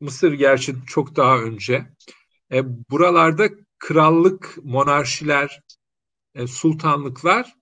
Mısır 0.00 0.32
gerçi 0.32 0.74
çok 0.86 1.16
daha 1.16 1.38
önce. 1.38 1.86
E, 2.52 2.90
buralarda 2.90 3.48
krallık, 3.78 4.58
monarşiler, 4.62 5.60
e, 6.34 6.46
sultanlıklar 6.46 7.54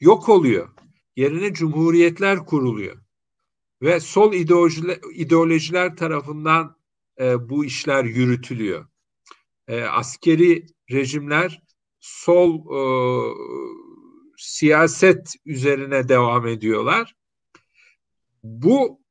yok 0.00 0.28
oluyor. 0.28 0.68
Yerine 1.16 1.52
cumhuriyetler 1.54 2.46
kuruluyor. 2.46 2.96
Ve 3.82 4.00
sol 4.00 4.32
ideolojiler, 4.32 4.98
ideolojiler 5.14 5.96
tarafından 5.96 6.76
e, 7.20 7.48
bu 7.48 7.64
işler 7.64 8.04
yürütülüyor. 8.04 8.86
E, 9.68 9.82
askeri 9.82 10.66
rejimler 10.90 11.62
sol 12.00 12.54
e, 12.56 12.82
siyaset 14.36 15.34
üzerine 15.44 16.08
devam 16.08 16.46
ediyorlar. 16.46 17.14
Bu 18.42 19.03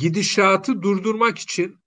gidişatı 0.00 0.82
durdurmak 0.82 1.38
için 1.38 1.78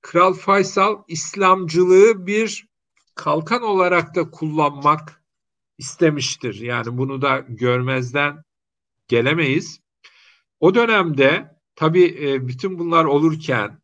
Kral 0.00 0.34
Faysal 0.34 1.02
İslamcılığı 1.08 2.26
bir 2.26 2.68
kalkan 3.14 3.62
olarak 3.62 4.14
da 4.14 4.30
kullanmak 4.30 5.22
istemiştir. 5.78 6.54
Yani 6.54 6.98
bunu 6.98 7.22
da 7.22 7.44
görmezden 7.48 8.42
gelemeyiz. 9.08 9.80
O 10.60 10.74
dönemde 10.74 11.56
tabii 11.74 12.16
e, 12.20 12.48
bütün 12.48 12.78
bunlar 12.78 13.04
olurken 13.04 13.82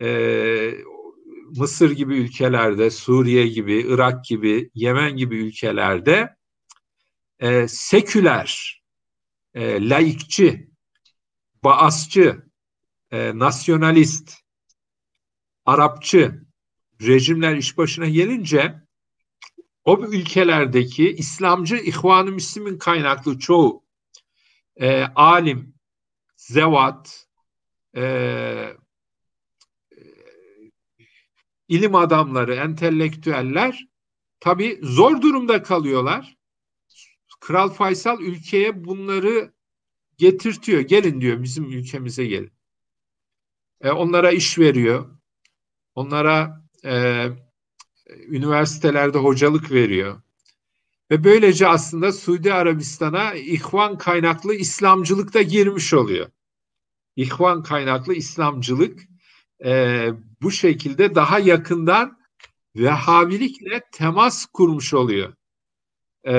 e, 0.00 0.74
Mısır 1.56 1.90
gibi 1.90 2.16
ülkelerde, 2.16 2.90
Suriye 2.90 3.46
gibi, 3.46 3.86
Irak 3.88 4.24
gibi, 4.24 4.70
Yemen 4.74 5.16
gibi 5.16 5.36
ülkelerde 5.36 6.36
e, 7.38 7.68
seküler, 7.68 8.82
laikçi, 9.56 10.70
baasçı, 11.64 12.45
e, 13.10 13.38
nasyonalist, 13.38 14.34
Arapçı 15.64 16.42
rejimler 17.02 17.56
iş 17.56 17.78
başına 17.78 18.08
gelince 18.08 18.82
o 19.84 19.98
ülkelerdeki 20.04 21.10
İslamcı 21.10 21.76
İhvan-ı 21.76 22.32
Müslim'in 22.32 22.78
kaynaklı 22.78 23.38
çoğu 23.38 23.84
e, 24.76 25.02
alim, 25.02 25.74
zevat, 26.36 27.28
e, 27.96 28.76
ilim 31.68 31.94
adamları, 31.94 32.54
entelektüeller 32.54 33.86
tabi 34.40 34.78
zor 34.82 35.22
durumda 35.22 35.62
kalıyorlar. 35.62 36.36
Kral 37.40 37.70
Faysal 37.70 38.20
ülkeye 38.20 38.84
bunları 38.84 39.52
getirtiyor. 40.18 40.80
Gelin 40.80 41.20
diyor 41.20 41.42
bizim 41.42 41.64
ülkemize 41.64 42.26
gelin. 42.26 42.55
E, 43.80 43.90
onlara 43.90 44.30
iş 44.30 44.58
veriyor. 44.58 45.10
Onlara 45.94 46.64
e, 46.84 47.26
üniversitelerde 48.28 49.18
hocalık 49.18 49.72
veriyor. 49.72 50.22
Ve 51.10 51.24
böylece 51.24 51.68
aslında 51.68 52.12
Suudi 52.12 52.52
Arabistan'a 52.52 53.34
ihvan 53.34 53.98
kaynaklı 53.98 54.54
İslamcılık 54.54 55.34
da 55.34 55.42
girmiş 55.42 55.94
oluyor. 55.94 56.30
İhvan 57.16 57.62
kaynaklı 57.62 58.14
İslamcılık 58.14 59.02
e, 59.64 60.08
bu 60.42 60.50
şekilde 60.50 61.14
daha 61.14 61.38
yakından 61.38 62.16
Vehhabilikle 62.76 63.82
temas 63.92 64.46
kurmuş 64.46 64.94
oluyor. 64.94 65.34
E, 66.26 66.34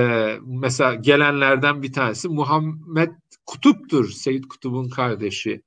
mesela 0.46 0.96
gelenlerden 0.96 1.84
bir 1.84 1.94
tanesi 1.94 2.30
Muhammed 2.30 3.12
Kutup'tur, 3.46 4.10
Seyyid 4.10 4.44
Kutup'un 4.44 4.90
kardeşi. 4.90 5.62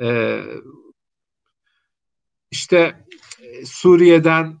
E, 0.00 0.40
işte 2.50 3.06
e, 3.40 3.66
Suriye'den 3.66 4.60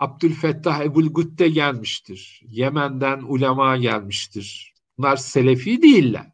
Abdülfettah 0.00 0.80
Ebul 0.80 1.14
Gütte 1.14 1.48
gelmiştir. 1.48 2.42
Yemen'den 2.48 3.22
ulema 3.22 3.76
gelmiştir. 3.76 4.74
Bunlar 4.98 5.16
Selefi 5.16 5.82
değiller. 5.82 6.32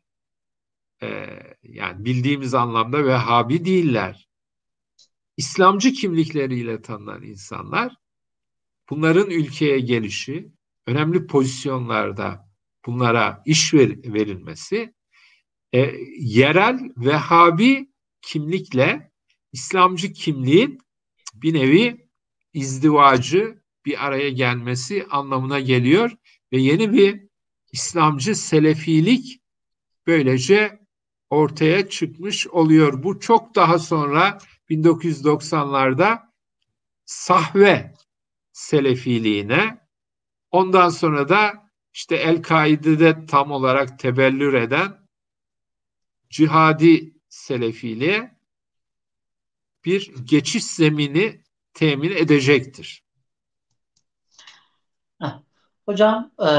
Ee, 1.03 1.27
yani 1.63 2.05
bildiğimiz 2.05 2.55
anlamda 2.55 3.05
Vehhabi 3.05 3.65
değiller. 3.65 4.29
İslamcı 5.37 5.93
kimlikleriyle 5.93 6.83
tanınan 6.83 7.23
insanlar 7.23 7.97
bunların 8.91 9.31
ülkeye 9.31 9.81
gelişi, 9.81 10.53
önemli 10.87 11.27
pozisyonlarda 11.27 12.51
bunlara 12.87 13.43
iş 13.47 13.75
ver, 13.75 13.91
verilmesi 14.05 14.95
e, 15.73 15.93
yerel 16.19 16.81
Vehhabi 16.97 17.91
kimlikle 18.27 19.13
İslamcı 19.53 20.13
kimliğin 20.13 20.79
bir 21.35 21.55
nevi 21.55 22.09
izdivacı 22.53 23.63
bir 23.85 24.07
araya 24.07 24.31
gelmesi 24.31 25.07
anlamına 25.11 25.61
geliyor 25.61 26.11
ve 26.53 26.61
yeni 26.61 26.93
bir 26.93 27.27
İslamcı 27.73 28.35
selefilik 28.35 29.41
böylece 30.07 30.81
ortaya 31.31 31.89
çıkmış 31.89 32.47
oluyor. 32.47 33.03
Bu 33.03 33.21
çok 33.21 33.55
daha 33.55 33.79
sonra 33.79 34.39
1990'larda 34.71 36.23
sahve 37.05 37.95
selefiliğine 38.53 39.79
ondan 40.51 40.89
sonra 40.89 41.29
da 41.29 41.71
işte 41.93 42.17
El-Kaide'de 42.17 43.27
tam 43.27 43.51
olarak 43.51 43.99
tebellür 43.99 44.55
eden 44.55 45.09
cihadi 46.31 47.16
selefiliğe 47.37 48.37
bir 49.85 50.15
geçiş 50.25 50.65
zemini 50.65 51.41
temin 51.75 52.11
edecektir. 52.11 53.07
Hocam 55.87 56.31
e, 56.41 56.51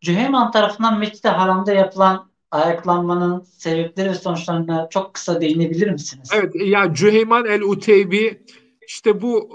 Cüheyman 0.00 0.50
tarafından 0.50 0.98
Mescid-i 0.98 1.28
Haram'da 1.28 1.72
yapılan 1.72 2.30
ayaklanmanın 2.50 3.40
sebepleri 3.40 4.10
ve 4.10 4.14
sonuçlarına 4.14 4.88
çok 4.90 5.14
kısa 5.14 5.40
değinebilir 5.40 5.90
misiniz? 5.90 6.30
Evet, 6.34 6.54
ya 6.54 6.94
Cüheyman 6.94 7.46
el-Uteybi 7.46 8.42
işte 8.86 9.22
bu 9.22 9.50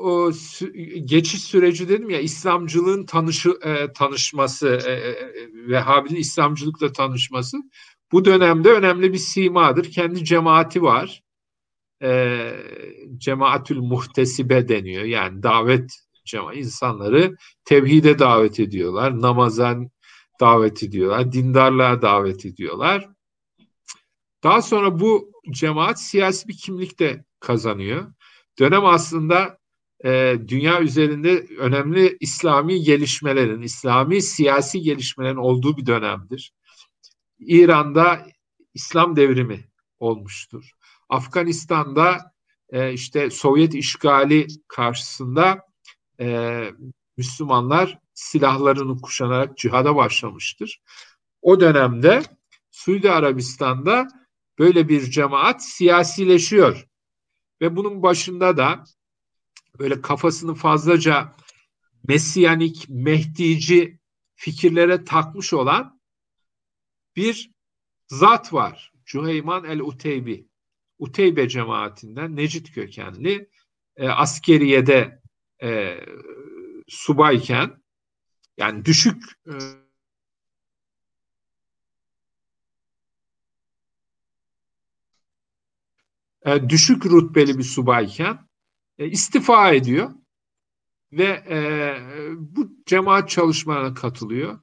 e, 0.75 0.99
geçiş 0.99 1.43
süreci 1.43 1.89
dedim 1.89 2.09
ya 2.09 2.19
İslamcılığın 2.19 3.05
tanışı, 3.05 3.49
e, 3.63 3.93
tanışması, 3.93 4.79
e, 4.85 4.91
e, 4.91 5.15
Vehhabi'nin 5.67 6.19
İslamcılıkla 6.19 6.91
tanışması 6.91 7.57
bu 8.13 8.25
dönemde 8.25 8.71
önemli 8.71 9.13
bir 9.13 9.17
simadır. 9.17 9.91
Kendi 9.91 10.25
cemaati 10.25 10.81
var 10.81 11.23
e, 12.03 12.39
cemaatül 13.17 13.77
muhtesibe 13.77 14.67
deniyor. 14.67 15.03
Yani 15.03 15.43
davet 15.43 15.91
cema 16.25 16.53
insanları 16.53 17.35
tevhide 17.65 18.19
davet 18.19 18.59
ediyorlar, 18.59 19.21
namaza 19.21 19.77
davet 20.39 20.83
ediyorlar, 20.83 21.31
dindarlığa 21.31 22.01
davet 22.01 22.45
ediyorlar. 22.45 23.09
Daha 24.43 24.61
sonra 24.61 24.99
bu 24.99 25.31
cemaat 25.51 26.01
siyasi 26.01 26.47
bir 26.47 26.57
kimlik 26.57 26.99
de 26.99 27.25
kazanıyor. 27.39 28.13
Dönem 28.59 28.85
aslında 28.85 29.57
e, 30.05 30.35
dünya 30.47 30.81
üzerinde 30.81 31.47
önemli 31.57 32.17
İslami 32.19 32.81
gelişmelerin, 32.81 33.61
İslami 33.61 34.21
siyasi 34.21 34.81
gelişmelerin 34.81 35.35
olduğu 35.35 35.77
bir 35.77 35.85
dönemdir. 35.85 36.53
İran'da 37.47 38.27
İslam 38.73 39.15
devrimi 39.15 39.69
olmuştur. 39.99 40.71
Afganistan'da 41.09 42.33
e, 42.69 42.93
işte 42.93 43.29
Sovyet 43.29 43.75
işgali 43.75 44.47
karşısında 44.67 45.59
e, 46.19 46.59
Müslümanlar 47.17 47.99
silahlarını 48.13 49.01
kuşanarak 49.01 49.57
cihada 49.57 49.95
başlamıştır. 49.95 50.81
O 51.41 51.59
dönemde 51.59 52.23
Suudi 52.71 53.11
Arabistan'da 53.11 54.07
böyle 54.59 54.89
bir 54.89 55.01
cemaat 55.11 55.63
siyasileşiyor. 55.63 56.87
Ve 57.61 57.75
bunun 57.75 58.03
başında 58.03 58.57
da 58.57 58.83
böyle 59.79 60.01
kafasını 60.01 60.55
fazlaca 60.55 61.35
Mesiyanik, 62.07 62.85
Mehdici 62.89 63.99
fikirlere 64.35 65.03
takmış 65.03 65.53
olan 65.53 65.99
bir 67.15 67.51
zat 68.07 68.53
var. 68.53 68.93
Cüheyman 69.05 69.63
el-Uteybi. 69.63 70.47
Uteybe 70.99 71.49
cemaatinden 71.49 72.35
Necit 72.35 72.71
kökenli 72.71 73.49
e, 73.97 74.07
askeriyede 74.07 75.21
e, 75.63 75.99
subayken 76.87 77.83
yani 78.57 78.85
düşük 78.85 79.23
e, 79.47 79.53
e, 86.45 86.69
düşük 86.69 87.05
rütbeli 87.05 87.57
bir 87.57 87.63
subayken 87.63 88.47
e, 88.97 89.07
istifa 89.07 89.73
ediyor 89.73 90.11
ve 91.11 91.43
e, 91.49 91.57
bu 92.37 92.71
cemaat 92.85 93.29
çalışmalarına 93.29 93.93
katılıyor. 93.93 94.59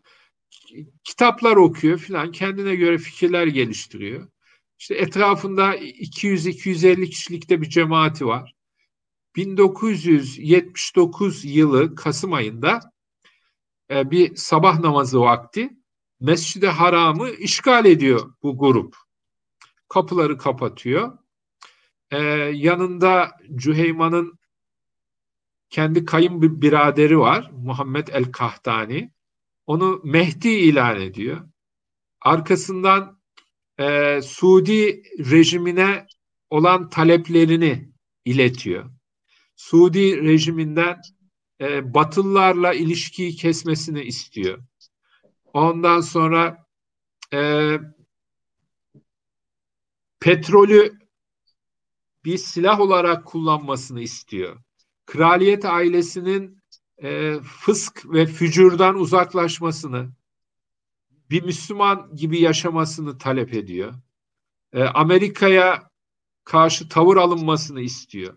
Kitaplar 1.05 1.57
okuyor 1.57 1.99
filan, 1.99 2.33
kendine 2.33 2.77
göre 2.77 2.99
fikirler 2.99 3.47
geliştiriyor. 3.47 4.29
İşte 4.79 4.95
etrafında 4.95 5.77
200-250 5.77 7.11
kişilikte 7.11 7.61
bir 7.61 7.69
cemaati 7.69 8.27
var. 8.27 8.55
1979 9.37 11.45
yılı 11.45 11.95
Kasım 11.95 12.33
ayında 12.33 12.81
e, 13.91 14.11
bir 14.11 14.37
sabah 14.37 14.81
namazı 14.81 15.21
vakti 15.21 15.71
Mescid-i 16.21 16.67
Haram'ı 16.67 17.31
işgal 17.31 17.85
ediyor 17.85 18.35
bu 18.43 18.59
grup. 18.59 18.97
Kapıları 19.89 20.39
kapatıyor. 20.39 21.19
Ee, 22.11 22.19
yanında 22.55 23.31
Cüheyman'ın 23.55 24.39
kendi 25.71 26.05
kayın 26.05 26.43
bir 26.43 26.61
biraderi 26.61 27.19
var. 27.19 27.51
Muhammed 27.53 28.09
el-Kahtani. 28.09 29.13
Onu 29.71 30.01
Mehdi 30.05 30.49
ilan 30.49 31.01
ediyor. 31.01 31.49
Arkasından 32.21 33.21
e, 33.79 34.21
Suudi 34.23 35.03
rejimine 35.18 36.07
olan 36.51 36.91
taleplerini 36.91 37.93
iletiyor. 38.25 38.91
Suudi 39.57 40.23
rejiminden 40.23 41.01
e, 41.61 41.95
Batılılarla 41.95 42.75
ilişkiyi 42.75 43.37
kesmesini 43.37 44.03
istiyor. 44.03 44.59
Ondan 45.53 46.01
sonra 46.01 46.66
e, 47.33 47.79
petrolü 50.21 50.99
bir 52.25 52.39
silah 52.39 52.81
olarak 52.81 53.27
kullanmasını 53.27 54.01
istiyor. 54.01 54.57
Kraliyet 55.07 55.64
ailesinin 55.64 56.60
e, 57.03 57.41
fısk 57.41 58.13
ve 58.13 58.27
fücurdan 58.27 58.97
uzaklaşmasını, 58.97 60.11
bir 61.31 61.43
Müslüman 61.43 62.17
gibi 62.17 62.41
yaşamasını 62.41 63.19
talep 63.19 63.55
ediyor. 63.55 63.95
E, 64.73 64.83
Amerika'ya 64.83 65.91
karşı 66.45 66.89
tavır 66.89 67.17
alınmasını 67.17 67.81
istiyor. 67.81 68.37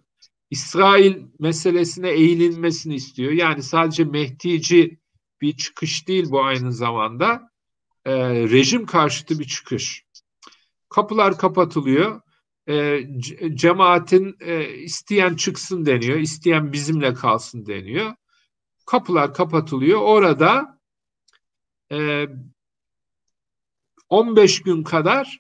İsrail 0.50 1.24
meselesine 1.40 2.10
eğilinmesini 2.10 2.96
istiyor. 2.96 3.32
Yani 3.32 3.64
sadece 3.64 4.04
Mehdici 4.04 5.00
bir 5.42 5.58
çıkış 5.58 6.08
değil 6.08 6.26
bu 6.30 6.44
aynı 6.44 6.74
zamanda. 6.74 7.50
E, 8.06 8.14
rejim 8.30 8.86
karşıtı 8.86 9.40
bir 9.40 9.46
çıkış. 9.46 10.06
Kapılar 10.90 11.38
kapatılıyor. 11.38 12.22
E, 12.70 13.00
cemaatin 13.54 14.36
e, 14.40 14.74
isteyen 14.74 15.36
çıksın 15.36 15.86
deniyor, 15.86 16.18
isteyen 16.18 16.74
bizimle 16.74 17.14
kalsın 17.14 17.66
deniyor. 17.66 18.14
Kapılar 18.86 19.34
kapatılıyor. 19.34 20.02
Orada 20.02 20.80
e, 21.92 22.28
15 24.10 24.62
gün 24.62 24.84
kadar, 24.84 25.40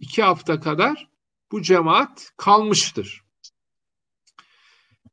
2 0.00 0.22
hafta 0.22 0.60
kadar 0.60 1.08
bu 1.52 1.62
cemaat 1.62 2.32
kalmıştır. 2.36 3.26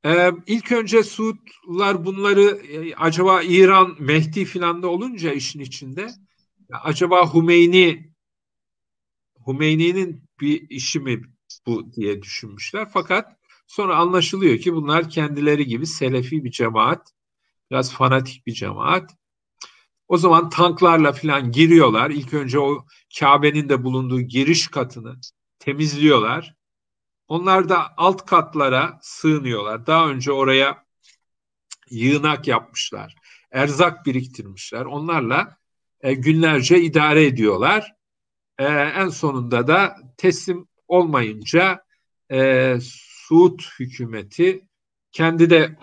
Ee, 0.06 0.32
ilk 0.48 0.72
önce 0.72 1.04
Suudlar 1.04 2.06
bunları 2.06 2.42
e, 2.42 2.96
acaba 2.96 3.42
İran 3.44 3.96
Mehdi 4.00 4.46
filan 4.46 4.84
da 4.84 4.88
olunca 4.88 5.32
işin 5.34 5.60
içinde 5.60 6.10
acaba 6.70 7.34
Hümeyni 7.34 8.14
Hümeyni'nin 9.48 10.24
bir 10.42 10.70
işi 10.70 11.00
mi 11.00 11.22
bu 11.68 11.94
diye 11.94 12.22
düşünmüşler. 12.22 12.90
Fakat 12.94 13.38
sonra 13.68 13.96
anlaşılıyor 13.96 14.58
ki 14.58 14.74
bunlar 14.74 15.10
kendileri 15.10 15.66
gibi 15.66 15.88
Selefi 15.88 16.44
bir 16.44 16.52
cemaat, 16.52 17.14
biraz 17.72 17.94
fanatik 17.94 18.48
bir 18.48 18.54
cemaat. 18.54 19.12
O 20.08 20.18
zaman 20.18 20.50
tanklarla 20.50 21.12
filan 21.12 21.52
giriyorlar. 21.52 22.10
İlk 22.10 22.34
önce 22.34 22.60
o 22.60 22.86
Kabe'nin 23.20 23.70
de 23.70 23.84
bulunduğu 23.84 24.22
giriş 24.22 24.68
katını 24.68 25.16
temizliyorlar. 25.60 26.56
Onlar 27.28 27.70
da 27.70 27.98
alt 27.98 28.26
katlara 28.26 29.00
sığınıyorlar. 29.02 29.88
Daha 29.88 30.10
önce 30.10 30.32
oraya 30.32 30.86
yığınak 31.90 32.48
yapmışlar. 32.48 33.16
Erzak 33.52 34.06
biriktirmişler. 34.06 34.86
Onlarla 34.86 35.58
e, 36.02 36.14
günlerce 36.14 36.82
idare 36.82 37.26
ediyorlar. 37.26 37.94
E, 38.58 38.66
en 38.66 39.10
sonunda 39.10 39.68
da 39.68 39.96
teslim 40.18 40.68
olmayınca 40.88 41.84
e, 42.32 42.78
Suud 42.82 43.60
hükümeti 43.80 44.68
kendi 45.12 45.50
de 45.50 45.78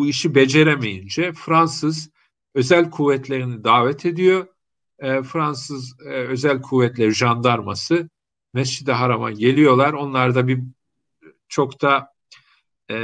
bu 0.00 0.06
işi 0.06 0.34
beceremeyince 0.34 1.32
Fransız 1.32 2.10
özel 2.54 2.90
kuvvetlerini 2.90 3.64
davet 3.64 4.06
ediyor. 4.06 4.46
E, 4.98 5.22
Fransız 5.22 6.00
e, 6.00 6.08
özel 6.08 6.62
kuvvetleri 6.62 7.14
jandarması 7.14 8.08
Mescid-i 8.54 8.92
Haram'a 8.92 9.30
geliyorlar. 9.30 9.92
Onlar 9.92 10.34
da 10.34 10.48
bir 10.48 10.60
çok 11.48 11.82
da 11.82 12.12
e, 12.90 12.96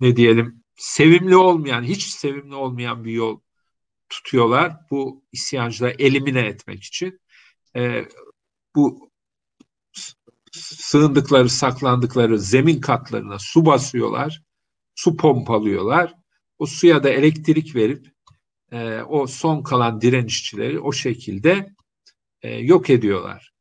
ne 0.00 0.16
diyelim 0.16 0.64
sevimli 0.76 1.36
olmayan, 1.36 1.82
hiç 1.82 2.02
sevimli 2.02 2.54
olmayan 2.54 3.04
bir 3.04 3.12
yol 3.12 3.40
tutuyorlar. 4.08 4.76
Bu 4.90 5.24
isyancıları 5.32 5.94
elimine 5.98 6.40
etmek 6.40 6.84
için. 6.84 7.20
E, 7.76 8.08
bu 8.74 9.10
sığındıkları, 10.52 11.48
saklandıkları 11.48 12.38
zemin 12.38 12.80
katlarına 12.80 13.38
su 13.38 13.66
basıyorlar, 13.66 14.47
su 14.98 15.16
pompalıyorlar. 15.16 16.14
O 16.58 16.66
suya 16.66 17.02
da 17.02 17.10
elektrik 17.10 17.74
verip 17.74 18.06
e, 18.72 19.02
o 19.02 19.26
son 19.26 19.62
kalan 19.62 20.00
direnişçileri 20.00 20.80
o 20.80 20.92
şekilde 20.92 21.74
e, 22.42 22.54
yok 22.54 22.90
ediyorlar. 22.90 23.52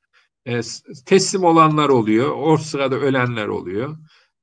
E, 0.45 0.61
teslim 1.05 1.43
olanlar 1.43 1.89
oluyor, 1.89 2.35
o 2.37 2.57
sırada 2.57 2.95
ölenler 2.95 3.47
oluyor, 3.47 3.97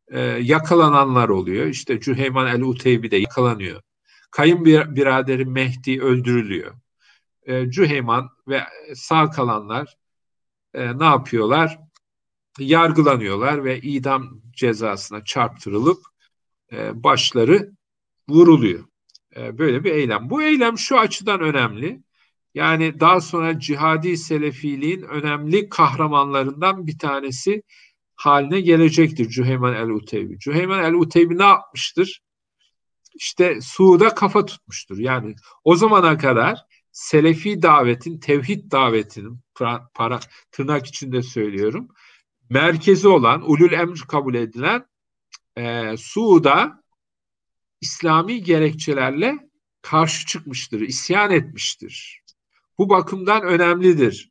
e, 0.09 0.21
yakalananlar 0.21 1.29
oluyor. 1.29 1.67
İşte 1.67 2.01
Cüheyman 2.01 2.47
el-Uteybi 2.47 3.11
de 3.11 3.17
yakalanıyor. 3.17 3.83
Kayın 4.31 4.65
bir 4.65 4.97
biraderi 4.97 5.45
Mehdi 5.45 6.03
öldürülüyor. 6.03 6.75
E, 7.43 7.71
Cüheyman 7.71 8.31
ve 8.49 8.63
sağ 8.95 9.31
kalanlar 9.31 9.97
e, 10.75 10.99
ne 10.99 11.05
yapıyorlar? 11.05 11.79
Yargılanıyorlar 12.59 13.65
ve 13.65 13.81
idam 13.81 14.41
cezasına 14.53 15.25
çarptırılıp 15.25 16.14
e, 16.73 17.03
başları 17.05 17.71
vuruluyor. 18.29 18.85
E, 19.37 19.59
böyle 19.59 19.85
bir 19.85 19.91
eylem. 19.91 20.31
Bu 20.31 20.43
eylem 20.43 20.79
şu 20.79 20.99
açıdan 20.99 21.41
önemli. 21.41 22.03
Yani 22.55 23.01
daha 23.01 23.21
sonra 23.21 23.59
cihadi 23.59 24.17
selefiliğin 24.17 25.03
önemli 25.03 25.69
kahramanlarından 25.69 26.87
bir 26.87 26.99
tanesi 26.99 27.63
haline 28.17 28.61
gelecektir 28.61 29.29
Cüheyman 29.29 29.75
el-Uteybi. 29.75 30.39
Cüheyman 30.39 30.85
el-Uteybi 30.85 31.39
ne 31.39 31.45
yapmıştır? 31.45 32.21
İşte 33.15 33.61
Suud'a 33.61 34.15
kafa 34.15 34.47
tutmuştur. 34.47 34.99
Yani 34.99 35.35
o 35.65 35.77
zamana 35.77 36.19
kadar 36.19 36.59
Selefi 36.95 37.63
davetin, 37.63 38.19
tevhid 38.19 38.71
davetinin 38.71 39.41
para, 39.95 40.21
tırnak 40.51 40.87
içinde 40.87 41.23
söylüyorum. 41.23 41.89
Merkezi 42.51 43.09
olan, 43.09 43.51
ulul 43.51 43.73
emr 43.73 44.01
kabul 44.09 44.35
edilen 44.35 44.87
e, 45.57 45.97
Suud'a 45.97 46.83
İslami 47.81 48.43
gerekçelerle 48.43 49.39
karşı 49.83 50.27
çıkmıştır, 50.27 50.81
isyan 50.81 51.31
etmiştir. 51.31 52.23
Bu 52.79 52.89
bakımdan 52.89 53.43
önemlidir 53.43 54.31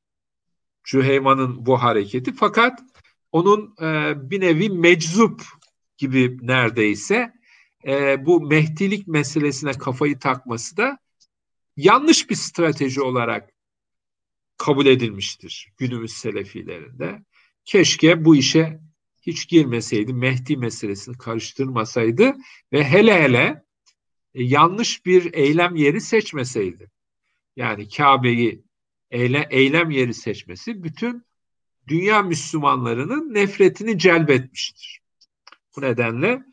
Cüheyman'ın 0.84 1.66
bu 1.66 1.84
hareketi. 1.84 2.34
Fakat 2.34 2.80
onun 3.32 3.76
e, 3.82 4.14
bir 4.30 4.42
nevi 4.42 4.70
meczup 4.70 5.42
gibi 5.98 6.38
neredeyse 6.42 7.34
e, 7.88 8.26
bu 8.26 8.42
mehdilik 8.42 9.08
meselesine 9.08 9.72
kafayı 9.72 10.20
takması 10.20 10.78
da 10.78 10.98
yanlış 11.78 12.30
bir 12.30 12.36
strateji 12.36 13.02
olarak 13.02 13.50
kabul 14.58 14.86
edilmiştir 14.86 15.74
günümüz 15.78 16.14
selefilerinde. 16.14 17.24
Keşke 17.66 18.26
bu 18.26 18.36
işe 18.36 18.80
hiç 19.28 19.48
girmeseydi, 19.48 20.14
Mehdi 20.14 20.58
meselesini 20.58 21.18
karıştırmasaydı 21.18 22.34
ve 22.74 22.84
hele 22.84 23.24
hele 23.24 23.64
e, 24.34 24.44
yanlış 24.44 25.06
bir 25.06 25.34
eylem 25.34 25.76
yeri 25.76 26.02
seçmeseydi 26.02 26.92
yani 27.56 27.90
Kabe'yi 27.90 28.64
eyle, 29.12 29.48
eylem 29.50 29.90
yeri 29.92 30.14
seçmesi 30.14 30.84
bütün 30.84 31.26
dünya 31.88 32.22
Müslümanlarının 32.22 33.34
nefretini 33.34 34.00
celbetmiştir. 34.00 35.00
Bu 35.76 35.82
nedenle 35.82 36.44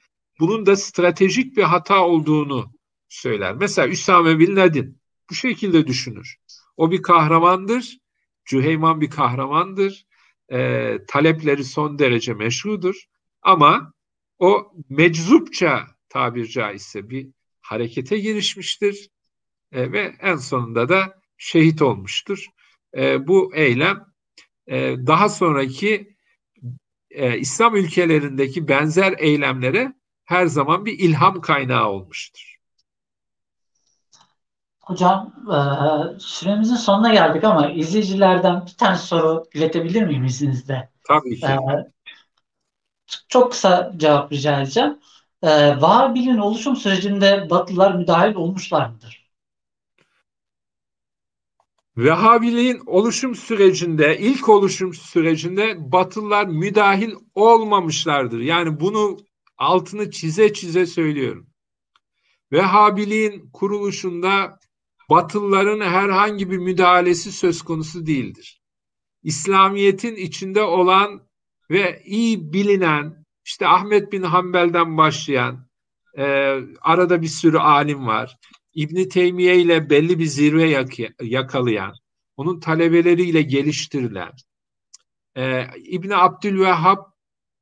bunun 0.41 0.67
da 0.67 0.77
stratejik 0.77 1.57
bir 1.57 1.63
hata 1.63 2.07
olduğunu 2.07 2.73
söyler. 3.09 3.55
Mesela 3.55 3.89
Üsame 3.89 4.39
Bin 4.39 4.57
Laden 4.57 4.95
bu 5.31 5.35
şekilde 5.35 5.87
düşünür. 5.87 6.37
O 6.77 6.91
bir 6.91 7.03
kahramandır. 7.03 7.99
Cüheyman 8.45 9.01
bir 9.01 9.11
kahramandır. 9.11 10.07
E, 10.53 10.97
talepleri 11.09 11.65
son 11.65 11.99
derece 11.99 12.35
meşrudur. 12.35 13.05
Ama 13.43 13.93
o 14.39 14.73
meczupça 14.89 15.87
tabir 16.09 16.47
caizse 16.47 17.11
bir 17.11 17.29
harekete 17.61 18.19
girişmiştir 18.19 19.09
e, 19.73 19.93
ve 19.93 20.15
en 20.21 20.37
sonunda 20.37 20.89
da 20.89 21.21
şehit 21.39 21.83
olmuştur. 21.83 22.47
E, 22.97 23.27
bu 23.27 23.55
eylem 23.55 24.07
e, 24.67 24.97
daha 25.07 25.29
sonraki 25.29 26.17
e, 27.11 27.39
İslam 27.39 27.77
ülkelerindeki 27.77 28.69
benzer 28.69 29.15
eylemlere 29.19 29.93
her 30.25 30.47
zaman 30.47 30.87
bir 30.87 30.99
ilham 30.99 31.41
kaynağı 31.41 31.89
olmuştur. 31.89 32.50
Hocam 34.91 35.33
e, 35.49 35.59
süremizin 36.21 36.75
sonuna 36.75 37.13
geldik 37.13 37.45
ama 37.45 37.71
izleyicilerden 37.71 38.67
bir 38.67 38.77
tane 38.77 38.97
soru 38.97 39.45
iletebilir 39.55 40.03
miyim 40.03 40.25
izninizle? 40.25 40.91
Tabii 41.09 41.41
ki. 41.41 41.47
E, 41.47 41.59
çok 43.29 43.51
kısa 43.53 43.93
cevap 43.97 44.33
rica 44.33 44.61
edeceğim. 44.61 44.99
E, 45.43 45.49
oluşum 46.41 46.77
sürecinde 46.77 47.51
Batılılar 47.51 47.95
müdahil 47.95 48.35
olmuşlar 48.35 48.89
mıdır? 48.89 49.31
Vehhabiliğin 51.97 52.83
oluşum 52.87 53.35
sürecinde, 53.35 54.19
ilk 54.19 54.49
oluşum 54.49 54.95
sürecinde 54.95 55.93
Batılılar 55.93 56.47
müdahil 56.47 57.13
olmamışlardır. 57.35 58.41
Yani 58.41 58.81
bunu 58.81 59.19
altını 59.59 60.11
çize 60.11 60.53
çize 60.53 60.87
söylüyorum. 60.87 61.47
Vehhabiliğin 62.53 63.51
kuruluşunda 63.53 64.60
Batılıların 65.11 65.81
herhangi 65.81 66.51
bir 66.51 66.59
müdahalesi 66.59 67.33
söz 67.33 67.63
konusu 67.63 68.07
değildir. 68.07 68.61
İslamiyet'in 69.23 70.17
içinde 70.17 70.63
olan 70.63 71.23
ve 71.71 72.03
iyi 72.05 72.53
bilinen 72.53 73.25
işte 73.45 73.67
Ahmet 73.67 74.13
bin 74.13 74.23
Hanbel'den 74.23 74.97
başlayan 74.97 75.67
e, 76.19 76.25
arada 76.81 77.23
bir 77.23 77.27
sürü 77.27 77.59
alim 77.59 78.07
var. 78.07 78.37
İbni 78.75 79.09
Teymiye 79.09 79.59
ile 79.59 79.91
belli 79.91 80.19
bir 80.19 80.27
zirve 80.27 80.87
yakalayan, 81.23 81.95
onun 82.37 82.61
talebeleriyle 82.61 83.43
geliştirilen, 83.43 84.33
e, 85.37 85.67
İbni 85.77 86.17
Abdülvehhab 86.17 86.99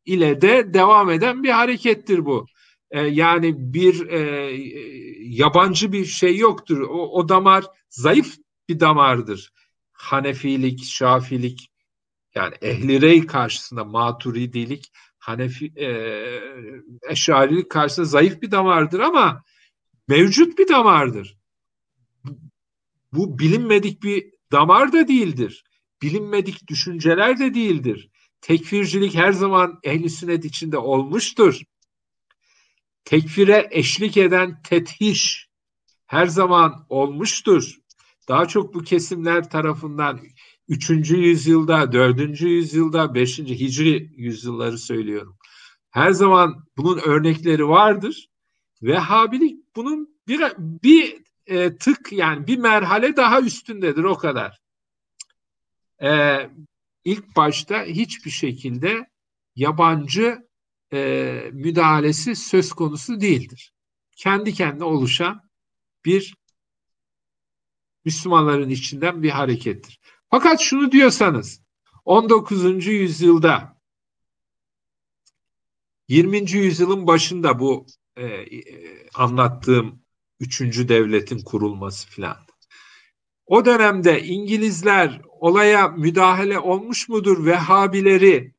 ile 0.04 0.40
de 0.40 0.74
devam 0.74 1.10
eden 1.10 1.42
bir 1.42 1.50
harekettir 1.50 2.24
bu. 2.24 2.46
E, 2.90 3.00
yani 3.00 3.54
bir 3.74 4.08
e, 4.08 4.20
yabancı 5.20 5.92
bir 5.92 6.04
şey 6.04 6.36
yoktur. 6.36 6.80
O, 6.80 7.18
o 7.18 7.28
damar 7.28 7.64
zayıf 7.90 8.36
bir 8.68 8.80
damardır. 8.80 9.52
Hanefilik, 9.92 10.84
Şafilik, 10.84 11.70
yani 12.34 12.54
ehli 12.62 13.00
rey 13.00 13.26
karşısında 13.26 13.84
maturidilik, 13.84 14.92
Hanefi, 15.18 15.72
e, 15.76 15.88
eşarilik 17.10 17.70
karşısında 17.70 18.06
zayıf 18.06 18.42
bir 18.42 18.50
damardır 18.50 19.00
ama 19.00 19.44
mevcut 20.08 20.58
bir 20.58 20.68
damardır. 20.68 21.38
Bu 23.12 23.38
bilinmedik 23.38 24.02
bir 24.02 24.30
damar 24.52 24.92
da 24.92 25.08
değildir. 25.08 25.64
Bilinmedik 26.02 26.68
düşünceler 26.68 27.38
de 27.38 27.54
değildir. 27.54 28.10
Tekfircilik 28.40 29.14
her 29.14 29.32
zaman 29.32 29.80
ehli 29.82 30.10
sünnet 30.10 30.44
içinde 30.44 30.78
olmuştur. 30.78 31.62
Tekfire 33.08 33.68
eşlik 33.70 34.16
eden 34.16 34.62
tethiş 34.62 35.48
her 36.06 36.26
zaman 36.26 36.86
olmuştur. 36.88 37.74
Daha 38.28 38.48
çok 38.48 38.74
bu 38.74 38.82
kesimler 38.82 39.50
tarafından 39.50 40.20
3. 40.68 40.90
yüzyılda, 41.10 41.92
4. 41.92 42.40
yüzyılda, 42.40 43.14
5. 43.14 43.38
Hicri 43.38 44.10
yüzyılları 44.16 44.78
söylüyorum. 44.78 45.38
Her 45.90 46.10
zaman 46.10 46.64
bunun 46.76 46.98
örnekleri 46.98 47.68
vardır. 47.68 48.28
Vehhabilik 48.82 49.76
bunun 49.76 50.20
bir, 50.26 50.40
bir 50.58 51.22
e, 51.46 51.76
tık 51.76 52.12
yani 52.12 52.46
bir 52.46 52.58
merhale 52.58 53.16
daha 53.16 53.40
üstündedir 53.40 54.04
o 54.04 54.18
kadar. 54.18 54.60
E, 56.02 56.10
ilk 57.04 57.36
başta 57.36 57.84
hiçbir 57.84 58.30
şekilde 58.30 59.10
yabancı 59.56 60.47
e, 60.92 61.50
müdahalesi 61.52 62.36
söz 62.36 62.72
konusu 62.72 63.20
değildir. 63.20 63.72
Kendi 64.16 64.54
kendine 64.54 64.84
oluşan 64.84 65.40
bir 66.04 66.36
Müslümanların 68.04 68.70
içinden 68.70 69.22
bir 69.22 69.30
harekettir. 69.30 70.00
Fakat 70.30 70.60
şunu 70.60 70.92
diyorsanız 70.92 71.62
19. 72.04 72.86
yüzyılda 72.86 73.78
20. 76.08 76.50
yüzyılın 76.50 77.06
başında 77.06 77.58
bu 77.58 77.86
e, 78.16 78.26
e, 78.26 78.62
anlattığım 79.14 80.02
üçüncü 80.40 80.88
devletin 80.88 81.38
kurulması 81.38 82.08
filan. 82.08 82.36
O 83.46 83.64
dönemde 83.64 84.22
İngilizler 84.22 85.20
olaya 85.28 85.88
müdahale 85.88 86.58
olmuş 86.58 87.08
mudur? 87.08 87.46
Vehhabileri 87.46 88.54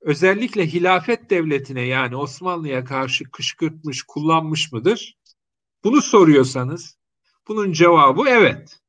özellikle 0.00 0.66
hilafet 0.66 1.30
devletine 1.30 1.82
yani 1.82 2.16
Osmanlı'ya 2.16 2.84
karşı 2.84 3.30
kışkırtmış, 3.30 4.02
kullanmış 4.02 4.72
mıdır? 4.72 5.18
Bunu 5.84 6.02
soruyorsanız 6.02 6.98
bunun 7.48 7.72
cevabı 7.72 8.24
evet. 8.28 8.80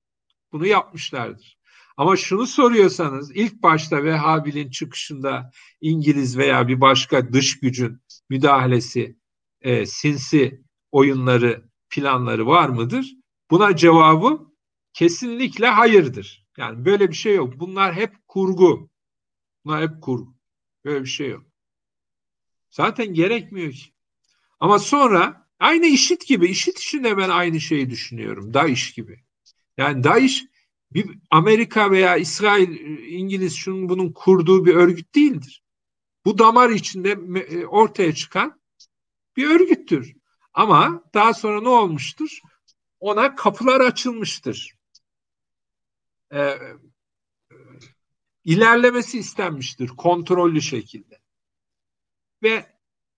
Bunu 0.51 0.67
yapmışlardır. 0.67 1.59
Ama 1.97 2.15
şunu 2.15 2.47
soruyorsanız 2.47 3.31
ilk 3.35 3.63
başta 3.63 4.03
Vehhabilin 4.03 4.69
çıkışında 4.69 5.51
İngiliz 5.81 6.37
veya 6.37 6.67
bir 6.67 6.81
başka 6.81 7.33
dış 7.33 7.59
gücün 7.59 8.01
müdahalesi, 8.29 9.17
e, 9.61 9.85
sinsi 9.85 10.63
oyunları, 10.91 11.69
planları 11.89 12.47
var 12.47 12.69
mıdır? 12.69 13.15
Buna 13.51 13.75
cevabı 13.75 14.49
kesinlikle 14.93 15.67
hayırdır. 15.67 16.47
Yani 16.57 16.85
böyle 16.85 17.09
bir 17.09 17.15
şey 17.15 17.35
yok. 17.35 17.59
Bunlar 17.59 17.93
hep 17.93 18.27
kurgu. 18.27 18.89
Bunlar 19.65 19.81
hep 19.81 20.01
kurgu. 20.01 20.38
Böyle 20.85 21.03
bir 21.03 21.09
şey 21.09 21.29
yok. 21.29 21.45
Zaten 22.69 23.13
gerekmiyor 23.13 23.71
ki. 23.71 23.93
Ama 24.59 24.79
sonra 24.79 25.47
aynı 25.59 25.85
işit 25.85 26.27
gibi, 26.27 26.47
işit 26.47 26.79
için 26.79 27.03
de 27.03 27.17
ben 27.17 27.29
aynı 27.29 27.61
şeyi 27.61 27.89
düşünüyorum. 27.89 28.53
DAEŞ 28.53 28.93
gibi. 28.93 29.23
Yani 29.77 30.03
DAEŞ 30.03 30.45
bir 30.93 31.19
Amerika 31.29 31.91
veya 31.91 32.17
İsrail, 32.17 32.79
İngiliz 33.11 33.55
şunun 33.55 33.89
bunun 33.89 34.11
kurduğu 34.11 34.65
bir 34.65 34.75
örgüt 34.75 35.15
değildir. 35.15 35.63
Bu 36.25 36.37
damar 36.37 36.69
içinde 36.69 37.11
e, 37.39 37.65
ortaya 37.65 38.15
çıkan 38.15 38.61
bir 39.37 39.49
örgüttür. 39.49 40.15
Ama 40.53 41.03
daha 41.13 41.33
sonra 41.33 41.61
ne 41.61 41.69
olmuştur? 41.69 42.39
Ona 42.99 43.35
kapılar 43.35 43.81
açılmıştır. 43.81 44.75
Ee, 46.33 46.57
ilerlemesi 48.45 49.19
istenmiştir 49.19 49.87
kontrollü 49.87 50.61
şekilde. 50.61 51.19
Ve 52.43 52.65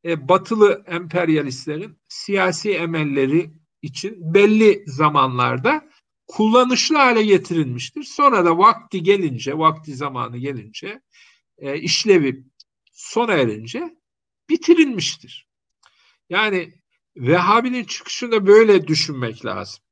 e, 0.05 0.27
batılı 0.27 0.83
emperyalistlerin 0.87 1.97
siyasi 2.07 2.71
emelleri 2.71 3.51
için 3.81 4.33
belli 4.33 4.83
zamanlarda 4.87 5.89
kullanışlı 6.27 6.97
hale 6.97 7.23
getirilmiştir. 7.23 8.03
Sonra 8.03 8.45
da 8.45 8.57
vakti 8.57 9.03
gelince, 9.03 9.57
vakti 9.57 9.95
zamanı 9.95 10.37
gelince 10.37 11.01
e, 11.57 11.77
işlevi 11.77 12.45
sona 12.91 13.33
erince 13.33 13.97
bitirilmiştir. 14.49 15.47
Yani 16.29 16.73
Vehhabi'nin 17.15 17.83
çıkışını 17.83 18.47
böyle 18.47 18.87
düşünmek 18.87 19.45
lazım. 19.45 19.83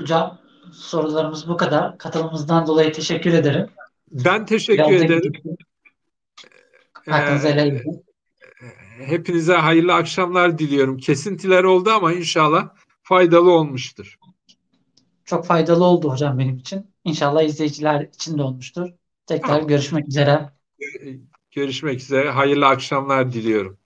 Hocam 0.00 0.45
sorularımız 0.72 1.48
bu 1.48 1.56
kadar. 1.56 1.98
Katılımınızdan 1.98 2.66
dolayı 2.66 2.92
teşekkür 2.92 3.32
ederim. 3.32 3.66
Ben 4.10 4.46
teşekkür 4.46 4.84
Biraz 4.84 5.02
ederim. 5.02 5.32
Ee, 8.62 9.06
hepinize 9.06 9.54
hayırlı 9.54 9.94
akşamlar 9.94 10.58
diliyorum. 10.58 10.96
Kesintiler 10.96 11.64
oldu 11.64 11.90
ama 11.90 12.12
inşallah 12.12 12.68
faydalı 13.02 13.50
olmuştur. 13.50 14.18
Çok 15.24 15.46
faydalı 15.46 15.84
oldu 15.84 16.10
hocam 16.10 16.38
benim 16.38 16.56
için. 16.56 16.90
İnşallah 17.04 17.42
izleyiciler 17.42 18.00
için 18.00 18.38
de 18.38 18.42
olmuştur. 18.42 18.88
Tekrar 19.26 19.62
görüşmek 19.62 20.08
üzere. 20.08 20.50
Görüşmek 21.50 22.00
üzere. 22.00 22.30
Hayırlı 22.30 22.66
akşamlar 22.66 23.32
diliyorum. 23.32 23.78